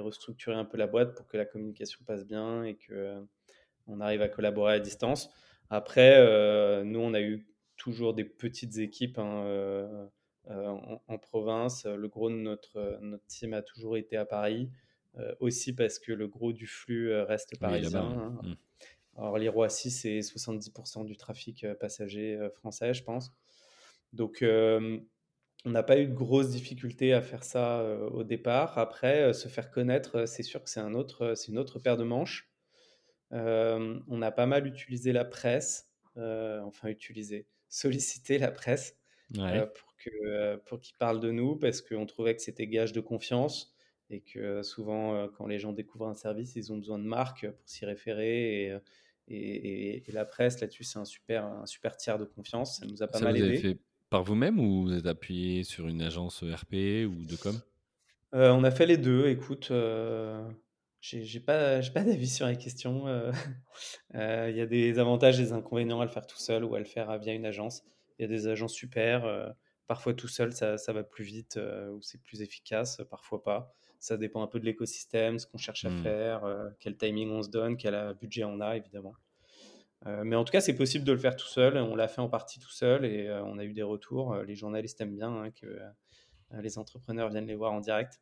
restructurer 0.00 0.56
un 0.56 0.64
peu 0.64 0.76
la 0.76 0.86
boîte 0.86 1.14
pour 1.16 1.26
que 1.26 1.36
la 1.36 1.44
communication 1.46 2.00
passe 2.04 2.26
bien 2.26 2.64
et 2.64 2.74
que, 2.76 3.24
on 3.86 4.00
arrive 4.00 4.22
à 4.22 4.28
collaborer 4.28 4.74
à 4.74 4.80
distance. 4.80 5.30
Après, 5.70 6.18
nous, 6.84 7.00
on 7.00 7.14
a 7.14 7.20
eu 7.20 7.46
toujours 7.76 8.14
des 8.14 8.24
petites 8.24 8.78
équipes, 8.78 9.18
hein, 9.18 10.08
euh, 10.50 10.76
en, 11.08 11.16
province. 11.18 11.86
Le 11.86 12.06
gros 12.06 12.28
de 12.28 12.34
notre, 12.34 12.98
notre 13.00 13.24
team 13.26 13.54
a 13.54 13.62
toujours 13.62 13.96
été 13.96 14.18
à 14.18 14.26
Paris, 14.26 14.70
euh, 15.16 15.34
aussi 15.40 15.74
parce 15.74 15.98
que 15.98 16.12
le 16.12 16.28
gros 16.28 16.52
du 16.52 16.66
flux 16.66 17.10
euh, 17.10 17.24
reste 17.24 17.58
parisien. 17.58 18.02
Hein. 18.02 18.38
Mmh. 18.42 18.54
Alors, 19.16 19.38
les 19.38 19.48
Roissy, 19.48 19.90
c'est 19.90 20.18
70% 20.18 21.06
du 21.06 21.16
trafic 21.16 21.64
passager 21.80 22.38
français, 22.56 22.92
je 22.92 23.04
pense. 23.04 23.32
Donc, 24.12 24.44
on 24.44 25.70
n'a 25.70 25.82
pas 25.84 25.98
eu 26.00 26.08
de 26.08 26.14
grosses 26.14 26.50
difficultés 26.50 27.12
à 27.14 27.22
faire 27.22 27.44
ça 27.44 27.84
au 28.10 28.24
départ. 28.24 28.76
Après, 28.76 29.32
se 29.32 29.46
faire 29.46 29.70
connaître, 29.70 30.26
c'est 30.26 30.42
sûr 30.42 30.64
que 30.64 30.68
c'est 30.68 30.80
un 30.80 30.94
autre, 30.94 31.34
c'est 31.36 31.52
une 31.52 31.58
autre 31.58 31.78
paire 31.78 31.96
de 31.96 32.02
manches. 32.02 32.50
on 33.30 34.20
a 34.22 34.32
pas 34.32 34.46
mal 34.46 34.66
utilisé 34.66 35.12
la 35.12 35.24
presse, 35.24 35.92
enfin 36.16 36.88
utilisé, 36.88 37.46
sollicité 37.68 38.36
la 38.38 38.50
presse 38.50 38.98
pour 39.32 39.94
euh, 40.26 40.56
pour 40.66 40.80
qu'ils 40.80 40.96
parlent 40.96 41.20
de 41.20 41.30
nous 41.30 41.56
parce 41.56 41.80
qu'on 41.80 42.06
trouvait 42.06 42.34
que 42.34 42.42
c'était 42.42 42.66
gage 42.66 42.92
de 42.92 43.00
confiance 43.00 43.74
et 44.10 44.20
que 44.20 44.62
souvent, 44.62 45.14
euh, 45.14 45.28
quand 45.28 45.46
les 45.46 45.58
gens 45.58 45.72
découvrent 45.72 46.08
un 46.08 46.14
service, 46.14 46.56
ils 46.56 46.72
ont 46.72 46.76
besoin 46.76 46.98
de 46.98 47.04
marques 47.04 47.48
pour 47.50 47.68
s'y 47.68 47.86
référer. 47.86 48.64
Et, 48.64 48.70
euh, 48.72 48.78
et, 49.28 50.02
la 50.12 50.26
presse, 50.26 50.60
là-dessus, 50.60 50.84
c'est 50.84 50.98
un 50.98 51.06
super, 51.06 51.46
un 51.46 51.66
super 51.66 51.96
tiers 51.96 52.18
de 52.18 52.24
confiance. 52.24 52.78
Ça 52.78 52.86
nous 52.86 53.02
a 53.02 53.08
pas 53.08 53.20
mal 53.20 53.32
vous 53.32 53.42
aidé. 53.42 53.48
Avez 53.48 53.58
fait 53.58 53.78
par 54.10 54.22
vous-même 54.22 54.60
ou 54.60 54.82
vous 54.82 54.92
êtes 54.92 55.06
appuyé 55.06 55.64
sur 55.64 55.88
une 55.88 56.02
agence 56.02 56.42
RP 56.42 57.06
ou 57.08 57.24
de 57.24 57.36
com? 57.36 57.58
On 58.32 58.64
a 58.64 58.70
fait 58.70 58.86
les 58.86 58.98
deux. 58.98 59.28
Écoute, 59.28 59.72
j'ai 61.00 61.40
pas, 61.40 61.80
pas 61.80 62.04
d'avis 62.04 62.28
sur 62.28 62.46
la 62.46 62.56
question. 62.56 63.06
Il 64.14 64.56
y 64.56 64.60
a 64.60 64.66
des 64.66 64.98
avantages 64.98 65.40
et 65.40 65.44
des 65.44 65.52
inconvénients 65.52 66.00
à 66.00 66.04
le 66.04 66.10
faire 66.10 66.26
tout 66.26 66.38
seul 66.38 66.64
ou 66.64 66.74
à 66.74 66.78
le 66.78 66.84
faire 66.84 67.18
via 67.18 67.32
une 67.32 67.46
agence. 67.46 67.84
Il 68.18 68.22
y 68.22 68.24
a 68.24 68.28
des 68.28 68.46
agences 68.48 68.74
super. 68.74 69.54
Parfois 69.86 70.14
tout 70.14 70.28
seul, 70.28 70.52
ça, 70.52 70.78
ça 70.78 70.94
va 70.94 71.02
plus 71.02 71.24
vite 71.24 71.58
euh, 71.58 71.90
ou 71.90 72.00
c'est 72.00 72.22
plus 72.22 72.40
efficace, 72.40 73.02
parfois 73.10 73.42
pas. 73.42 73.74
Ça 74.00 74.16
dépend 74.16 74.42
un 74.42 74.46
peu 74.46 74.58
de 74.58 74.64
l'écosystème, 74.64 75.38
ce 75.38 75.46
qu'on 75.46 75.58
cherche 75.58 75.84
à 75.84 75.90
mmh. 75.90 76.02
faire, 76.02 76.44
euh, 76.44 76.70
quel 76.80 76.96
timing 76.96 77.30
on 77.30 77.42
se 77.42 77.50
donne, 77.50 77.76
quel 77.76 77.94
euh, 77.94 78.14
budget 78.14 78.44
on 78.44 78.60
a, 78.60 78.76
évidemment. 78.76 79.14
mais 80.06 80.36
en 80.36 80.44
tout 80.44 80.52
cas, 80.52 80.60
c'est 80.60 80.74
possible 80.74 81.04
de 81.04 81.12
le 81.12 81.18
faire 81.18 81.36
tout 81.36 81.46
seul. 81.46 81.76
On 81.76 81.96
l'a 81.96 82.08
fait 82.08 82.22
en 82.22 82.28
partie 82.28 82.58
tout 82.58 82.70
seul 82.70 83.04
et 83.04 83.30
on 83.44 83.58
a 83.58 83.64
eu 83.64 83.72
des 83.72 83.82
retours. 83.82 84.36
Les 84.36 84.54
journalistes 84.54 85.00
aiment 85.00 85.16
bien 85.16 85.30
hein, 85.30 85.50
que 85.50 85.78
les 86.60 86.78
entrepreneurs 86.78 87.30
viennent 87.30 87.46
les 87.46 87.54
voir 87.54 87.72
en 87.72 87.80
direct. 87.80 88.20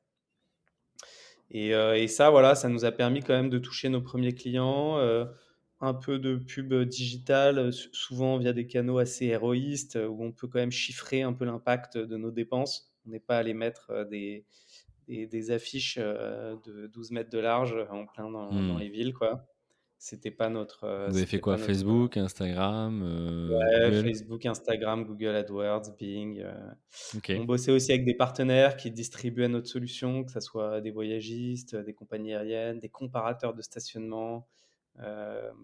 Et, 1.51 1.71
et, 1.71 2.07
ça, 2.07 2.31
voilà, 2.31 2.55
ça 2.55 2.69
nous 2.69 2.85
a 2.85 2.93
permis 2.93 3.21
quand 3.21 3.35
même 3.35 3.51
de 3.51 3.59
toucher 3.59 3.89
nos 3.89 4.01
premiers 4.01 4.33
clients 4.33 4.97
un 5.83 5.95
peu 5.95 6.21
de 6.21 6.37
pub 6.37 6.73
digitale, 6.85 7.59
euh, 7.59 7.71
souvent 7.73 8.39
via 8.39 8.53
des 8.53 8.67
canaux 8.67 8.99
assez 8.99 9.27
héroïstes, 9.27 9.97
euh, 9.97 10.07
où 10.07 10.25
on 10.25 10.33
peut 10.33 10.47
quand 10.47 10.61
même 10.61 10.71
chiffrer 10.71 11.23
un 11.23 11.33
peu 11.33 11.45
l'impact 11.45 11.99
de 11.99 12.17
nos 12.17 12.31
dépenses. 12.31 12.95
On 13.05 13.11
n'est 13.11 13.21
pas 13.21 13.37
allé 13.37 13.53
mettre 13.53 13.91
euh, 13.91 14.05
des, 14.05 14.47
des, 15.09 15.51
affiches 15.51 15.99
de 15.99 16.87
12 16.87 17.11
mètres 17.11 17.31
de 17.31 17.41
large 17.41 17.77
en 17.91 18.07
plein 18.07 18.31
dans, 18.31 18.49
dans 18.51 18.79
les 18.79 18.89
villes, 18.89 19.13
quoi. 19.13 19.45
C'était 19.99 20.33
pas 20.33 20.49
notre. 20.49 21.09
Vous 21.11 21.17
avez 21.17 21.27
fait 21.27 21.39
quoi? 21.39 21.57
Facebook, 21.57 22.17
Instagram 22.17 23.03
ouais, 23.53 24.03
Facebook, 24.03 24.47
Instagram, 24.47 25.05
Google 25.05 25.37
AdWords, 25.37 25.97
Bing. 25.97 26.45
On 27.29 27.45
bossait 27.45 27.71
aussi 27.71 27.93
avec 27.93 28.05
des 28.05 28.15
partenaires 28.15 28.77
qui 28.77 28.91
distribuaient 28.91 29.47
notre 29.47 29.69
solution, 29.69 30.25
que 30.25 30.33
ce 30.33 30.41
soit 30.41 30.81
des 30.81 30.91
voyagistes, 30.91 31.77
des 31.77 31.95
compagnies 31.95 32.35
aériennes, 32.35 32.81
des 32.81 32.89
comparateurs 32.89 33.55
de 33.55 33.63
stationnement, 33.63 34.49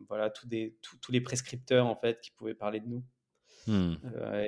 voilà, 0.08 0.30
tous, 0.30 0.46
des, 0.46 0.76
tous 1.00 1.12
les 1.12 1.20
prescripteurs 1.20 1.86
en 1.86 1.96
fait 1.96 2.20
qui 2.20 2.30
pouvaient 2.32 2.54
parler 2.54 2.80
de 2.80 2.88
nous. 2.88 3.04
Mmh. 3.66 3.96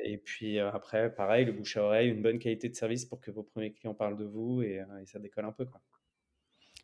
et 0.05 0.17
puis 0.17 0.59
après, 0.59 1.15
pareil, 1.15 1.45
le 1.45 1.53
bouche 1.53 1.77
à 1.77 1.83
oreille, 1.83 2.09
une 2.09 2.23
bonne 2.23 2.39
qualité 2.39 2.71
de 2.71 2.75
service 2.75 3.05
pour 3.05 3.21
que 3.21 3.31
vos 3.31 3.43
premiers 3.43 3.73
clients 3.73 3.95
parlent 3.95 4.17
de 4.17 4.25
vous 4.25 4.63
et, 4.63 4.83
et 5.03 5.07
ça 5.07 5.19
décolle 5.19 5.45
un 5.45 5.53
peu. 5.53 5.67
Quoi. 5.67 5.81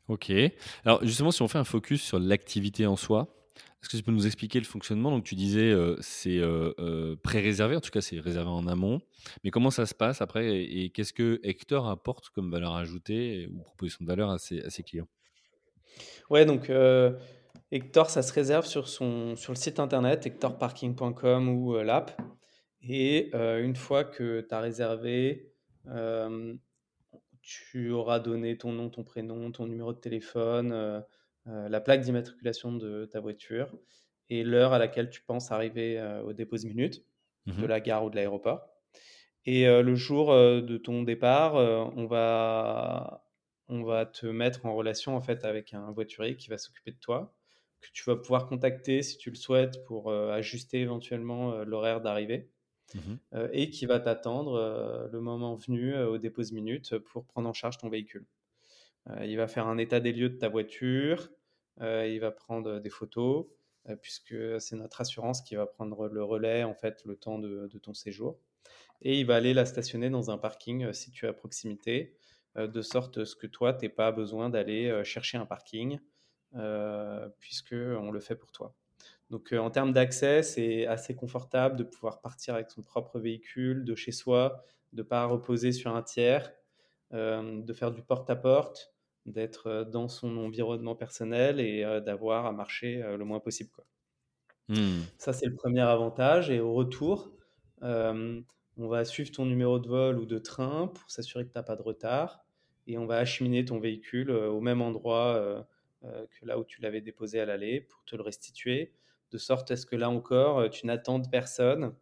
Ok. 0.09 0.31
Alors 0.85 1.05
justement, 1.05 1.31
si 1.31 1.43
on 1.43 1.49
fait 1.49 1.59
un 1.59 1.65
focus 1.65 2.03
sur 2.03 2.19
l'activité 2.19 2.87
en 2.87 2.97
soi, 2.97 3.29
est-ce 3.83 3.91
que 3.91 3.97
tu 3.97 4.03
peux 4.03 4.13
nous 4.13 4.27
expliquer 4.27 4.59
le 4.59 4.65
fonctionnement? 4.65 5.11
Donc 5.11 5.25
tu 5.25 5.35
disais 5.35 5.71
euh, 5.71 5.97
c'est 6.01 6.39
euh, 6.39 6.73
euh, 6.79 7.17
pré-réservé, 7.17 7.77
en 7.77 7.81
tout 7.81 7.91
cas 7.91 8.01
c'est 8.01 8.21
réservé 8.21 8.51
en 8.51 8.67
amont. 8.67 9.01
Mais 9.43 9.51
comment 9.51 9.71
ça 9.71 9.87
se 9.87 9.95
passe 9.95 10.21
après 10.21 10.63
et, 10.63 10.91
qu'est-ce 10.91 11.13
que 11.13 11.41
Hector 11.43 11.89
apporte 11.89 12.31
comme 12.31 12.51
valeur 12.51 12.75
ajoutée 12.75 13.49
ou 13.53 13.63
proposition 13.63 14.05
de 14.05 14.09
valeur 14.09 14.31
à 14.31 14.39
ses, 14.39 14.63
à 14.63 14.71
ses 14.71 14.83
clients? 14.83 15.09
Ouais, 16.31 16.45
donc 16.45 16.71
Hector, 17.73 18.11
ça 18.11 18.23
se 18.23 18.33
réserve 18.33 18.67
sur, 18.67 18.89
son, 18.89 19.37
sur 19.37 19.53
le 19.53 19.57
site 19.57 19.81
internet 19.81 20.27
hectorparking.com 20.27 21.49
ou 21.49 21.77
l'app. 21.79 22.21
Et 22.83 23.35
une 23.35 23.75
fois 23.75 24.05
que 24.05 24.41
tu 24.41 24.55
as 24.55 24.61
réservé, 24.61 25.53
tu 27.47 27.93
auras 27.93 28.19
donné 28.19 28.59
ton 28.59 28.73
nom, 28.73 28.91
ton 28.91 29.05
prénom, 29.05 29.53
ton 29.53 29.67
numéro 29.67 29.93
de 29.93 29.99
téléphone, 29.99 30.73
euh, 30.73 31.01
euh, 31.47 31.69
la 31.69 31.81
plaque 31.81 32.01
d'immatriculation 32.01 32.73
de 32.73 33.07
ta 33.07 33.21
voiture 33.21 33.73
et 34.29 34.43
l'heure 34.43 34.73
à 34.73 34.81
laquelle 34.81 35.11
tu 35.11 35.23
penses 35.23 35.53
arriver 35.53 35.97
euh, 36.01 36.23
au 36.23 36.33
dépôt 36.33 36.57
minute 36.65 37.05
de 37.47 37.53
mmh 37.53 37.67
la 37.67 37.81
gare 37.81 38.05
ou 38.05 38.11
de 38.11 38.17
l'aéroport. 38.17 38.67
Et 39.45 39.67
le 39.67 39.95
jour 39.95 40.33
de 40.35 40.77
ton 40.77 41.05
départ, 41.05 41.55
on, 41.55 42.07
va, 42.07 43.25
on 43.69 43.85
va 43.85 44.05
te 44.05 44.27
mettre 44.27 44.67
en 44.67 44.75
relation 44.75 45.15
en 45.15 45.21
fait 45.21 45.45
avec 45.45 45.73
un 45.73 45.93
voiturier 45.93 46.37
qui 46.37 46.49
va 46.49 46.59
s'occuper 46.59 46.91
de 46.91 46.99
toi, 46.99 47.33
que 47.81 47.89
tu 47.93 48.05
vas 48.05 48.17
pouvoir 48.17 48.47
contacter 48.47 49.03
si 49.03 49.19
tu 49.19 49.31
le 49.31 49.37
souhaites 49.37 49.85
pour 49.85 50.13
ajuster 50.13 50.81
éventuellement 50.81 51.65
l'horaire 51.65 52.01
d'arrivée. 52.01 52.51
Mmh 52.95 53.17
euh, 53.35 53.49
et 53.53 53.71
qui 53.71 53.87
va 53.87 53.99
t'attendre 53.99 54.55
euh, 54.55 55.09
le 55.11 55.21
moment 55.21 55.57
venu 55.57 55.95
euh, 55.95 56.09
au 56.09 56.19
dépose 56.19 56.53
minute 56.53 56.97
pour 56.99 57.27
prendre 57.27 57.49
en 57.49 57.53
charge 57.53 57.79
ton 57.79 57.89
véhicule. 57.89 58.27
il 59.23 59.37
va 59.37 59.49
faire 59.49 59.67
un 59.67 59.79
état 59.79 60.01
des 60.01 60.13
lieux 60.13 60.29
de 60.29 60.37
ta 60.37 60.49
voiture, 60.49 61.31
il 61.81 62.19
va 62.19 62.31
prendre 62.31 62.81
des 62.81 62.91
photos, 62.91 63.47
puisque 64.03 64.35
c'est 64.61 64.75
notre 64.75 65.01
assurance 65.01 65.43
qui 65.43 65.55
va 65.55 65.67
prendre 65.67 66.09
le 66.09 66.25
relais 66.25 66.65
en 66.65 66.75
fait 66.75 67.05
le 67.05 67.17
temps 67.17 67.39
de, 67.39 67.79
ton 67.83 67.95
séjour. 67.95 68.41
Et 69.03 69.21
il 69.21 69.27
va 69.27 69.37
aller 69.37 69.55
la 69.55 69.65
stationner 69.65 70.11
dans 70.11 70.31
un 70.31 70.39
parking 70.39 70.93
situé 70.93 71.29
à 71.29 71.33
proximité, 71.33 72.17
de 72.57 72.83
sorte 72.83 73.25
ce 73.25 73.37
que 73.37 73.47
toi, 73.47 73.75
tu 73.75 73.89
pas 73.91 74.11
besoin 74.11 74.51
d'aller 74.51 75.05
chercher 75.05 75.39
un 75.39 75.47
parking, 75.47 76.01
puisque 77.39 77.75
on 77.75 78.11
le 78.11 78.21
fait 78.21 78.37
pour 78.37 78.53
toi. 78.53 78.75
Donc 79.31 79.53
en 79.53 79.71
termes 79.71 79.93
d'accès, 79.93 80.43
c'est 80.43 80.87
assez 80.87 81.17
confortable 81.17 81.77
de 81.77 81.85
pouvoir 81.85 82.21
partir 82.21 82.55
avec 82.55 82.71
son 82.71 82.83
propre 82.83 83.19
véhicule 83.19 83.85
de 83.85 83.95
chez 83.95 84.13
soi, 84.13 84.65
de 84.93 85.03
ne 85.03 85.07
pas 85.07 85.25
reposer 85.25 85.73
sur 85.73 85.95
un 85.95 86.03
tiers, 86.03 86.53
de 87.13 87.73
faire 87.73 87.91
du 87.91 88.03
porte-à-porte, 88.03 88.95
d'être 89.27 89.85
dans 89.91 90.07
son 90.07 90.37
environnement 90.37 90.95
personnel 90.95 91.59
et 91.59 91.83
d'avoir 92.05 92.47
à 92.47 92.53
marcher 92.53 93.03
le 93.03 93.25
moins 93.25 93.41
possible. 93.41 93.71
Quoi. 93.71 93.85
Mmh. 94.69 95.01
Ça, 95.19 95.33
c'est 95.33 95.47
le 95.47 95.55
premier 95.55 95.81
avantage. 95.81 96.51
Et 96.51 96.61
au 96.61 96.73
retour, 96.75 97.33
on 97.83 98.45
va 98.77 99.05
suivre 99.05 99.33
ton 99.33 99.45
numéro 99.45 99.81
de 99.81 99.89
vol 99.89 100.19
ou 100.21 100.27
de 100.27 100.39
train 100.39 100.87
pour 100.89 101.11
s'assurer 101.11 101.45
que 101.45 101.53
tu 101.53 101.59
n'as 101.59 101.65
pas 101.65 101.77
de 101.77 101.83
retard. 101.83 102.45
Et 102.87 102.99
on 102.99 103.07
va 103.07 103.17
acheminer 103.17 103.65
ton 103.65 103.81
véhicule 103.81 104.31
au 104.31 104.61
même 104.61 104.81
endroit 104.81 105.67
que 106.31 106.47
là 106.47 106.59
où 106.59 106.65
tu 106.65 106.81
l'avais 106.81 107.01
déposé 107.01 107.41
à 107.41 107.47
l'aller 107.47 107.81
pour 107.81 108.05
te 108.05 108.17
le 108.17 108.23
restituer. 108.23 108.93
De 109.33 109.39
sorte 109.39 109.71
à 109.73 109.77
ce 109.77 109.87
que 109.87 109.97
là 109.97 110.09
encore, 110.09 110.61
euh, 110.61 110.69
tu 110.69 110.87
n'attendes 110.87 111.31
personne, 111.31 111.95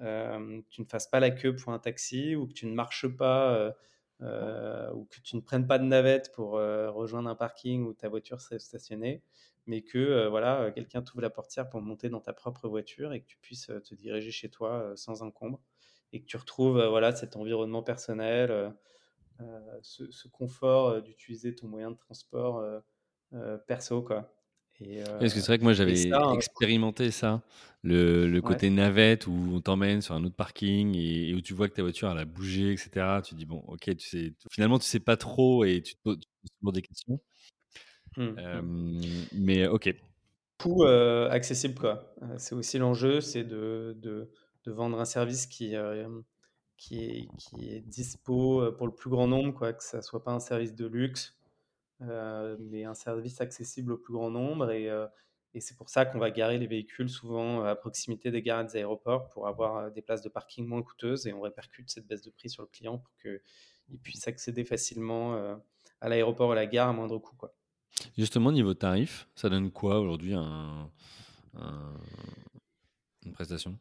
euh, 0.00 0.60
tu 0.68 0.82
ne 0.82 0.86
fasses 0.86 1.06
pas 1.06 1.20
la 1.20 1.30
queue 1.30 1.56
pour 1.56 1.72
un 1.72 1.78
taxi 1.78 2.36
ou 2.36 2.46
que 2.46 2.52
tu 2.52 2.66
ne 2.66 2.74
marches 2.74 3.08
pas 3.08 3.74
euh, 4.20 4.92
ou 4.92 5.06
que 5.06 5.20
tu 5.20 5.36
ne 5.36 5.40
prennes 5.40 5.66
pas 5.66 5.78
de 5.78 5.84
navette 5.84 6.32
pour 6.32 6.52
rejoindre 6.52 7.30
un 7.30 7.34
parking 7.34 7.84
où 7.86 7.94
ta 7.94 8.08
voiture 8.08 8.40
serait 8.42 8.58
stationnée, 8.58 9.22
mais 9.66 9.82
que 9.82 10.26
voilà, 10.28 10.70
quelqu'un 10.74 11.02
t'ouvre 11.02 11.22
la 11.22 11.30
portière 11.30 11.68
pour 11.70 11.80
monter 11.80 12.10
dans 12.10 12.20
ta 12.20 12.34
propre 12.34 12.68
voiture 12.68 13.12
et 13.14 13.20
que 13.20 13.26
tu 13.26 13.38
puisses 13.38 13.70
te 13.84 13.94
diriger 13.94 14.30
chez 14.30 14.50
toi 14.50 14.92
sans 14.96 15.22
encombre 15.22 15.60
et 16.12 16.20
que 16.20 16.26
tu 16.26 16.36
retrouves 16.36 16.82
voilà 16.86 17.12
cet 17.12 17.36
environnement 17.36 17.82
personnel, 17.82 18.74
ce, 19.82 20.28
confort 20.28 21.02
d'utiliser 21.02 21.54
ton 21.54 21.68
moyen 21.68 21.90
de 21.90 21.96
transport 21.96 22.62
perso 23.66 24.02
quoi. 24.02 24.32
Parce 25.18 25.32
que 25.32 25.40
c'est 25.40 25.46
vrai 25.46 25.58
que 25.58 25.62
moi 25.62 25.72
j'avais 25.72 25.94
expérimenté 26.34 27.10
ça, 27.10 27.42
le, 27.82 28.40
côté 28.40 28.68
navette 28.70 29.26
où 29.26 29.52
on 29.54 29.60
t'emmène 29.60 30.02
sur 30.02 30.14
un 30.14 30.24
autre 30.24 30.36
parking 30.36 30.94
et, 30.96 31.34
où 31.34 31.40
tu 31.40 31.54
vois 31.54 31.68
que 31.68 31.74
ta 31.74 31.82
voiture 31.82 32.10
elle 32.10 32.18
a 32.18 32.24
bougé, 32.24 32.72
etc. 32.72 33.20
Tu 33.24 33.34
dis 33.34 33.46
bon, 33.46 33.62
ok, 33.68 33.96
tu 33.96 34.06
sais, 34.06 34.34
finalement 34.50 34.78
tu 34.78 34.86
sais 34.86 35.00
pas 35.00 35.16
trop 35.16 35.64
et 35.64 35.80
tu 35.80 35.94
te 35.94 36.00
poses, 36.02 36.18
des 36.74 36.82
questions. 36.82 37.20
Mmh, 38.16 38.22
mmh. 38.22 39.00
mais 39.34 39.66
ok. 39.66 39.94
Tout 40.58 40.84
accessible 40.84 41.74
quoi. 41.74 42.14
c'est 42.36 42.54
aussi 42.54 42.78
l'enjeu, 42.78 43.20
c'est 43.20 43.44
de, 43.44 43.96
de, 43.98 44.30
de, 44.64 44.72
vendre 44.72 45.00
un 45.00 45.04
service 45.04 45.46
qui, 45.46 45.74
qui, 46.76 46.98
est, 46.98 47.28
qui 47.38 47.70
est 47.70 47.80
dispo 47.80 48.72
pour 48.72 48.86
le 48.86 48.94
plus 48.94 49.10
grand 49.10 49.26
nombre, 49.26 49.54
quoi, 49.54 49.72
que 49.72 49.82
ça 49.82 50.02
soit 50.02 50.22
pas 50.22 50.32
un 50.32 50.40
service 50.40 50.74
de 50.74 50.86
luxe 50.86 51.35
euh, 51.35 51.35
mais 52.00 52.84
un 52.84 52.94
service 52.94 53.40
accessible 53.40 53.92
au 53.92 53.98
plus 53.98 54.12
grand 54.12 54.30
nombre. 54.30 54.70
Et, 54.70 54.88
euh, 54.90 55.06
et 55.54 55.60
c'est 55.60 55.76
pour 55.76 55.88
ça 55.88 56.04
qu'on 56.04 56.18
va 56.18 56.30
garer 56.30 56.58
les 56.58 56.66
véhicules 56.66 57.08
souvent 57.08 57.64
à 57.64 57.74
proximité 57.74 58.30
des 58.30 58.42
gares 58.42 58.62
et 58.62 58.64
des 58.64 58.76
aéroports 58.76 59.28
pour 59.30 59.46
avoir 59.46 59.76
euh, 59.76 59.90
des 59.90 60.02
places 60.02 60.22
de 60.22 60.28
parking 60.28 60.66
moins 60.66 60.82
coûteuses 60.82 61.26
et 61.26 61.32
on 61.32 61.40
répercute 61.40 61.90
cette 61.90 62.06
baisse 62.06 62.22
de 62.22 62.30
prix 62.30 62.50
sur 62.50 62.62
le 62.62 62.68
client 62.68 62.98
pour 62.98 63.14
qu'il 63.16 63.98
puisse 64.00 64.28
accéder 64.28 64.64
facilement 64.64 65.58
à 66.00 66.08
l'aéroport 66.08 66.48
ou 66.48 66.52
à 66.52 66.56
la 66.56 66.66
gare 66.66 66.88
à 66.88 66.92
moindre 66.92 67.18
coût. 67.18 67.36
Quoi. 67.36 67.54
Justement, 68.18 68.52
niveau 68.52 68.74
tarif, 68.74 69.28
ça 69.34 69.48
donne 69.48 69.70
quoi 69.70 70.00
aujourd'hui 70.00 70.34
un, 70.34 70.90
une 73.24 73.32
prestation? 73.32 73.78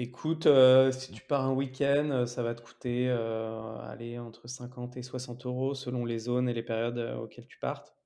Écoute, 0.00 0.46
euh, 0.46 0.92
si 0.92 1.10
tu 1.10 1.22
pars 1.24 1.44
un 1.44 1.52
week-end, 1.52 2.10
euh, 2.12 2.26
ça 2.26 2.44
va 2.44 2.54
te 2.54 2.62
coûter 2.62 3.08
euh, 3.08 3.78
aller 3.80 4.16
entre 4.20 4.46
50 4.46 4.96
et 4.96 5.02
60 5.02 5.44
euros 5.44 5.74
selon 5.74 6.04
les 6.04 6.20
zones 6.20 6.48
et 6.48 6.54
les 6.54 6.62
périodes 6.62 6.98
auxquelles 7.20 7.48
tu 7.48 7.58
partes. 7.58 7.96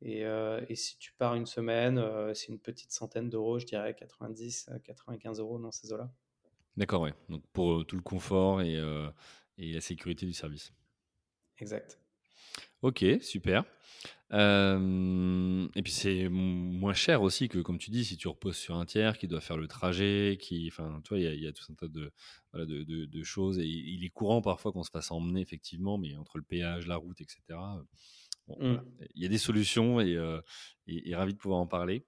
Et, 0.00 0.20
et 0.20 0.74
si 0.74 0.98
tu 0.98 1.14
pars 1.14 1.34
une 1.34 1.46
semaine, 1.46 1.98
c'est 2.34 2.48
une 2.48 2.58
petite 2.58 2.92
centaine 2.92 3.30
d'euros, 3.30 3.58
je 3.58 3.64
dirais 3.64 3.94
90, 3.94 4.68
95 4.84 5.40
euros 5.40 5.58
dans 5.58 5.70
ces 5.72 5.94
eaux-là. 5.94 6.12
D'accord, 6.76 7.00
ouais. 7.00 7.14
Donc 7.30 7.42
pour 7.54 7.86
tout 7.86 7.96
le 7.96 8.02
confort 8.02 8.60
et, 8.60 8.74
et 9.56 9.72
la 9.72 9.80
sécurité 9.80 10.26
du 10.26 10.34
service. 10.34 10.74
Exact. 11.58 11.98
Ok, 12.84 13.02
super 13.22 13.64
et 14.30 15.82
puis 15.82 15.92
c'est 15.92 16.28
moins 16.28 16.92
cher 16.92 17.22
aussi 17.22 17.48
que, 17.48 17.58
comme 17.58 17.78
tu 17.78 17.90
dis, 17.90 18.04
si 18.04 18.16
tu 18.16 18.28
reposes 18.28 18.56
sur 18.56 18.74
un 18.76 18.84
tiers 18.84 19.16
qui 19.16 19.28
doit 19.28 19.40
faire 19.40 19.56
le 19.56 19.68
trajet, 19.68 20.36
qui, 20.40 20.68
enfin, 20.72 21.00
tu 21.04 21.10
vois, 21.10 21.18
il 21.18 21.40
y, 21.40 21.46
a 21.46 21.52
tout 21.52 21.64
un 21.70 21.74
tas 21.74 21.86
de, 21.86 22.12
de, 22.54 23.04
de, 23.04 23.22
choses. 23.22 23.58
Et 23.60 23.64
il 23.64 24.04
est 24.04 24.10
courant 24.10 24.42
parfois 24.42 24.72
qu'on 24.72 24.82
se 24.82 24.90
fasse 24.90 25.12
emmener, 25.12 25.40
effectivement, 25.40 25.98
mais 25.98 26.16
entre 26.16 26.36
le 26.36 26.42
péage, 26.42 26.86
la 26.88 26.96
route, 26.96 27.20
etc. 27.20 27.40
Mmh. 28.48 28.74
Il 29.14 29.22
y 29.22 29.26
a 29.26 29.28
des 29.28 29.38
solutions 29.38 30.00
et, 30.00 30.18
et, 30.88 31.14
ravi 31.14 31.32
de 31.32 31.38
pouvoir 31.38 31.60
en 31.60 31.68
parler. 31.68 32.04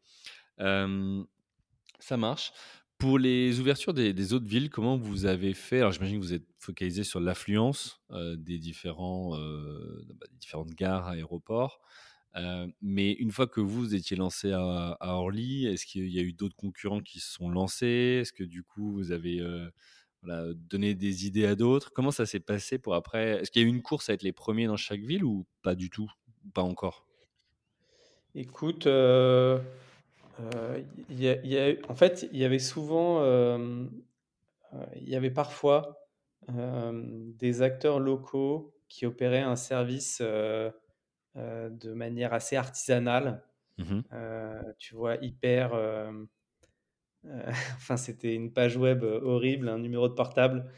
ça 0.59 2.17
marche. 2.17 2.53
Pour 2.99 3.19
les 3.19 3.61
ouvertures 3.61 3.93
des, 3.93 4.33
autres 4.33 4.47
villes, 4.47 4.71
comment 4.71 4.97
vous 4.97 5.27
avez 5.27 5.53
fait? 5.53 5.79
Alors 5.79 5.93
j'imagine 5.93 6.19
que 6.19 6.25
vous 6.25 6.35
êtes 6.35 6.47
focalisé 6.59 7.05
sur 7.05 7.21
l'affluence 7.21 8.01
des, 8.11 8.59
différents, 8.59 9.33
bah, 9.37 10.27
des 10.31 10.39
différentes 10.39 10.71
gares, 10.71 11.07
aéroports. 11.09 11.81
Euh, 12.37 12.67
mais 12.83 13.13
une 13.13 13.33
fois 13.33 13.47
que 13.47 13.61
vous 13.61 13.95
étiez 13.95 14.17
lancé 14.17 14.53
à, 14.53 14.97
Orly, 15.01 15.67
est-ce 15.67 15.87
qu'il 15.87 16.09
y 16.09 16.19
a 16.19 16.23
eu 16.23 16.33
d'autres 16.33 16.57
concurrents 16.57 17.01
qui 17.01 17.19
se 17.21 17.33
sont 17.33 17.49
lancés? 17.49 18.19
Est-ce 18.21 18.33
que 18.33 18.45
du 18.45 18.63
coup 18.63 18.93
vous 18.93 19.11
avez 19.13 19.41
euh, 19.41 19.71
donné 20.55 20.95
des 20.95 21.27
idées 21.27 21.47
à 21.47 21.55
d'autres? 21.55 21.93
Comment 21.95 22.11
ça 22.11 22.27
s'est 22.27 22.41
passé 22.41 22.79
pour 22.79 22.95
après? 22.95 23.41
Est-ce 23.41 23.51
qu'il 23.51 23.63
y 23.63 23.65
a 23.65 23.69
eu 23.69 23.71
une 23.71 23.83
course 23.83 24.11
à 24.11 24.13
être 24.13 24.23
les 24.23 24.33
premiers 24.33 24.67
dans 24.67 24.77
chaque 24.77 25.01
ville 25.01 25.25
ou 25.25 25.47
pas 25.63 25.75
du 25.75 25.89
tout? 25.89 26.11
Pas 26.53 26.63
encore? 26.63 27.07
Écoute, 28.35 28.87
euh, 30.41 30.83
en 31.89 31.95
fait, 31.95 32.29
il 32.33 32.39
y 32.39 32.45
avait 32.45 32.59
souvent, 32.59 33.25
il 34.95 35.09
y 35.09 35.17
avait 35.17 35.31
parfois 35.31 35.99
des 36.49 37.63
acteurs 37.63 37.99
locaux 38.01 38.75
qui 38.89 39.07
opéraient 39.07 39.41
un 39.41 39.57
service 39.57 40.23
euh, 41.37 41.69
de 41.69 41.93
manière 41.93 42.33
assez 42.33 42.57
artisanale. 42.57 43.43
Mmh 43.77 44.01
euh, 44.15 44.63
tu 44.79 44.95
vois, 44.95 45.17
hyper. 45.17 45.75
Euh, 45.75 46.11
enfin, 47.77 47.99
c'était 47.99 48.35
une 48.35 48.53
page 48.53 48.79
web 48.79 49.03
horrible, 49.03 49.69
un 49.69 49.79
numéro 49.79 50.09
de 50.09 50.15
portable 50.15 50.71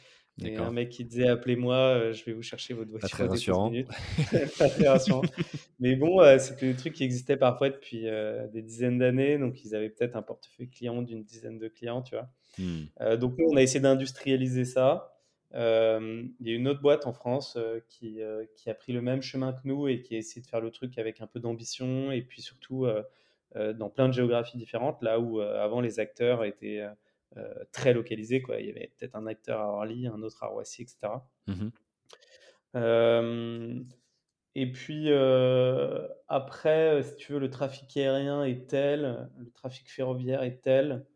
et 0.45 0.57
un 0.57 0.71
mec 0.71 0.91
qui 0.91 1.05
disait 1.05 1.29
appelez-moi, 1.29 2.13
je 2.13 2.25
vais 2.25 2.33
vous 2.33 2.43
chercher 2.43 2.75
votre 2.75 2.91
Pas 2.93 2.99
voiture 2.99 3.17
très 3.17 3.25
en 3.25 3.27
12 3.27 3.33
rassurant. 3.33 3.73
Pas 4.59 4.69
très 4.69 4.89
rassurant. 4.89 5.23
Mais 5.81 5.97
bon, 5.97 6.21
c'était 6.39 6.69
des 6.69 6.77
trucs 6.77 6.95
qui 6.95 7.05
existaient 7.05 7.37
parfois 7.37 7.71
depuis 7.71 8.07
des 8.53 8.63
dizaines 8.63 8.99
d'années, 8.99 9.39
donc 9.39 9.65
ils 9.65 9.75
avaient 9.75 9.91
peut-être 9.91 10.17
un 10.17 10.23
portefeuille 10.23 10.71
client 10.71 11.03
d'une 11.03 11.25
dizaine 11.25 11.59
de 11.59 11.69
clients, 11.69 12.03
tu 12.03 12.15
vois. 12.15 12.29
Mmh. 12.59 13.17
donc 13.17 13.39
nous, 13.39 13.47
on 13.53 13.57
a 13.57 13.63
essayé 13.63 13.81
d'industrialiser 13.81 14.65
ça. 14.65 15.13
il 15.53 16.31
y 16.41 16.51
a 16.51 16.55
une 16.55 16.69
autre 16.69 16.81
boîte 16.81 17.07
en 17.07 17.13
France 17.13 17.59
qui, 17.89 18.21
qui 18.57 18.71
a 18.71 18.75
pris 18.75 18.93
le 18.93 19.03
même 19.03 19.23
chemin 19.23 19.53
que 19.53 19.61
nous 19.65 19.89
et 19.89 20.01
qui 20.01 20.15
a 20.15 20.19
essayé 20.19 20.43
de 20.43 20.47
faire 20.47 20.61
le 20.61 20.71
truc 20.71 20.99
avec 20.99 21.21
un 21.21 21.27
peu 21.27 21.41
d'ambition 21.41 22.13
et 22.13 22.23
puis 22.23 22.43
surtout 22.43 22.87
dans 23.55 23.91
plein 23.91 24.09
de 24.09 24.13
géographies 24.13 24.59
différentes, 24.59 25.03
là 25.03 25.19
où 25.19 25.41
avant 25.41 25.81
les 25.81 26.01
acteurs 26.01 26.45
étaient 26.45 26.85
très 27.73 27.93
localisés. 27.93 28.43
Quoi. 28.43 28.61
Il 28.61 28.67
y 28.67 28.71
avait 28.71 28.93
peut-être 28.99 29.15
un 29.15 29.27
acteur 29.27 29.61
à 29.61 29.69
Orly, 29.69 30.07
un 30.07 30.23
autre 30.23 30.43
à 30.43 30.47
Roissy, 30.47 30.83
etc. 30.83 30.99
Mmh 31.47 31.69
et 34.55 34.73
puis 34.73 35.09
après, 36.29 37.03
si 37.03 37.17
tu 37.17 37.33
veux, 37.33 37.39
le 37.39 37.51
trafic 37.51 37.97
aérien 37.97 38.45
est 38.45 38.69
tel, 38.69 39.29
le 39.39 39.51
trafic 39.51 39.91
ferroviaire 39.91 40.43
est 40.43 40.61
tel 40.63 41.07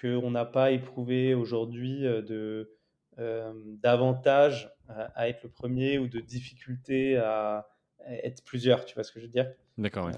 qu'on 0.00 0.30
n'a 0.30 0.44
pas 0.44 0.70
éprouvé 0.70 1.34
aujourd'hui 1.34 2.02
de 2.02 2.74
d'avantage 3.18 4.72
à, 4.88 5.28
être 5.28 5.42
le 5.42 5.50
premier 5.50 5.98
ou 5.98 6.08
de 6.08 6.20
difficulté 6.20 7.16
à, 7.16 7.68
être 8.06 8.44
plusieurs. 8.44 8.84
Tu 8.84 8.94
vois 8.94 9.04
ce 9.04 9.12
que 9.12 9.20
je 9.20 9.26
veux 9.26 9.32
dire? 9.32 9.52
D'accord. 9.76 10.10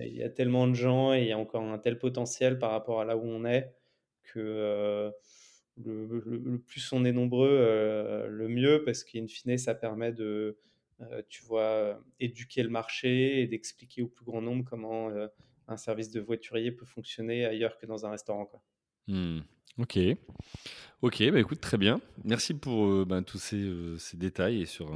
Il 0.00 0.14
y 0.14 0.22
a 0.22 0.30
tellement 0.30 0.66
de 0.66 0.74
gens 0.74 1.12
et 1.12 1.22
il 1.22 1.28
y 1.28 1.32
a 1.32 1.38
encore 1.38 1.62
un 1.62 1.78
tel 1.78 1.98
potentiel 1.98 2.58
par 2.58 2.70
rapport 2.70 3.00
à 3.00 3.04
là 3.04 3.16
où 3.16 3.24
on 3.24 3.44
est 3.44 3.75
que 4.32 5.12
le, 5.84 6.58
plus 6.66 6.92
on 6.92 7.04
est 7.04 7.12
nombreux, 7.12 8.26
le 8.28 8.48
mieux, 8.48 8.82
parce 8.84 9.04
qu'in 9.04 9.26
fine, 9.26 9.56
ça 9.58 9.74
permet 9.74 10.12
de, 10.12 10.58
tu 11.28 11.44
vois, 11.44 12.00
éduquer 12.20 12.62
le 12.62 12.68
marché 12.68 13.40
et 13.40 13.46
d'expliquer 13.46 14.02
au 14.02 14.08
plus 14.08 14.24
grand 14.24 14.42
nombre 14.42 14.64
comment 14.64 15.10
un 15.68 15.76
service 15.76 16.10
de 16.10 16.20
voiturier 16.20 16.72
peut 16.72 16.86
fonctionner 16.86 17.44
ailleurs 17.44 17.76
que 17.78 17.86
dans 17.86 18.06
un 18.06 18.10
restaurant. 18.10 18.46
Quoi. 18.46 18.62
Mmh. 19.08 19.40
Ok. 19.78 19.98
Ok, 21.02 21.30
bah 21.30 21.40
écoute, 21.40 21.60
très 21.60 21.76
bien. 21.76 22.00
Merci 22.24 22.54
pour 22.54 23.04
ben, 23.04 23.22
tous 23.22 23.38
ces, 23.38 23.70
ces, 23.98 24.16
détails 24.16 24.62
et 24.62 24.66
sur, 24.66 24.90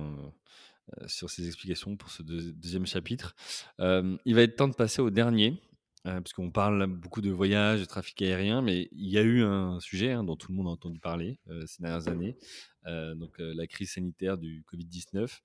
sur 1.07 1.28
ces 1.28 1.47
explications 1.47 1.97
pour 1.97 2.11
ce 2.11 2.22
deuxième 2.22 2.87
chapitre. 2.87 3.35
il 3.78 4.35
va 4.35 4.43
être 4.43 4.57
temps 4.57 4.68
de 4.68 4.74
passer 4.74 5.03
au 5.03 5.11
dernier. 5.11 5.61
Euh, 6.07 6.20
parce 6.20 6.32
qu'on 6.32 6.51
parle 6.51 6.86
beaucoup 6.86 7.20
de 7.20 7.30
voyages, 7.30 7.80
de 7.80 7.84
trafic 7.84 8.22
aérien, 8.22 8.62
mais 8.62 8.88
il 8.92 9.11
y 9.11 9.18
a 9.18 9.22
eu 9.22 9.42
un 9.42 9.80
sujet 9.80 10.12
hein, 10.12 10.24
dont 10.24 10.34
tout 10.34 10.51
le 10.51 10.57
monde 10.57 10.68
a 10.68 10.70
entendu 10.70 10.98
parler 10.98 11.38
euh, 11.48 11.66
ces 11.66 11.82
dernières 11.82 12.09
années, 12.09 12.38
euh, 12.86 13.14
donc 13.14 13.34
la 13.38 13.66
crise 13.66 13.92
sanitaire 13.92 14.38
du 14.38 14.64
Covid-19. 14.72 15.40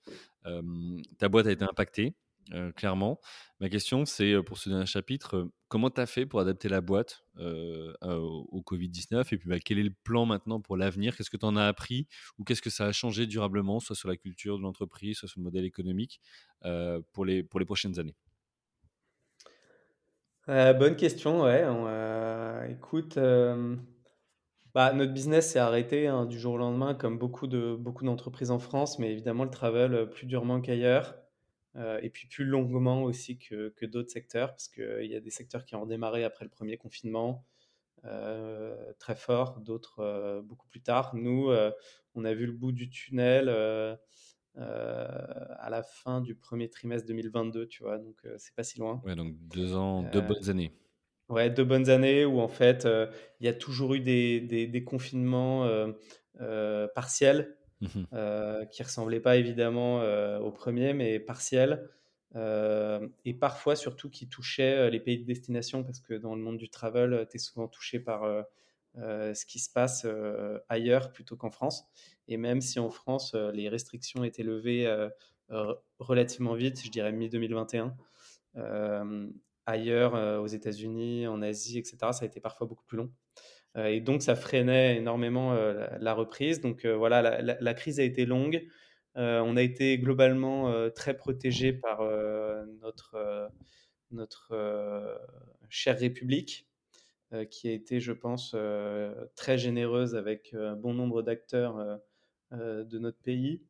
ta 1.18 1.28
boîte 1.28 1.48
a 1.48 1.52
été 1.52 1.66
impactée, 1.66 2.16
clairement. 2.76 3.20
Ma 3.60 3.70
question, 3.70 4.06
c'est 4.06 4.42
pour 4.44 4.58
ce 4.58 4.70
dernier 4.70 4.86
chapitre, 4.86 5.50
comment 5.68 5.90
tu 5.90 6.00
as 6.00 6.06
fait 6.06 6.26
pour 6.26 6.40
adapter 6.40 6.70
la 6.70 6.80
boîte 6.80 7.26
au, 7.38 8.64
Covid-19 8.66 9.34
Et 9.34 9.38
puis, 9.38 9.50
bah, 9.50 9.60
quel 9.60 9.78
est 9.80 9.84
le 9.84 9.94
plan 10.04 10.26
maintenant 10.26 10.62
pour 10.62 10.78
l'avenir? 10.78 11.18
Qu'est-ce 11.18 11.30
que 11.30 11.38
tu 11.38 11.46
en 11.46 11.58
as 11.58 11.66
appris? 11.66 12.08
Ou 12.38 12.46
qu'est-ce 12.46 12.62
que 12.62 12.70
ça 12.70 12.86
a 12.86 12.94
changé 12.94 13.28
durablement, 13.28 13.82
soit 13.82 13.96
sur 13.96 14.08
la 14.08 14.16
culture 14.16 14.58
de 14.58 14.64
l'entreprise, 14.64 15.18
soit 15.18 15.28
sur 15.28 15.40
le 15.40 15.44
modèle 15.44 15.66
économique, 15.66 16.22
pour, 17.12 17.26
les, 17.26 17.44
pour 17.44 17.60
les 17.60 17.66
prochaines 17.66 18.00
années? 18.00 18.16
Euh, 20.50 20.74
bonne 20.74 20.96
question, 20.96 21.44
ouais. 21.44 21.64
Euh, 21.66 22.68
écoute, 22.68 23.18
euh, 23.18 23.76
bah, 24.74 24.94
notre 24.94 25.14
business 25.14 25.52
s'est 25.52 25.60
arrêté 25.60 26.08
hein, 26.08 26.26
du 26.26 26.40
jour 26.40 26.54
au 26.54 26.58
lendemain, 26.58 26.94
comme 26.94 27.18
beaucoup 27.18 27.48
de 27.48 27.76
beaucoup 27.76 28.06
d'entreprises 28.06 28.52
en 28.52 28.60
France, 28.60 29.00
mais 29.00 29.12
évidemment 29.12 29.44
le 29.44 29.50
travel 29.50 30.10
plus 30.10 30.26
durement 30.28 30.62
qu'ailleurs, 30.62 31.16
et 32.02 32.10
puis 32.10 32.28
plus 32.28 32.46
longuement 32.46 33.04
aussi 33.04 33.38
que, 33.38 33.70
que 33.76 33.86
d'autres 33.86 34.12
secteurs, 34.12 34.50
parce 34.52 34.70
qu'il 34.70 35.06
y 35.06 35.16
a 35.16 35.20
des 35.20 35.30
secteurs 35.30 35.66
qui 35.66 35.76
ont 35.76 35.86
démarré 35.86 36.24
après 36.24 36.46
le 36.46 36.52
premier 36.52 36.78
confinement, 36.78 37.46
très 39.00 39.16
fort, 39.16 39.60
d'autres 39.60 40.42
beaucoup 40.46 40.68
plus 40.68 40.82
tard. 40.82 41.16
Nous, 41.16 41.52
on 42.16 42.26
a 42.26 42.34
vu 42.34 42.46
le 42.46 42.54
bout 42.54 42.72
du 42.72 42.90
tunnel 42.90 43.50
à 44.58 45.70
la 45.70 45.84
fin 45.84 46.22
du 46.22 46.36
premier 46.36 46.70
trimestre 46.70 47.08
2022, 47.08 47.68
tu 47.68 47.84
vois, 47.84 47.98
donc 47.98 48.16
euh, 48.26 48.36
c'est 48.38 48.56
pas 48.56 48.64
si 48.64 48.80
loin. 48.80 49.02
Ouais, 49.06 49.16
donc 49.16 49.36
deux 49.48 49.76
ans, 49.76 50.04
deux 50.04 50.20
euh, 50.20 50.22
bonnes 50.22 50.50
années. 50.50 50.74
Ouais, 51.28 51.50
deux 51.50 51.64
bonnes 51.64 51.90
années 51.90 52.24
où 52.24 52.40
en 52.40 52.48
fait 52.48 52.88
il 53.40 53.46
y 53.46 53.50
a 53.50 53.54
toujours 53.54 53.96
eu 53.96 54.00
des, 54.00 54.40
des, 54.40 54.84
confinements 54.84 55.68
partiels 56.94 57.58
mmh 57.82 58.04
qui 58.72 58.84
ressemblaient 58.84 59.20
pas 59.20 59.36
évidemment 59.38 60.02
au 60.38 60.52
premier, 60.52 60.94
mais 60.94 61.20
partiels. 61.20 61.90
et 62.36 63.34
parfois 63.34 63.76
surtout 63.76 64.12
qui 64.12 64.30
touchaient 64.30 64.92
les 64.92 65.00
pays 65.00 65.18
de 65.18 65.26
destination 65.26 65.84
parce 65.84 66.00
que 66.00 66.14
dans 66.14 66.36
le 66.36 66.42
monde 66.42 66.58
du 66.58 66.70
travel, 66.70 67.26
tu 67.32 67.38
es 67.38 67.40
souvent 67.40 67.68
touché 67.68 68.00
par 68.00 68.46
ce 68.96 69.46
qui 69.48 69.58
se 69.58 69.72
passe 69.72 70.06
ailleurs 70.70 71.12
plutôt 71.12 71.38
qu'en 71.38 71.50
France. 71.50 71.88
Et 72.28 72.38
même 72.38 72.62
si 72.62 72.80
en 72.80 72.90
France, 72.90 73.34
euh, 73.36 73.52
les 73.52 73.70
restrictions 73.70 74.24
étaient 74.24 74.44
levées 74.44 74.88
euh, 74.88 75.10
euh, 75.52 75.76
relativement 76.00 76.54
vite, 76.54 76.84
je 76.84 76.90
dirais 76.90 77.12
mi-2021, 77.12 77.94
ailleurs, 79.68 80.42
aux 80.42 80.48
États-Unis, 80.48 81.28
en 81.28 81.42
Asie, 81.42 81.80
etc., 81.80 81.98
ça 82.12 82.20
a 82.22 82.26
été 82.26 82.40
parfois 82.40 82.68
beaucoup 82.68 82.86
plus 82.86 82.98
long. 82.98 83.12
et 83.76 84.00
donc, 84.00 84.22
ça 84.22 84.36
freinait 84.36 84.98
énormément 84.98 85.54
la, 85.54 86.14
reprise. 86.14 86.62
Donc, 86.62 86.86
voilà, 86.86 87.42
la, 87.42 87.74
crise 87.74 88.00
a 88.00 88.04
été 88.04 88.26
longue. 88.26 88.66
on 89.16 89.58
a 89.58 89.62
été 89.62 89.98
globalement 89.98 90.90
très 90.92 91.18
protégé 91.18 91.74
par 91.74 92.02
notre, 92.82 93.50
notre 94.12 95.20
chère 95.70 96.00
République, 96.00 96.70
qui 97.50 97.68
a 97.68 97.72
été, 97.72 98.00
je 98.00 98.14
pense, 98.14 98.56
très 99.36 99.58
généreuse 99.58 100.16
avec 100.16 100.54
un 100.54 100.76
bon 100.76 100.94
nombre 100.94 101.22
d'acteurs 101.22 101.78
euh, 101.78 101.98
de 102.56 103.00
notre 103.00 103.20
pays. 103.20 103.62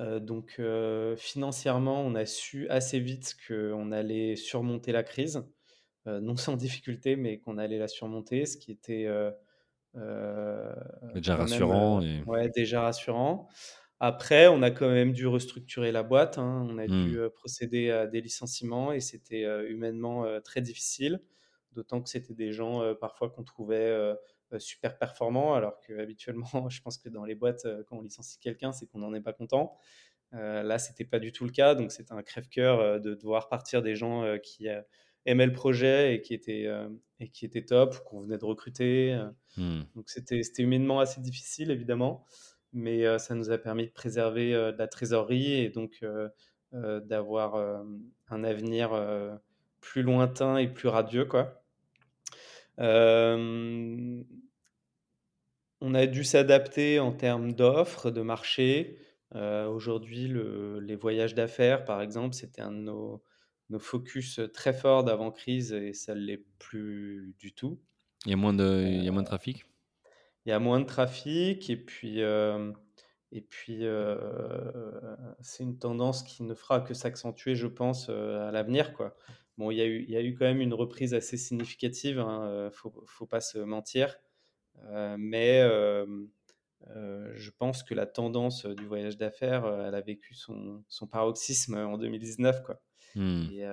Euh, 0.00 0.18
donc 0.18 0.56
euh, 0.58 1.14
financièrement, 1.16 2.00
on 2.00 2.14
a 2.14 2.24
su 2.24 2.68
assez 2.68 3.00
vite 3.00 3.36
qu'on 3.46 3.92
allait 3.92 4.34
surmonter 4.36 4.92
la 4.92 5.02
crise, 5.02 5.44
non 6.06 6.36
sans 6.36 6.56
difficulté, 6.56 7.16
mais 7.16 7.38
qu'on 7.38 7.58
allait 7.58 7.78
la 7.78 7.88
surmonter, 7.88 8.46
ce 8.46 8.56
qui 8.56 8.72
était 8.72 9.06
déjà 11.14 11.36
rassurant. 11.36 12.00
et... 12.00 12.22
Ouais, 12.26 12.48
déjà 12.48 12.82
rassurant. 12.82 13.48
Après, 14.02 14.48
on 14.48 14.62
a 14.62 14.70
quand 14.70 14.88
même 14.88 15.12
dû 15.12 15.26
restructurer 15.26 15.92
la 15.92 16.02
boîte. 16.02 16.38
Hein. 16.38 16.66
On 16.70 16.78
a 16.78 16.86
dû 16.86 17.18
mmh. 17.18 17.30
procéder 17.30 17.90
à 17.90 18.06
des 18.06 18.22
licenciements 18.22 18.92
et 18.92 19.00
c'était 19.00 19.44
humainement 19.68 20.24
très 20.40 20.62
difficile. 20.62 21.20
D'autant 21.72 22.00
que 22.02 22.08
c'était 22.08 22.34
des 22.34 22.50
gens 22.52 22.94
parfois 22.96 23.30
qu'on 23.30 23.44
trouvait 23.44 23.76
euh, 23.76 24.14
super 24.58 24.98
performant, 24.98 25.54
alors 25.54 25.78
que 25.80 25.98
habituellement, 25.98 26.44
je 26.70 26.80
pense 26.82 26.98
que 26.98 27.08
dans 27.08 27.24
les 27.24 27.34
boîtes, 27.34 27.64
euh, 27.64 27.82
quand 27.86 27.98
on 27.98 28.02
licencie 28.02 28.38
quelqu'un, 28.38 28.72
c'est 28.72 28.86
qu'on 28.86 28.98
n'en 28.98 29.14
est 29.14 29.20
pas 29.20 29.32
content. 29.32 29.76
Euh, 30.34 30.62
là, 30.62 30.78
c'était 30.78 31.04
pas 31.04 31.18
du 31.18 31.32
tout 31.32 31.44
le 31.44 31.50
cas, 31.50 31.74
donc 31.74 31.92
c'était 31.92 32.12
un 32.12 32.22
crève-cœur 32.22 33.00
de 33.00 33.14
devoir 33.14 33.48
partir 33.48 33.82
des 33.82 33.96
gens 33.96 34.38
qui 34.38 34.68
aimaient 35.26 35.46
le 35.46 35.52
projet 35.52 36.14
et 36.14 36.20
qui 36.20 36.34
étaient, 36.34 36.68
et 37.18 37.28
qui 37.28 37.44
étaient 37.44 37.64
top, 37.64 38.04
qu'on 38.04 38.20
venait 38.20 38.38
de 38.38 38.44
recruter. 38.44 39.20
Hmm. 39.56 39.82
Donc 39.96 40.08
c'était 40.08 40.40
humainement 40.58 41.00
assez 41.00 41.20
difficile, 41.20 41.72
évidemment, 41.72 42.24
mais 42.72 43.18
ça 43.18 43.34
nous 43.34 43.50
a 43.50 43.58
permis 43.58 43.86
de 43.86 43.92
préserver 43.92 44.52
de 44.52 44.78
la 44.78 44.86
trésorerie 44.86 45.54
et 45.54 45.68
donc 45.68 46.04
d'avoir 46.72 47.82
un 48.28 48.44
avenir 48.44 48.92
plus 49.80 50.02
lointain 50.02 50.58
et 50.58 50.68
plus 50.68 50.88
radieux, 50.88 51.24
quoi. 51.24 51.59
Euh, 52.80 54.22
on 55.80 55.94
a 55.94 56.06
dû 56.06 56.24
s'adapter 56.24 56.98
en 56.98 57.12
termes 57.12 57.52
d'offres, 57.52 58.10
de 58.10 58.22
marché. 58.22 58.98
Euh, 59.34 59.66
aujourd'hui, 59.68 60.32
les 60.82 60.96
voyages 60.96 61.34
d'affaires, 61.34 61.84
par 61.84 62.02
exemple, 62.02 62.34
c'était 62.34 62.62
un 62.62 62.72
de 62.72 62.78
nos, 62.78 63.22
focus 63.78 64.40
très 64.52 64.72
forts 64.72 65.04
d'avant-crise 65.04 65.72
et 65.72 65.92
ça 65.92 66.14
ne 66.14 66.20
l'est 66.20 66.44
plus 66.58 67.34
du 67.38 67.52
tout. 67.52 67.80
Il 68.26 68.30
y 68.30 68.34
a 68.34 68.36
moins 68.36 68.52
de, 68.52 68.84
il 68.84 69.04
y 69.04 69.08
a 69.08 69.12
moins 69.12 69.22
de 69.22 69.28
trafic? 69.28 69.64
Il 70.44 70.50
y 70.50 70.52
a 70.52 70.58
moins 70.58 70.80
de 70.80 70.86
trafic 70.86 71.70
et 71.70 71.76
puis, 71.76 72.22
euh, 72.22 72.72
et 73.30 73.42
puis 73.42 73.84
c'est 75.40 75.62
une 75.62 75.78
tendance 75.78 76.24
qui 76.24 76.42
ne 76.42 76.54
fera 76.54 76.80
que 76.80 76.94
s'accentuer, 76.94 77.54
je 77.54 77.68
pense, 77.68 78.08
à 78.08 78.50
l'avenir. 78.50 78.92
Quoi. 78.92 79.16
Bon, 79.60 79.70
il 79.70 79.76
y, 79.76 79.82
a 79.82 79.84
eu, 79.84 80.04
il 80.08 80.10
y 80.10 80.16
a 80.16 80.22
eu 80.22 80.34
quand 80.34 80.46
même 80.46 80.62
une 80.62 80.72
reprise 80.72 81.12
assez 81.12 81.36
significative, 81.36 82.16
il 82.16 82.20
hein, 82.20 82.64
ne 82.64 82.70
faut, 82.70 82.94
faut, 83.04 83.26
pas 83.26 83.42
se 83.42 83.58
mentir. 83.58 84.16
Euh, 84.84 85.16
mais 85.18 85.60
euh, 85.60 86.06
euh, 86.96 87.30
je 87.34 87.50
pense 87.50 87.82
que 87.82 87.92
la 87.92 88.06
tendance 88.06 88.64
du 88.64 88.86
voyage 88.86 89.18
d'affaires, 89.18 89.66
elle 89.66 89.94
a 89.94 90.00
vécu 90.00 90.34
son, 90.34 90.82
son, 90.88 91.06
paroxysme 91.06 91.74
en 91.74 91.98
2019. 91.98 92.62
Quoi. 92.62 92.80
Hmm. 93.14 93.48
Et, 93.52 93.66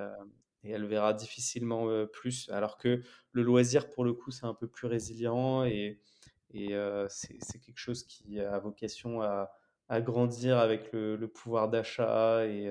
et, 0.62 0.72
elle 0.72 0.84
verra 0.84 1.14
difficilement 1.14 1.88
plus. 2.12 2.50
Alors 2.50 2.76
que 2.76 3.00
le 3.32 3.42
loisir, 3.42 3.88
pour 3.88 4.04
le 4.04 4.12
coup, 4.12 4.30
c'est 4.30 4.44
un 4.44 4.52
peu 4.52 4.68
plus 4.68 4.88
résilient 4.88 5.64
et, 5.64 6.02
Et 6.52 6.74
c'est 7.08 7.60
quelque 7.60 7.78
chose 7.78 8.04
qui 8.04 8.40
a 8.40 8.58
vocation 8.58 9.22
à, 9.22 9.50
à 9.88 10.02
grandir 10.02 10.58
avec 10.58 10.92
le, 10.92 11.16
le 11.16 11.28
pouvoir 11.28 11.70
d'achat 11.70 12.44
et, 12.44 12.70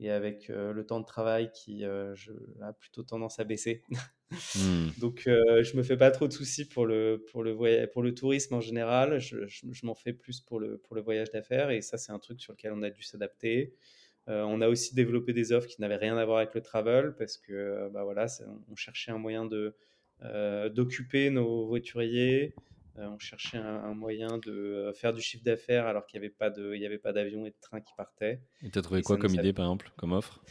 et 0.00 0.10
avec 0.10 0.48
le 0.48 0.84
temps 0.84 1.00
de 1.00 1.04
travail 1.04 1.50
qui 1.52 1.80
je, 1.82 2.32
a 2.62 2.72
plutôt 2.72 3.02
tendance 3.02 3.38
à 3.38 3.44
baisser. 3.44 3.82
Mmh. 4.30 4.88
Donc, 5.00 5.22
je 5.24 5.76
me 5.76 5.82
fais 5.82 5.96
pas 5.96 6.10
trop 6.10 6.28
de 6.28 6.32
soucis 6.32 6.68
pour 6.68 6.86
le, 6.86 7.24
pour 7.30 7.42
le, 7.42 7.52
voyage, 7.52 7.90
pour 7.92 8.02
le 8.02 8.14
tourisme 8.14 8.54
en 8.54 8.60
général. 8.60 9.18
Je, 9.18 9.46
je, 9.46 9.86
m'en 9.86 9.94
fais 9.94 10.12
plus 10.12 10.40
pour 10.40 10.60
le, 10.60 10.78
pour 10.78 10.94
le 10.94 11.02
voyage 11.02 11.30
d'affaires. 11.30 11.70
Et 11.70 11.82
ça, 11.82 11.98
c'est 11.98 12.12
un 12.12 12.18
truc 12.18 12.40
sur 12.40 12.52
lequel 12.52 12.72
on 12.72 12.82
a 12.82 12.90
dû 12.90 13.02
s'adapter. 13.02 13.74
on 14.26 14.60
a 14.60 14.68
aussi 14.68 14.94
développé 14.94 15.32
des 15.32 15.52
offres 15.52 15.66
qui 15.66 15.80
n'avaient 15.80 15.96
rien 15.96 16.16
à 16.16 16.24
voir 16.24 16.38
avec 16.38 16.54
le 16.54 16.60
travel 16.60 17.14
parce 17.18 17.36
que 17.36 17.88
bah 17.92 18.04
voilà, 18.04 18.26
on 18.70 18.76
cherchait 18.76 19.10
un 19.10 19.18
moyen 19.18 19.46
de, 19.46 19.74
d'occuper 20.68 21.30
nos 21.30 21.66
voituriers. 21.66 22.54
On 23.00 23.18
cherchait 23.18 23.58
un, 23.58 23.94
moyen 23.94 24.38
de 24.38 24.92
faire 24.94 25.12
du 25.12 25.20
chiffre 25.20 25.44
d'affaires 25.44 25.86
alors 25.86 26.06
qu'il 26.06 26.20
n'y 26.20 26.26
avait 26.86 26.98
pas 26.98 27.12
d'avion 27.12 27.46
et 27.46 27.50
de 27.50 27.56
train 27.60 27.80
qui 27.80 27.92
partaient. 27.96 28.42
Et 28.62 28.70
tu 28.70 28.78
as 28.78 28.82
trouvé 28.82 29.02
quoi 29.02 29.16
comme 29.16 29.34
idée, 29.34 29.52
par 29.52 29.66
exemple, 29.66 29.92
comme 29.96 30.12
offre? 30.12 30.42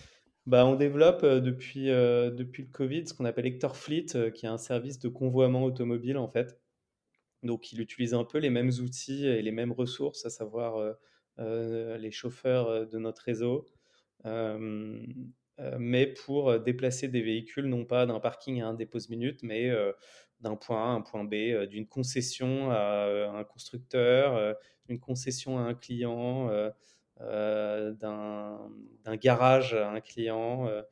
Bah, 0.48 0.66
on 0.66 0.76
développe 0.76 1.26
euh, 1.26 1.42
depuis, 1.42 1.90
euh, 1.90 2.32
depuis 2.32 2.64
le 2.64 2.70
Covid 2.70 3.06
ce 3.06 3.14
qu'on 3.14 3.26
appelle 3.26 3.46
Hector 3.46 3.76
Fleet, 3.76 4.16
euh, 4.16 4.32
qui 4.32 4.46
est 4.46 4.50
un 4.50 4.58
service 4.58 4.98
de 4.98 5.10
convoiement 5.10 5.66
automobile 5.66 6.18
en 6.18 6.30
fait. 6.30 6.58
Donc 7.44 7.74
il 7.74 7.82
utilise 7.82 8.14
un 8.14 8.24
peu 8.24 8.38
les 8.38 8.50
mêmes 8.50 8.72
outils 8.82 9.28
et 9.28 9.42
les 9.42 9.52
mêmes 9.52 9.74
ressources, 9.74 10.26
à 10.26 10.30
savoir 10.30 10.96
les 11.38 12.10
chauffeurs 12.10 12.88
de 12.88 12.98
notre 12.98 13.22
réseau, 13.22 13.68
mais 15.80 16.08
pour 16.08 16.60
déplacer 16.60 17.08
des 17.08 17.22
véhicules 17.22 17.66
non 17.66 17.86
pas 17.86 18.06
d'un 18.06 18.20
parking 18.20 18.62
à 18.62 18.68
un 18.68 18.74
dépose-minute, 18.74 19.42
mais 19.44 19.72
d'un 20.42 20.56
point 20.56 20.84
A 20.84 20.88
à 20.88 20.92
un 20.92 21.02
point 21.02 21.24
B, 21.24 21.66
d'une 21.68 21.88
concession 21.88 22.70
à 22.72 23.08
un 23.34 23.44
constructeur, 23.44 24.56
d'une 24.88 25.00
concession 25.00 25.58
à 25.58 25.62
un 25.62 25.74
client. 25.74 26.72
Euh, 27.22 27.94
d'un 27.94 29.16
garage 29.16 29.74
à 29.74 29.90
un 29.92 30.02
client. 30.02 30.68
Euh, 30.68 30.84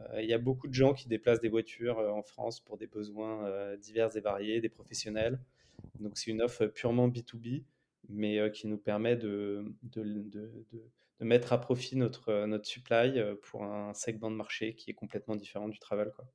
euh, 0.00 0.22
il 0.22 0.28
y 0.28 0.32
a 0.32 0.38
beaucoup 0.38 0.66
de 0.66 0.72
gens 0.72 0.94
qui 0.94 1.08
déplacent 1.08 1.40
des 1.40 1.48
voitures 1.48 1.98
en 1.98 2.22
France 2.22 2.60
pour 2.60 2.78
des 2.78 2.86
besoins 2.86 3.76
divers 3.76 4.16
et 4.16 4.20
variés, 4.20 4.60
des 4.60 4.68
professionnels. 4.68 5.38
Donc 6.00 6.16
c'est 6.16 6.30
une 6.30 6.42
offre 6.42 6.66
purement 6.66 7.08
B2B, 7.08 7.64
mais 8.08 8.50
qui 8.52 8.66
nous 8.66 8.78
permet 8.78 9.16
de, 9.16 9.64
de, 9.82 10.52
mettre 11.24 11.52
à 11.52 11.60
profit 11.60 11.96
notre, 11.96 12.46
notre 12.46 12.66
supply 12.66 13.20
pour 13.42 13.64
un 13.64 13.94
segment 13.94 14.30
de 14.30 14.36
marché 14.36 14.74
qui 14.74 14.90
est 14.90 14.94
complètement 14.94 15.36
différent 15.36 15.68
du 15.68 15.78
travel. 15.78 16.12
Quoi. 16.14 16.26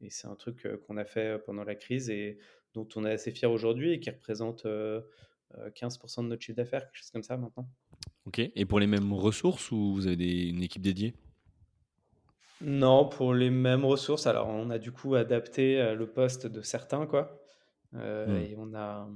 Et 0.00 0.10
c'est 0.10 0.26
un 0.26 0.34
truc 0.34 0.66
qu'on 0.86 0.96
a 0.96 1.04
fait 1.04 1.38
pendant 1.44 1.64
la 1.64 1.74
crise 1.74 2.10
et 2.10 2.38
dont 2.74 2.88
on 2.96 3.04
est 3.04 3.12
assez 3.12 3.30
fier 3.30 3.50
aujourd'hui 3.50 3.92
et 3.92 4.00
qui 4.00 4.10
représente 4.10 4.64
15% 4.64 6.22
de 6.22 6.28
notre 6.28 6.42
chiffre 6.42 6.56
d'affaires, 6.56 6.86
quelque 6.86 6.96
chose 6.96 7.10
comme 7.10 7.22
ça 7.22 7.36
maintenant. 7.36 7.68
Ok. 8.26 8.38
Et 8.38 8.64
pour 8.64 8.80
les 8.80 8.86
mêmes 8.86 9.12
ressources 9.12 9.70
ou 9.70 9.94
vous 9.94 10.06
avez 10.06 10.48
une 10.48 10.62
équipe 10.62 10.82
dédiée? 10.82 11.14
Non, 12.60 13.08
pour 13.08 13.32
les 13.32 13.50
mêmes 13.50 13.84
ressources. 13.84 14.26
Alors, 14.26 14.48
on 14.48 14.70
a 14.70 14.78
du 14.78 14.92
coup 14.92 15.14
adapté 15.14 15.80
euh, 15.80 15.94
le 15.94 16.06
poste 16.06 16.46
de 16.46 16.60
certains, 16.60 17.06
quoi. 17.06 17.40
Euh, 17.94 18.26
hmm. 18.26 18.44
Et 18.44 18.54
on 18.58 18.74
a, 18.74 19.08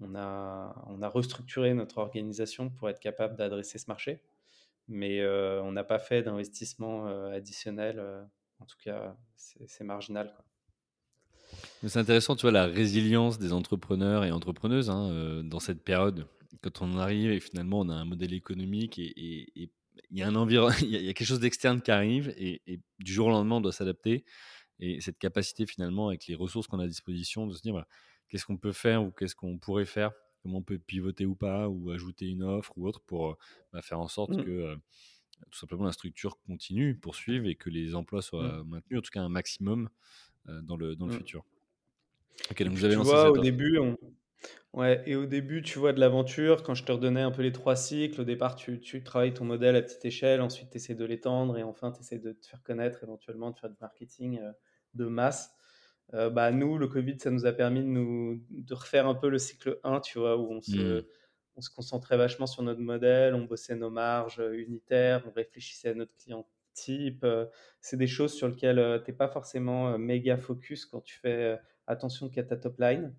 on, 0.00 0.14
a, 0.14 0.84
on 0.88 1.00
a 1.00 1.08
restructuré 1.08 1.72
notre 1.74 1.98
organisation 1.98 2.68
pour 2.68 2.90
être 2.90 3.00
capable 3.00 3.36
d'adresser 3.36 3.78
ce 3.78 3.86
marché. 3.88 4.20
Mais 4.92 5.26
on 5.26 5.72
n'a 5.72 5.84
pas 5.84 5.98
fait 5.98 6.22
d'investissement 6.22 7.06
additionnel. 7.32 8.00
en 8.60 8.66
tout 8.66 8.76
cas, 8.82 9.16
c'est 9.36 9.84
marginal. 9.84 10.34
C'est 11.86 11.98
intéressant, 11.98 12.36
tu 12.36 12.42
vois, 12.42 12.52
la 12.52 12.66
résilience 12.66 13.38
des 13.38 13.52
entrepreneurs 13.52 14.24
et 14.24 14.30
entrepreneuses 14.30 14.90
hein, 14.90 15.42
dans 15.44 15.60
cette 15.60 15.82
période 15.82 16.26
quand 16.60 16.82
on 16.82 16.98
arrive 16.98 17.30
et 17.30 17.40
finalement 17.40 17.80
on 17.80 17.88
a 17.88 17.94
un 17.94 18.04
modèle 18.04 18.34
économique 18.34 18.98
et, 18.98 19.70
il 20.10 20.18
y 20.18 20.22
a 20.22 20.26
un 20.28 20.34
environnement, 20.34 20.76
il 20.82 20.90
y 20.90 21.08
a 21.08 21.12
quelque 21.12 21.26
chose 21.26 21.40
d'externe 21.40 21.80
qui 21.80 21.90
arrive 21.90 22.34
et, 22.36 22.80
du 22.98 23.12
jour 23.12 23.28
au 23.28 23.30
lendemain 23.30 23.56
on 23.56 23.60
doit 23.60 23.72
s'adapter. 23.72 24.24
Et 24.78 25.00
cette 25.00 25.18
capacité 25.18 25.66
finalement 25.66 26.08
avec 26.08 26.26
les 26.26 26.34
ressources 26.34 26.66
qu'on 26.66 26.80
a 26.80 26.84
à 26.84 26.88
disposition 26.88 27.46
de 27.46 27.54
se 27.54 27.62
dire 27.62 27.84
qu'est-ce 28.28 28.44
qu'on 28.44 28.56
peut 28.56 28.72
faire 28.72 29.02
ou 29.02 29.10
qu'est-ce 29.10 29.34
qu'on 29.34 29.58
pourrait 29.58 29.84
faire, 29.84 30.12
comment 30.42 30.58
on 30.58 30.62
peut 30.62 30.78
pivoter 30.78 31.26
ou 31.26 31.34
pas 31.34 31.68
ou 31.68 31.90
ajouter 31.90 32.26
une 32.26 32.42
offre 32.42 32.72
ou 32.76 32.86
autre 32.86 33.00
pour 33.00 33.38
bah, 33.72 33.82
faire 33.82 34.00
en 34.00 34.08
sorte 34.08 34.36
mmh. 34.36 34.44
que 34.44 34.76
tout 35.50 35.58
simplement 35.58 35.84
la 35.84 35.92
structure 35.92 36.38
continue, 36.46 36.94
poursuive 36.94 37.46
et 37.46 37.54
que 37.54 37.70
les 37.70 37.94
emplois 37.94 38.22
soient 38.22 38.62
mmh. 38.62 38.68
maintenus, 38.68 38.98
en 38.98 39.02
tout 39.02 39.10
cas 39.10 39.22
un 39.22 39.28
maximum 39.28 39.88
dans 40.46 40.76
le, 40.76 40.96
dans 40.96 41.06
le 41.06 41.14
mmh. 41.14 41.16
futur. 41.16 41.44
donc 42.58 42.68
vous 42.68 42.84
avez 42.84 42.94
tu 42.94 43.02
vois, 43.02 43.30
au 43.30 43.38
début, 43.38 43.78
on, 43.78 43.96
Ouais, 44.72 45.02
et 45.04 45.16
au 45.16 45.26
début, 45.26 45.60
tu 45.60 45.78
vois, 45.78 45.92
de 45.92 46.00
l'aventure, 46.00 46.62
quand 46.62 46.74
je 46.74 46.82
te 46.84 46.92
redonnais 46.92 47.20
un 47.20 47.30
peu 47.30 47.42
les 47.42 47.52
trois 47.52 47.76
cycles, 47.76 48.22
au 48.22 48.24
départ, 48.24 48.56
tu, 48.56 48.80
tu 48.80 49.02
travailles 49.04 49.34
ton 49.34 49.44
modèle 49.44 49.76
à 49.76 49.82
petite 49.82 50.04
échelle, 50.06 50.40
ensuite 50.40 50.70
tu 50.70 50.78
essaies 50.78 50.94
de 50.94 51.04
l'étendre 51.04 51.58
et 51.58 51.62
enfin 51.62 51.92
tu 51.92 52.00
essaies 52.00 52.18
de 52.18 52.32
te 52.32 52.46
faire 52.46 52.62
connaître, 52.62 53.02
éventuellement 53.02 53.50
de 53.50 53.58
faire 53.58 53.68
du 53.68 53.76
marketing 53.80 54.40
euh, 54.40 54.52
de 54.94 55.04
masse. 55.04 55.52
Euh, 56.14 56.30
bah, 56.30 56.50
nous, 56.50 56.78
le 56.78 56.88
Covid, 56.88 57.18
ça 57.18 57.30
nous 57.30 57.46
a 57.46 57.52
permis 57.52 57.80
de, 57.80 57.86
nous, 57.86 58.42
de 58.50 58.74
refaire 58.74 59.06
un 59.06 59.14
peu 59.14 59.28
le 59.28 59.38
cycle 59.38 59.78
1, 59.82 60.00
tu 60.00 60.18
vois, 60.18 60.36
où 60.36 60.50
on 60.52 60.60
se, 60.60 61.00
mmh. 61.00 61.04
on 61.56 61.60
se 61.60 61.70
concentrait 61.70 62.16
vachement 62.16 62.46
sur 62.46 62.62
notre 62.62 62.80
modèle, 62.80 63.34
on 63.34 63.44
bossait 63.44 63.76
nos 63.76 63.90
marges 63.90 64.42
unitaires, 64.52 65.22
on 65.26 65.30
réfléchissait 65.30 65.90
à 65.90 65.94
notre 65.94 66.14
client 66.16 66.46
type. 66.74 67.24
Euh, 67.24 67.46
c'est 67.80 67.96
des 67.96 68.06
choses 68.06 68.34
sur 68.34 68.48
lesquelles 68.48 69.02
tu 69.04 69.10
n'es 69.10 69.16
pas 69.16 69.28
forcément 69.28 69.98
méga 69.98 70.36
focus 70.36 70.86
quand 70.86 71.00
tu 71.00 71.18
fais 71.18 71.58
attention 71.86 72.28
qu'à 72.28 72.42
ta 72.42 72.56
top 72.56 72.78
line. 72.78 73.14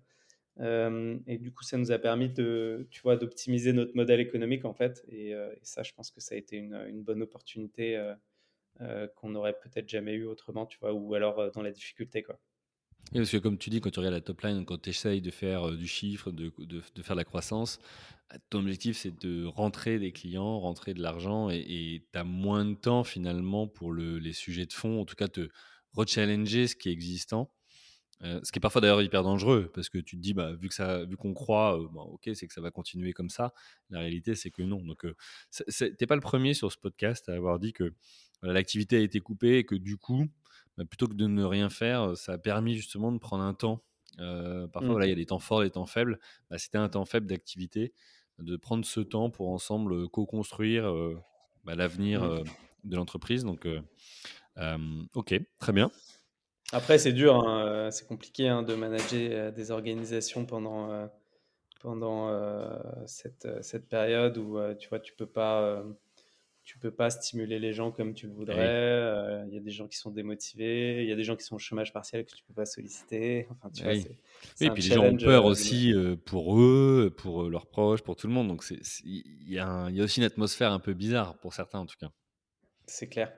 Euh, 0.60 1.18
et 1.26 1.38
du 1.38 1.52
coup, 1.52 1.64
ça 1.64 1.76
nous 1.76 1.90
a 1.90 1.98
permis 1.98 2.28
de, 2.28 2.86
tu 2.90 3.02
vois, 3.02 3.16
d'optimiser 3.16 3.72
notre 3.72 3.94
modèle 3.96 4.20
économique 4.20 4.64
en 4.64 4.74
fait. 4.74 5.04
Et, 5.08 5.34
euh, 5.34 5.52
ça, 5.62 5.82
je 5.82 5.92
pense 5.92 6.10
que 6.10 6.20
ça 6.20 6.34
a 6.34 6.38
été 6.38 6.56
une, 6.56 6.74
une 6.88 7.02
bonne 7.02 7.22
opportunité 7.22 7.96
euh, 8.80 9.06
qu'on 9.16 9.30
n'aurait 9.30 9.58
peut-être 9.58 9.88
jamais 9.88 10.14
eu 10.14 10.24
autrement, 10.24 10.66
tu 10.66 10.78
vois, 10.78 10.92
ou 10.92 11.14
alors 11.14 11.50
dans 11.52 11.62
la 11.62 11.70
difficulté, 11.70 12.22
quoi. 12.22 12.38
Parce 13.12 13.30
que 13.30 13.36
comme 13.36 13.58
tu 13.58 13.70
dis, 13.70 13.80
quand 13.80 13.90
tu 13.90 14.00
regardes 14.00 14.14
la 14.14 14.20
top 14.20 14.42
line, 14.42 14.64
quand 14.64 14.80
tu 14.80 14.90
essayes 14.90 15.20
de 15.20 15.30
faire 15.30 15.70
du 15.72 15.86
chiffre, 15.86 16.32
de, 16.32 16.50
faire 17.02 17.14
de 17.14 17.20
la 17.20 17.24
croissance, 17.24 17.78
ton 18.50 18.60
objectif 18.60 18.96
c'est 18.96 19.16
de 19.20 19.44
rentrer 19.44 19.98
des 19.98 20.10
clients, 20.10 20.58
rentrer 20.58 20.94
de 20.94 21.02
l'argent 21.02 21.50
et 21.50 22.04
tu 22.12 22.18
as 22.18 22.24
moins 22.24 22.64
de 22.64 22.74
temps 22.74 23.04
finalement 23.04 23.68
pour 23.68 23.92
le, 23.92 24.18
les 24.18 24.32
sujets 24.32 24.66
de 24.66 24.72
fond, 24.72 25.00
en 25.00 25.04
tout 25.04 25.14
cas 25.14 25.28
te 25.28 25.48
rechallenger 25.92 26.66
ce 26.66 26.74
qui 26.74 26.88
est 26.88 26.92
existant 26.92 27.50
euh, 28.22 28.40
ce 28.42 28.52
qui 28.52 28.58
est 28.58 28.60
parfois 28.60 28.80
d'ailleurs 28.80 29.02
hyper 29.02 29.22
dangereux 29.22 29.70
parce 29.74 29.88
que 29.88 29.98
tu 29.98 30.16
te 30.16 30.22
dis, 30.22 30.34
bah, 30.34 30.52
vu 30.54 30.68
qu'on 31.16 31.34
croit, 31.34 31.78
euh, 31.78 31.86
ok, 31.94 32.30
c'est 32.34 32.46
que 32.46 32.54
ça 32.54 32.60
va 32.60 32.70
continuer 32.70 33.12
comme 33.12 33.28
ça. 33.28 33.52
La 33.90 34.00
réalité, 34.00 34.34
c'est 34.34 34.50
que 34.50 34.62
non. 34.62 34.82
Donc, 34.82 35.04
euh, 35.04 35.14
t'es 35.98 36.06
pas 36.06 36.14
le 36.14 36.20
premier 36.20 36.54
sur 36.54 36.72
ce 36.72 36.78
podcast 36.78 37.28
à 37.28 37.34
avoir 37.34 37.58
dit 37.58 37.72
que 37.72 37.92
l'activité 38.42 38.96
a 38.96 39.00
été 39.00 39.20
coupée 39.20 39.58
et 39.58 39.64
que 39.64 39.74
du 39.74 39.96
coup, 39.96 40.26
bah, 40.76 40.84
plutôt 40.84 41.06
que 41.06 41.14
de 41.14 41.26
ne 41.26 41.44
rien 41.44 41.70
faire, 41.70 42.16
ça 42.16 42.32
a 42.32 42.38
permis 42.38 42.74
justement 42.74 43.12
de 43.12 43.18
prendre 43.18 43.44
un 43.44 43.54
temps. 43.54 43.82
parfois, 44.16 45.00
mmh. 45.00 45.02
il 45.04 45.08
y 45.08 45.12
a 45.12 45.16
des 45.16 45.26
temps 45.26 45.38
forts, 45.38 45.62
des 45.62 45.70
temps 45.70 45.86
faibles. 45.86 46.18
Bah, 46.50 46.58
C'était 46.58 46.78
un 46.78 46.88
temps 46.88 47.04
faible 47.04 47.26
d'activité, 47.26 47.92
de 48.38 48.56
prendre 48.56 48.84
ce 48.84 49.00
temps 49.00 49.30
pour 49.30 49.48
ensemble 49.50 50.08
co-construire 50.08 50.92
bah, 51.64 51.74
l'avenir 51.74 52.22
mmh. 52.22 52.44
de 52.84 52.96
l'entreprise. 52.96 53.44
Donc, 53.44 53.66
ok, 55.14 55.34
très 55.58 55.72
bien. 55.72 55.90
Après, 56.72 56.98
c'est 56.98 57.12
dur, 57.12 57.36
hein, 57.36 57.90
c'est 57.90 58.06
compliqué 58.06 58.48
hein, 58.48 58.62
de 58.62 58.74
manager 58.74 59.52
des 59.52 59.70
organisations 59.70 60.44
pendant, 60.44 61.08
pendant 61.80 62.30
cette, 63.06 63.62
cette, 63.62 63.88
période 63.88 64.38
où 64.38 64.58
tu 64.78 64.88
vois, 64.88 64.98
tu 64.98 65.14
peux 65.14 65.26
pas, 65.26 65.84
tu 66.64 66.78
peux 66.78 66.90
pas 66.90 67.10
stimuler 67.10 67.58
les 67.58 67.72
gens 67.72 67.92
comme 67.92 68.14
tu 68.14 68.26
le 68.26 68.32
voudrais. 68.32 69.44
Il 69.46 69.54
y 69.54 69.58
a 69.58 69.60
des 69.60 69.70
gens 69.70 69.86
qui 69.86 69.98
sont 69.98 70.10
démotivés, 70.10 71.02
il 71.02 71.08
y 71.08 71.12
a 71.12 71.16
des 71.16 71.24
gens 71.24 71.36
qui 71.36 71.44
sont 71.44 71.56
au 71.56 71.58
chômage 71.58 71.92
partiel 71.92 72.24
que 72.24 72.34
tu 72.34 72.42
peux 72.44 72.54
pas 72.54 72.66
solliciter. 72.66 73.46
Enfin, 73.50 73.70
tu 73.70 73.86
oui. 73.86 74.06
et 74.60 74.70
puis 74.70 74.82
les 74.82 74.94
gens 74.94 75.04
ont 75.04 75.16
peur 75.16 75.44
aussi 75.44 75.94
pour 76.24 76.58
eux, 76.58 77.14
pour 77.16 77.44
leurs 77.50 77.66
proches, 77.66 78.02
pour 78.02 78.16
tout 78.16 78.26
le 78.26 78.32
monde. 78.32 78.48
Donc 78.48 78.64
il 78.70 79.22
y, 79.46 79.54
y, 79.54 79.58
a 79.58 79.90
aussi 79.98 80.20
une 80.20 80.26
atmosphère 80.26 80.72
un 80.72 80.80
peu 80.80 80.94
bizarre 80.94 81.38
pour 81.38 81.54
certains 81.54 81.80
en 81.80 81.86
tout 81.86 81.96
cas. 82.00 82.10
C'est 82.86 83.08
clair. 83.08 83.32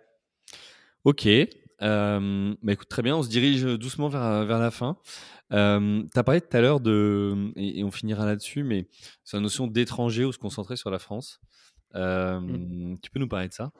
Ok, 1.05 1.29
euh, 1.83 2.55
bah 2.63 2.73
écoute, 2.73 2.89
très 2.89 3.03
bien, 3.03 3.17
on 3.17 3.23
se 3.23 3.29
dirige 3.29 3.63
doucement 3.63 4.09
vers, 4.09 4.45
vers 4.45 4.59
la 4.59 4.71
fin. 4.71 4.99
Euh, 5.53 6.03
tu 6.13 6.19
as 6.19 6.25
parlé 6.25 6.41
tout 6.41 6.57
à 6.57 6.61
l'heure 6.61 6.81
de, 6.81 7.53
et, 7.57 7.85
on 7.85 7.91
finira 7.91 8.25
là-dessus, 8.27 8.65
mais 8.65 8.89
c'est 9.25 9.37
la 9.37 9.43
notion 9.43 9.67
d'étranger 9.67 10.25
ou 10.25 10.33
se 10.33 10.39
concentrer 10.39 10.77
sur 10.77 10.91
la 10.91 10.99
France. 10.99 11.41
Euh, 11.95 12.41
mmh. 12.41 12.99
Tu 13.03 13.11
peux 13.11 13.19
nous 13.19 13.29
parler 13.29 13.49
de 13.49 13.53
ça? 13.53 13.71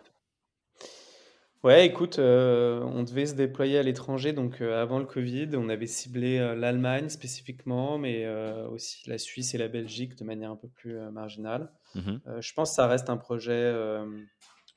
Ouais, 1.65 1.85
écoute, 1.85 2.19
on 2.21 3.03
devait 3.03 3.27
se 3.27 3.35
déployer 3.35 3.79
à 3.79 3.83
l'étranger, 3.83 4.33
donc 4.33 4.61
avant 4.61 5.01
le 5.01 5.05
Covid, 5.05 5.51
on 5.55 5.69
avait 5.69 5.89
ciblé 5.89 6.39
l'Allemagne 6.55 7.09
spécifiquement, 7.09 7.99
mais 7.99 8.29
aussi 8.71 9.09
la 9.11 9.19
Suisse 9.19 9.53
et 9.55 9.59
la 9.59 9.67
Belgique 9.67 10.17
de 10.17 10.23
manière 10.23 10.53
un 10.53 10.57
peu 10.57 10.69
plus 10.69 10.95
marginale. 11.11 11.73
Mmh 11.97 12.19
je 12.39 12.53
pense 12.53 12.71
que 12.71 12.77
ça 12.77 12.87
reste 12.87 13.11
un 13.11 13.17
projet 13.17 13.75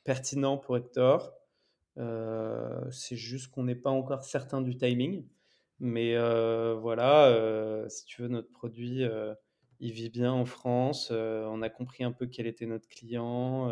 pertinent 0.03 0.57
pour 0.57 0.77
Hector. 0.77 1.31
Euh, 1.97 2.89
c'est 2.91 3.15
juste 3.15 3.51
qu'on 3.51 3.63
n'est 3.63 3.75
pas 3.75 3.89
encore 3.89 4.23
certain 4.23 4.61
du 4.61 4.77
timing. 4.77 5.27
Mais 5.79 6.15
euh, 6.15 6.75
voilà, 6.75 7.27
euh, 7.27 7.87
si 7.89 8.05
tu 8.05 8.21
veux, 8.21 8.27
notre 8.27 8.51
produit 8.51 9.03
il 9.79 9.91
vit 9.91 10.09
bien 10.09 10.31
en 10.31 10.45
France. 10.45 11.11
on 11.11 11.61
a 11.61 11.69
compris 11.69 12.03
un 12.03 12.11
peu 12.11 12.27
quel 12.27 12.47
était 12.47 12.65
notre 12.65 12.87
client, 12.87 13.71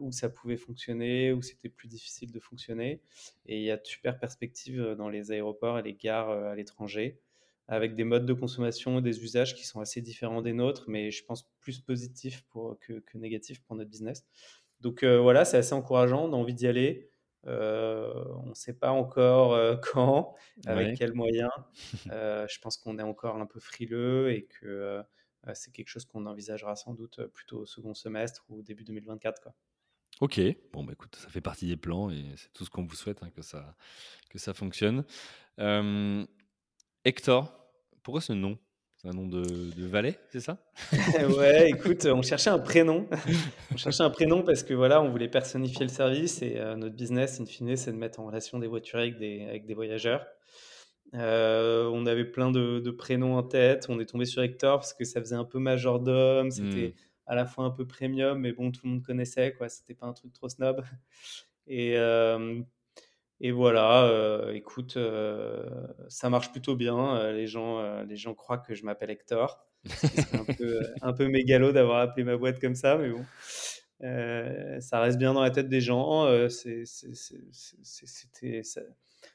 où 0.00 0.12
ça 0.12 0.28
pouvait 0.28 0.56
fonctionner, 0.56 1.32
où 1.32 1.42
c'était 1.42 1.68
plus 1.68 1.88
difficile 1.88 2.32
de 2.32 2.40
fonctionner. 2.40 3.02
Et 3.46 3.58
il 3.58 3.64
y 3.64 3.70
a 3.70 3.76
de 3.76 3.86
super 3.86 4.18
perspectives 4.18 4.94
dans 4.96 5.08
les 5.08 5.32
aéroports 5.32 5.78
et 5.78 5.82
les 5.82 5.94
gares 5.94 6.30
à 6.30 6.54
l'étranger, 6.54 7.20
avec 7.68 7.94
des 7.94 8.04
modes 8.04 8.26
de 8.26 8.34
consommation 8.34 8.98
et 8.98 9.02
des 9.02 9.22
usages 9.22 9.54
qui 9.54 9.66
sont 9.66 9.80
assez 9.80 10.00
différents 10.02 10.42
des 10.42 10.52
nôtres, 10.52 10.84
mais 10.88 11.10
je 11.10 11.24
pense 11.24 11.50
plus 11.60 11.80
positifs 11.80 12.44
pour, 12.50 12.78
que, 12.80 13.00
que 13.00 13.18
négatifs 13.18 13.62
pour 13.62 13.76
notre 13.76 13.90
business. 13.90 14.26
Donc 14.80 15.04
voilà, 15.04 15.44
c'est 15.44 15.56
assez 15.56 15.72
encourageant, 15.72 16.26
on 16.28 16.32
a 16.32 16.36
envie 16.36 16.54
d'y 16.54 16.66
aller. 16.66 17.08
Euh, 17.46 18.24
on 18.42 18.50
ne 18.50 18.54
sait 18.54 18.72
pas 18.72 18.90
encore 18.90 19.54
euh, 19.54 19.76
quand, 19.92 20.34
avec 20.66 20.96
quels 20.98 21.12
moyens. 21.12 21.50
Euh, 22.10 22.46
je 22.48 22.58
pense 22.60 22.76
qu'on 22.76 22.98
est 22.98 23.02
encore 23.02 23.36
un 23.36 23.46
peu 23.46 23.60
frileux 23.60 24.32
et 24.32 24.44
que 24.44 25.02
c'est 25.52 25.72
quelque 25.72 25.88
chose 25.88 26.06
qu'on 26.06 26.24
envisagera 26.26 26.74
sans 26.74 26.94
doute 26.94 27.26
plutôt 27.26 27.60
au 27.60 27.66
second 27.66 27.92
semestre 27.94 28.44
ou 28.48 28.62
début 28.62 28.84
2024. 28.84 29.42
Quoi. 29.42 29.54
Ok, 30.20 30.40
bon 30.72 30.84
bah 30.84 30.92
écoute, 30.92 31.16
ça 31.16 31.28
fait 31.28 31.40
partie 31.40 31.66
des 31.66 31.76
plans 31.76 32.08
et 32.08 32.24
c'est 32.36 32.52
tout 32.52 32.64
ce 32.64 32.70
qu'on 32.70 32.84
vous 32.84 32.94
souhaite 32.94 33.22
hein, 33.22 33.30
que, 33.30 33.42
ça, 33.42 33.76
que 34.30 34.38
ça 34.38 34.54
fonctionne. 34.54 35.04
Hector, 37.04 37.68
pourquoi 38.02 38.22
ce 38.22 38.32
nom? 38.32 38.58
Un 39.06 39.12
nom 39.12 39.26
de, 39.26 39.86
valet, 39.86 40.18
c'est 40.30 40.40
ça? 40.40 40.58
Ouais, 41.38 41.70
écoute, 41.70 42.06
on 42.06 42.22
cherchait 42.22 42.50
un 42.50 42.58
prénom. 42.58 43.06
on 43.72 43.76
cherchait 43.76 44.02
un 44.02 44.10
prénom 44.10 44.42
parce 44.42 44.62
que 44.62 44.74
voilà, 44.74 45.02
on 45.02 45.10
voulait 45.10 45.28
personnifier 45.28 45.84
le 45.84 45.90
service 45.90 46.42
et 46.42 46.58
euh, 46.58 46.76
notre 46.76 46.94
business, 46.94 47.40
in 47.40 47.46
fine, 47.46 47.76
c'est 47.76 47.92
de 47.92 47.96
mettre 47.96 48.20
en 48.20 48.26
relation 48.26 48.58
des 48.58 48.66
voitures 48.66 48.98
avec 48.98 49.18
des, 49.18 49.44
avec 49.44 49.66
des 49.66 49.74
voyageurs. 49.74 50.26
Euh, 51.14 51.88
on 51.92 52.06
avait 52.06 52.24
plein 52.24 52.50
de, 52.50 52.90
prénoms 52.90 53.36
en 53.36 53.42
tête. 53.42 53.86
On 53.88 54.00
est 54.00 54.06
tombé 54.06 54.24
sur 54.24 54.42
Hector 54.42 54.78
parce 54.78 54.94
que 54.94 55.04
ça 55.04 55.20
faisait 55.20 55.36
un 55.36 55.44
peu 55.44 55.58
majordome. 55.58 56.50
C'était 56.50 56.88
hmm. 56.88 57.26
à 57.26 57.34
la 57.34 57.46
fois 57.46 57.64
un 57.64 57.70
peu 57.70 57.86
premium, 57.86 58.38
mais 58.38 58.52
bon, 58.52 58.72
tout 58.72 58.80
le 58.84 58.90
monde 58.90 59.02
connaissait, 59.02 59.52
quoi. 59.52 59.68
C'était 59.68 59.94
pas 59.94 60.06
un 60.06 60.12
truc 60.12 60.32
trop 60.32 60.48
snob. 60.48 60.82
Et, 61.66 61.96
euh, 61.96 62.60
et 63.40 63.50
voilà, 63.50 64.04
euh, 64.04 64.52
écoute, 64.52 64.96
euh, 64.96 65.64
ça 66.08 66.30
marche 66.30 66.52
plutôt 66.52 66.76
bien. 66.76 67.16
Euh, 67.16 67.32
les, 67.32 67.46
gens, 67.46 68.02
les 68.04 68.16
gens 68.16 68.34
croient 68.34 68.58
que 68.58 68.74
je 68.74 68.84
m'appelle 68.84 69.10
Hector. 69.10 69.66
C'est 69.84 70.34
un 70.34 70.44
peu, 70.58 70.80
un 71.02 71.12
peu 71.12 71.28
mégalo 71.28 71.72
d'avoir 71.72 72.00
appelé 72.00 72.24
ma 72.24 72.36
boîte 72.36 72.60
comme 72.60 72.74
ça, 72.74 72.96
mais 72.96 73.10
bon. 73.10 73.24
ça 74.80 75.00
reste 75.00 75.18
bien 75.18 75.34
dans 75.34 75.42
la 75.42 75.50
tête 75.50 75.68
des 75.68 75.80
gens. 75.80 76.26
c'était, 76.48 78.62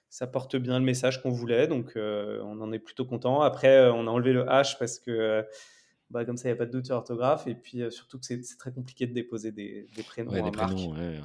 ça, 0.10 0.28
porte 0.28 0.56
bien 0.56 0.80
le 0.80 0.86
message 0.86 1.22
qu'on 1.22 1.32
voulait, 1.32 1.68
donc 1.68 1.92
on 1.96 2.62
en 2.62 2.72
est 2.72 2.80
plutôt 2.80 3.06
content. 3.06 3.42
Après, 3.42 3.90
on 3.90 4.08
a 4.08 4.10
enlevé 4.10 4.32
le 4.32 4.46
H 4.46 4.78
parce 4.80 4.98
que 4.98 5.46
bah, 6.10 6.26
comme 6.26 6.38
ça, 6.38 6.48
il 6.48 6.54
n'y 6.54 6.56
a 6.56 6.58
pas 6.58 6.66
de 6.66 6.72
doute 6.72 6.86
sur 6.86 6.96
l'orthographe. 6.96 7.48
Et 7.48 7.54
puis 7.54 7.84
surtout 7.92 8.18
que 8.18 8.26
c'est, 8.26 8.42
très 8.58 8.72
compliqué 8.72 9.08
de 9.08 9.14
déposer 9.14 9.52
des, 9.52 9.88
prénoms 10.08 10.32
ouais, 10.32 10.42
des 10.42 10.52
prénoms, 10.52 10.94
Ouais, 10.94 11.20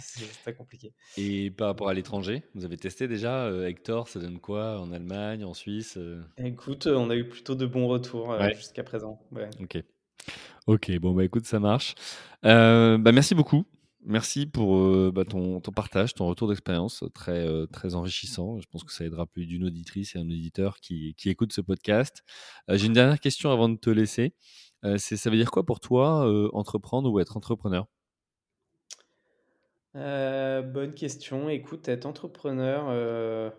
c'est 0.00 0.42
très 0.42 0.54
compliqué. 0.54 0.92
Et 1.16 1.50
par 1.50 1.68
rapport 1.68 1.88
à 1.88 1.94
l'étranger, 1.94 2.42
vous 2.54 2.64
avez 2.64 2.76
testé 2.76 3.08
déjà 3.08 3.46
euh, 3.46 3.66
Hector, 3.66 4.08
ça 4.08 4.20
donne 4.20 4.38
quoi 4.38 4.80
en 4.80 4.92
Allemagne, 4.92 5.44
en 5.44 5.54
Suisse 5.54 5.96
euh? 5.96 6.22
Écoute, 6.38 6.86
on 6.86 7.10
a 7.10 7.16
eu 7.16 7.28
plutôt 7.28 7.54
de 7.54 7.66
bons 7.66 7.86
retours 7.88 8.32
euh, 8.32 8.50
jusqu'à 8.50 8.82
présent. 8.82 9.20
Ok. 9.60 9.82
Ok, 10.66 10.92
bon 10.98 11.12
bah 11.12 11.24
écoute, 11.24 11.46
ça 11.46 11.58
marche. 11.58 11.94
bah 12.42 12.98
merci 12.98 13.34
beaucoup. 13.34 13.64
Merci 14.04 14.46
pour 14.46 15.12
bah, 15.12 15.24
ton, 15.24 15.60
ton, 15.60 15.70
partage, 15.70 16.12
ton 16.14 16.26
retour 16.26 16.48
d'expérience, 16.48 17.04
très, 17.14 17.46
très 17.68 17.94
enrichissant. 17.94 18.58
Je 18.58 18.66
pense 18.66 18.82
que 18.82 18.92
ça 18.92 19.04
aidera 19.04 19.26
plus 19.26 19.46
d'une 19.46 19.64
auditrice 19.64 20.16
et 20.16 20.18
un 20.18 20.22
auditeur 20.24 20.80
qui, 20.80 21.14
qui 21.16 21.30
écoute 21.30 21.52
ce 21.52 21.60
podcast. 21.60 22.24
J'ai 22.68 22.86
une 22.86 22.94
dernière 22.94 23.20
question 23.20 23.52
avant 23.52 23.68
de 23.68 23.76
te 23.76 23.90
laisser. 23.90 24.34
ça 24.82 25.30
veut 25.30 25.36
dire 25.36 25.52
quoi 25.52 25.64
pour 25.64 25.78
toi 25.78 26.28
entreprendre 26.52 27.12
ou 27.12 27.20
être 27.20 27.36
entrepreneur? 27.36 27.86
Euh, 29.96 30.62
bonne 30.62 30.94
question. 30.94 31.48
Écoute, 31.48 31.88
être 31.88 32.06
entrepreneur, 32.06 32.86
euh, 32.88 33.50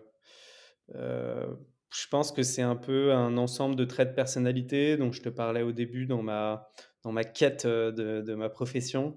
euh, 0.94 1.46
je 1.92 2.08
pense 2.08 2.32
que 2.32 2.42
c'est 2.42 2.62
un 2.62 2.76
peu 2.76 3.12
un 3.12 3.36
ensemble 3.36 3.76
de 3.76 3.84
traits 3.84 4.10
de 4.10 4.14
personnalité 4.14 4.96
dont 4.96 5.12
je 5.12 5.22
te 5.22 5.28
parlais 5.28 5.62
au 5.62 5.72
début 5.72 6.06
dans 6.06 6.22
ma, 6.22 6.68
dans 7.02 7.12
ma 7.12 7.24
quête 7.24 7.66
de, 7.66 8.20
de 8.20 8.34
ma 8.34 8.48
profession. 8.48 9.14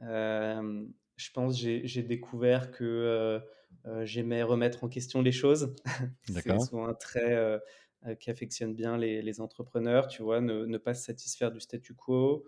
je 0.00 1.30
pense 1.34 1.60
que 1.60 1.80
j'ai 1.84 2.02
découvert 2.02 2.70
que 2.70 3.40
j'aimais 4.02 4.44
remettre 4.44 4.84
en 4.84 4.88
question 4.88 5.20
les 5.20 5.32
choses. 5.32 5.74
c'est 6.28 6.60
souvent 6.60 6.86
un 6.86 6.94
trait 6.94 7.60
qui 8.20 8.30
affectionne 8.30 8.74
bien 8.74 8.96
les, 8.96 9.20
les, 9.20 9.40
entrepreneurs, 9.40 10.06
tu 10.06 10.22
vois, 10.22 10.40
ne, 10.40 10.64
ne, 10.64 10.78
pas 10.78 10.94
se 10.94 11.04
satisfaire 11.04 11.50
du 11.50 11.60
statu 11.60 11.94
quo, 11.94 12.44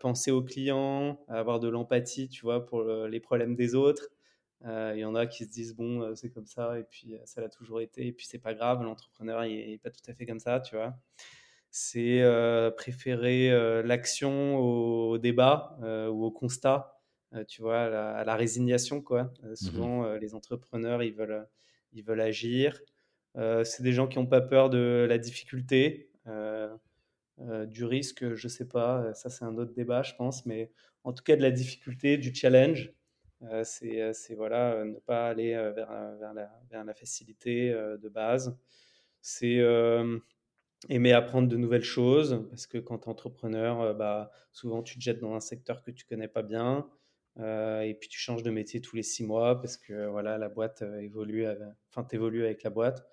penser 0.00 0.30
aux 0.30 0.42
clients, 0.42 1.18
avoir 1.28 1.60
de 1.60 1.68
l'empathie, 1.68 2.28
tu 2.28 2.42
vois, 2.42 2.64
pour 2.64 2.82
les 2.84 3.20
problèmes 3.20 3.54
des 3.54 3.74
autres. 3.74 4.08
Euh, 4.64 4.92
il 4.94 5.00
y 5.00 5.04
en 5.04 5.14
a 5.14 5.26
qui 5.26 5.44
se 5.44 5.50
disent 5.50 5.74
bon, 5.74 6.02
euh, 6.02 6.14
c'est 6.14 6.30
comme 6.30 6.46
ça, 6.46 6.78
et 6.78 6.84
puis 6.84 7.16
ça 7.24 7.40
l'a 7.40 7.48
toujours 7.48 7.80
été, 7.80 8.06
et 8.06 8.12
puis 8.12 8.26
c'est 8.26 8.38
pas 8.38 8.54
grave, 8.54 8.82
l'entrepreneur 8.82 9.44
il 9.44 9.70
n'est 9.70 9.78
pas 9.78 9.90
tout 9.90 10.08
à 10.08 10.14
fait 10.14 10.24
comme 10.26 10.38
ça, 10.38 10.60
tu 10.60 10.76
vois. 10.76 10.94
C'est 11.70 12.22
préférer 12.76 13.50
l'action 13.82 14.58
au, 14.58 15.16
débat 15.16 15.78
ou 16.10 16.24
au 16.24 16.30
constat, 16.30 17.00
tu 17.48 17.62
vois, 17.62 17.84
à 17.84 18.24
la, 18.24 18.36
résignation, 18.36 19.00
quoi. 19.00 19.32
Mmh 19.42 19.54
souvent, 19.54 20.14
les 20.16 20.34
entrepreneurs, 20.34 21.02
ils 21.02 21.14
veulent, 21.14 21.46
ils 21.94 22.04
veulent 22.04 22.20
agir. 22.20 22.78
c'est 23.34 23.82
des 23.82 23.92
gens 23.92 24.06
qui 24.06 24.18
n'ont 24.18 24.26
pas 24.26 24.42
peur 24.42 24.68
de 24.68 25.06
la 25.08 25.16
difficulté. 25.16 26.10
Euh, 27.40 27.66
du 27.66 27.84
risque, 27.84 28.34
je 28.34 28.48
sais 28.48 28.68
pas, 28.68 29.02
euh, 29.02 29.14
ça 29.14 29.30
c'est 29.30 29.44
un 29.44 29.56
autre 29.56 29.72
débat, 29.72 30.02
je 30.02 30.14
pense, 30.14 30.44
mais 30.46 30.70
en 31.02 31.12
tout 31.12 31.24
cas 31.24 31.34
de 31.34 31.42
la 31.42 31.50
difficulté, 31.50 32.18
du 32.18 32.34
challenge. 32.34 32.92
Euh, 33.42 33.64
c'est 33.64 34.34
voilà, 34.36 34.84
ne 34.84 34.98
pas 35.00 35.28
aller 35.28 35.52
vers, 35.74 35.90
la, 36.84 36.94
facilité 36.94 37.70
de 37.72 38.08
base. 38.08 38.56
C'est 39.20 39.60
aimer 40.88 41.12
apprendre 41.12 41.48
de 41.48 41.56
nouvelles 41.56 41.84
choses, 41.84 42.46
parce 42.50 42.66
que 42.66 42.78
quand 42.78 42.98
tu 42.98 43.04
es 43.06 43.08
entrepreneur, 43.08 43.94
bah, 43.94 44.30
souvent 44.52 44.82
tu 44.82 44.98
te 44.98 45.02
jettes 45.02 45.20
dans 45.20 45.34
un 45.34 45.40
secteur 45.40 45.82
que 45.82 45.90
tu 45.90 46.04
connais 46.06 46.28
pas 46.28 46.42
bien, 46.42 46.88
et 47.38 47.96
puis 48.00 48.08
tu 48.08 48.18
changes 48.18 48.42
de 48.42 48.50
métier 48.50 48.80
tous 48.80 48.96
les 48.96 49.02
six 49.02 49.24
mois, 49.24 49.60
parce 49.60 49.76
que 49.76 50.06
voilà, 50.06 50.38
la 50.38 50.48
boîte 50.48 50.82
évolue, 51.00 51.46
enfin, 51.90 52.04
tu 52.04 52.16
évolues 52.16 52.44
avec 52.44 52.62
la 52.62 52.70
boîte. 52.70 53.04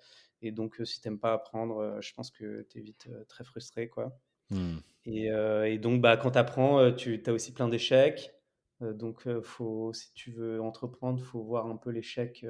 Et 0.42 0.52
donc, 0.52 0.80
si 0.84 1.00
tu 1.00 1.08
n'aimes 1.08 1.18
pas 1.18 1.34
apprendre, 1.34 1.98
je 2.00 2.12
pense 2.14 2.30
que 2.30 2.66
tu 2.70 2.78
es 2.78 2.82
vite 2.82 3.08
très 3.28 3.44
frustré. 3.44 3.88
Quoi. 3.88 4.18
Mmh. 4.50 4.78
Et, 5.06 5.26
et, 5.26 5.78
donc, 5.78 6.00
bah, 6.00 6.16
quand 6.16 6.32
tu 6.32 6.38
apprends, 6.38 6.92
tu 6.92 7.22
as 7.26 7.32
aussi 7.32 7.52
plein 7.52 7.68
d'échecs. 7.68 8.32
donc, 8.80 9.26
faut, 9.42 9.92
si 9.92 10.12
tu 10.14 10.30
veux 10.30 10.60
entreprendre, 10.60 11.18
il 11.18 11.24
faut 11.24 11.42
voir 11.42 11.66
un 11.66 11.76
peu 11.76 11.90
l'échec 11.90 12.46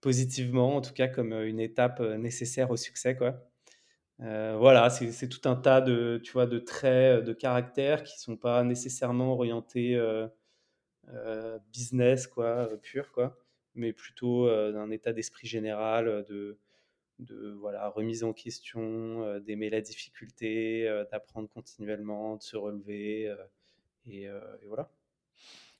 positivement, 0.00 0.76
en 0.76 0.80
tout 0.80 0.92
cas 0.92 1.08
comme 1.08 1.32
une 1.32 1.60
étape 1.60 2.00
nécessaire 2.00 2.70
au 2.70 2.76
succès. 2.76 3.16
Quoi. 3.16 3.48
voilà, 4.18 4.90
c'est 4.90 5.28
tout 5.28 5.48
un 5.48 5.56
tas 5.56 5.80
de, 5.80 6.20
tu 6.22 6.32
vois, 6.32 6.46
de 6.46 6.58
traits 6.58 7.24
de 7.24 7.32
caractère 7.32 8.02
qui 8.04 8.16
ne 8.18 8.20
sont 8.20 8.36
pas 8.36 8.62
nécessairement 8.64 9.32
orientés 9.32 9.98
business 11.72 12.26
quoi, 12.26 12.68
pur, 12.82 13.12
quoi, 13.12 13.38
mais 13.74 13.92
plutôt 13.92 14.48
d'un 14.72 14.90
état 14.90 15.12
d'esprit 15.12 15.46
général, 15.46 16.24
de, 16.28 16.58
de 17.22 17.50
voilà, 17.60 17.88
remise 17.88 18.24
en 18.24 18.32
question, 18.32 19.22
euh, 19.22 19.40
d'aimer 19.40 19.70
la 19.70 19.80
difficulté, 19.80 20.88
euh, 20.88 21.04
d'apprendre 21.10 21.48
continuellement, 21.48 22.36
de 22.36 22.42
se 22.42 22.56
relever. 22.56 23.28
Euh, 23.28 23.36
et, 24.06 24.28
voilà. 24.66 24.90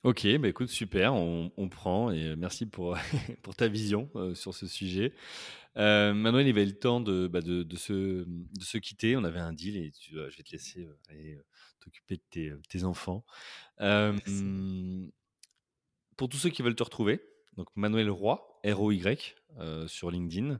Ok, 0.03 0.27
bah 0.37 0.47
écoute, 0.49 0.69
super, 0.69 1.13
on, 1.13 1.69
prend 1.69 2.11
et 2.11 2.35
merci 2.35 2.65
pour, 2.65 2.97
pour 3.41 3.55
ta 3.55 3.67
vision 3.67 4.09
sur 4.33 4.53
ce 4.53 4.67
sujet. 4.67 5.13
Manuel, 5.75 6.47
il 6.47 6.53
va 6.53 6.61
être 6.61 6.67
le 6.67 6.79
temps 6.79 6.99
de, 6.99 7.27
bah, 7.27 7.41
de, 7.41 7.63
de, 7.63 7.75
se, 7.77 8.25
de, 8.25 8.63
se, 8.63 8.77
quitter. 8.77 9.15
On 9.15 9.23
avait 9.23 9.39
un 9.39 9.53
deal 9.53 9.77
et 9.77 9.91
tu, 9.91 10.15
je 10.15 10.37
vais 10.37 10.43
te 10.43 10.51
laisser 10.51 10.87
aller 11.09 11.39
t'occuper 11.79 12.15
de 12.17 12.23
tes, 12.29 12.53
tes 12.69 12.83
enfants. 12.83 13.25
pour 16.17 16.29
tous 16.29 16.37
ceux 16.37 16.49
qui 16.49 16.61
veulent 16.61 16.75
te 16.75 16.83
retrouver, 16.83 17.21
donc 17.55 17.67
Manuel 17.75 18.09
Roy, 18.09 18.52
R-O-Y, 18.65 19.35
euh, 19.59 19.87
sur 19.87 20.09
LinkedIn. 20.09 20.57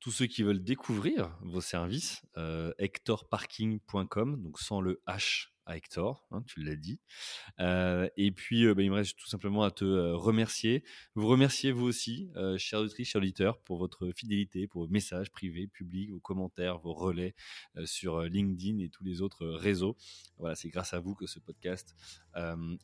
Tous 0.00 0.10
ceux 0.10 0.26
qui 0.26 0.42
veulent 0.42 0.62
découvrir 0.62 1.36
vos 1.40 1.60
services, 1.60 2.22
euh, 2.36 2.72
hectorparking.com, 2.78 4.42
donc 4.42 4.58
sans 4.60 4.80
le 4.80 5.02
H 5.06 5.48
à 5.66 5.76
Hector, 5.76 6.26
hein, 6.30 6.42
tu 6.46 6.62
l'as 6.62 6.76
dit. 6.76 7.00
Euh, 7.60 8.08
et 8.16 8.30
puis, 8.30 8.72
bah, 8.72 8.82
il 8.82 8.90
me 8.90 8.96
reste 8.96 9.18
tout 9.18 9.26
simplement 9.26 9.62
à 9.62 9.70
te 9.70 9.84
remercier. 9.84 10.84
Vous 11.14 11.26
remerciez 11.26 11.72
vous 11.72 11.84
aussi, 11.84 12.30
chers 12.56 12.80
auditrices, 12.80 13.08
chers 13.08 13.20
auditeurs, 13.20 13.58
pour 13.58 13.78
votre 13.78 14.10
fidélité, 14.14 14.66
pour 14.66 14.82
vos 14.82 14.88
messages 14.88 15.30
privés, 15.30 15.66
publics, 15.66 16.10
vos 16.10 16.20
commentaires, 16.20 16.78
vos 16.78 16.94
relais 16.94 17.34
sur 17.84 18.22
LinkedIn 18.22 18.78
et 18.78 18.88
tous 18.88 19.04
les 19.04 19.22
autres 19.22 19.46
réseaux. 19.46 19.96
Voilà, 20.38 20.54
c'est 20.54 20.68
grâce 20.68 20.94
à 20.94 21.00
vous 21.00 21.14
que 21.14 21.26
ce 21.26 21.40
podcast 21.40 21.94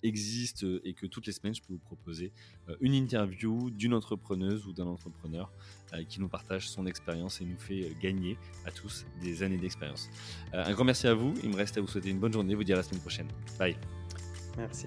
existe 0.02 0.66
et 0.84 0.94
que 0.94 1.06
toutes 1.06 1.26
les 1.26 1.32
semaines, 1.32 1.54
je 1.54 1.62
peux 1.62 1.72
vous 1.72 1.78
proposer 1.78 2.32
une 2.80 2.94
interview 2.94 3.70
d'une 3.70 3.94
entrepreneuse 3.94 4.66
ou 4.66 4.72
d'un 4.72 4.86
entrepreneur 4.86 5.52
qui 6.09 6.20
nous 6.20 6.28
partage 6.28 6.68
son 6.68 6.86
expérience 6.86 7.40
et 7.40 7.45
nous 7.45 7.59
fait 7.59 7.95
gagner 8.01 8.38
à 8.64 8.70
tous 8.70 9.05
des 9.22 9.43
années 9.43 9.59
d'expérience. 9.59 10.11
un 10.53 10.72
grand 10.72 10.84
merci 10.84 11.07
à 11.07 11.14
vous. 11.14 11.34
Il 11.43 11.51
me 11.51 11.57
reste 11.57 11.76
à 11.78 11.80
vous 11.80 11.86
souhaiter 11.86 12.11
une 12.11 12.18
bonne 12.18 12.32
journée. 12.32 12.55
Vous 12.55 12.64
dire 12.64 12.76
à 12.76 12.78
la 12.78 12.82
semaine 12.82 13.01
prochaine. 13.01 13.28
Bye. 13.59 13.76
Merci. 14.57 14.86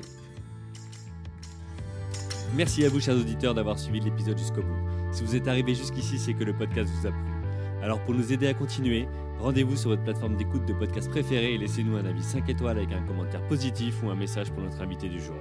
Merci 2.56 2.86
à 2.86 2.90
vous, 2.90 3.02
chers 3.02 3.16
auditeurs, 3.16 3.54
d'avoir 3.54 3.78
suivi 3.78 4.00
l'épisode 4.00 4.38
jusqu'au 4.38 4.62
bout. 4.62 4.96
Si 5.12 5.24
vous 5.24 5.36
êtes 5.36 5.48
arrivé 5.48 5.76
jusqu'ici, 5.76 6.18
c'est 6.18 6.34
que 6.34 6.44
le 6.44 6.56
podcast 6.56 6.90
vous 6.90 7.08
a 7.08 7.12
plu. 7.12 7.36
Alors 7.82 8.04
pour 8.04 8.14
nous 8.14 8.32
aider 8.32 8.48
à 8.48 8.54
continuer, 8.54 9.08
rendez-vous 9.40 9.76
sur 9.76 9.90
votre 9.90 10.04
plateforme 10.04 10.38
d'écoute 10.38 10.66
de 10.66 10.74
podcast 10.74 11.10
préférée 11.10 11.54
et 11.54 11.58
laissez-nous 11.58 11.98
un 11.98 12.06
avis 12.06 12.24
5 12.24 12.48
étoiles 12.50 12.78
avec 12.78 12.92
un 12.94 13.02
commentaire 13.04 13.46
positif 13.48 14.02
ou 14.04 14.10
un 14.10 14.16
message 14.16 14.52
pour 14.52 14.62
notre 14.62 14.82
invité 14.82 15.10
du 15.10 15.20
jour. 15.20 15.38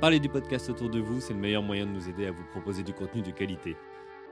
Parlez 0.00 0.20
du 0.20 0.28
podcast 0.28 0.68
autour 0.70 0.90
de 0.90 1.00
vous, 1.00 1.20
c'est 1.20 1.32
le 1.32 1.40
meilleur 1.40 1.62
moyen 1.62 1.86
de 1.86 1.90
nous 1.90 2.08
aider 2.08 2.26
à 2.26 2.30
vous 2.30 2.44
proposer 2.52 2.82
du 2.82 2.92
contenu 2.92 3.22
de 3.22 3.30
qualité. 3.30 3.76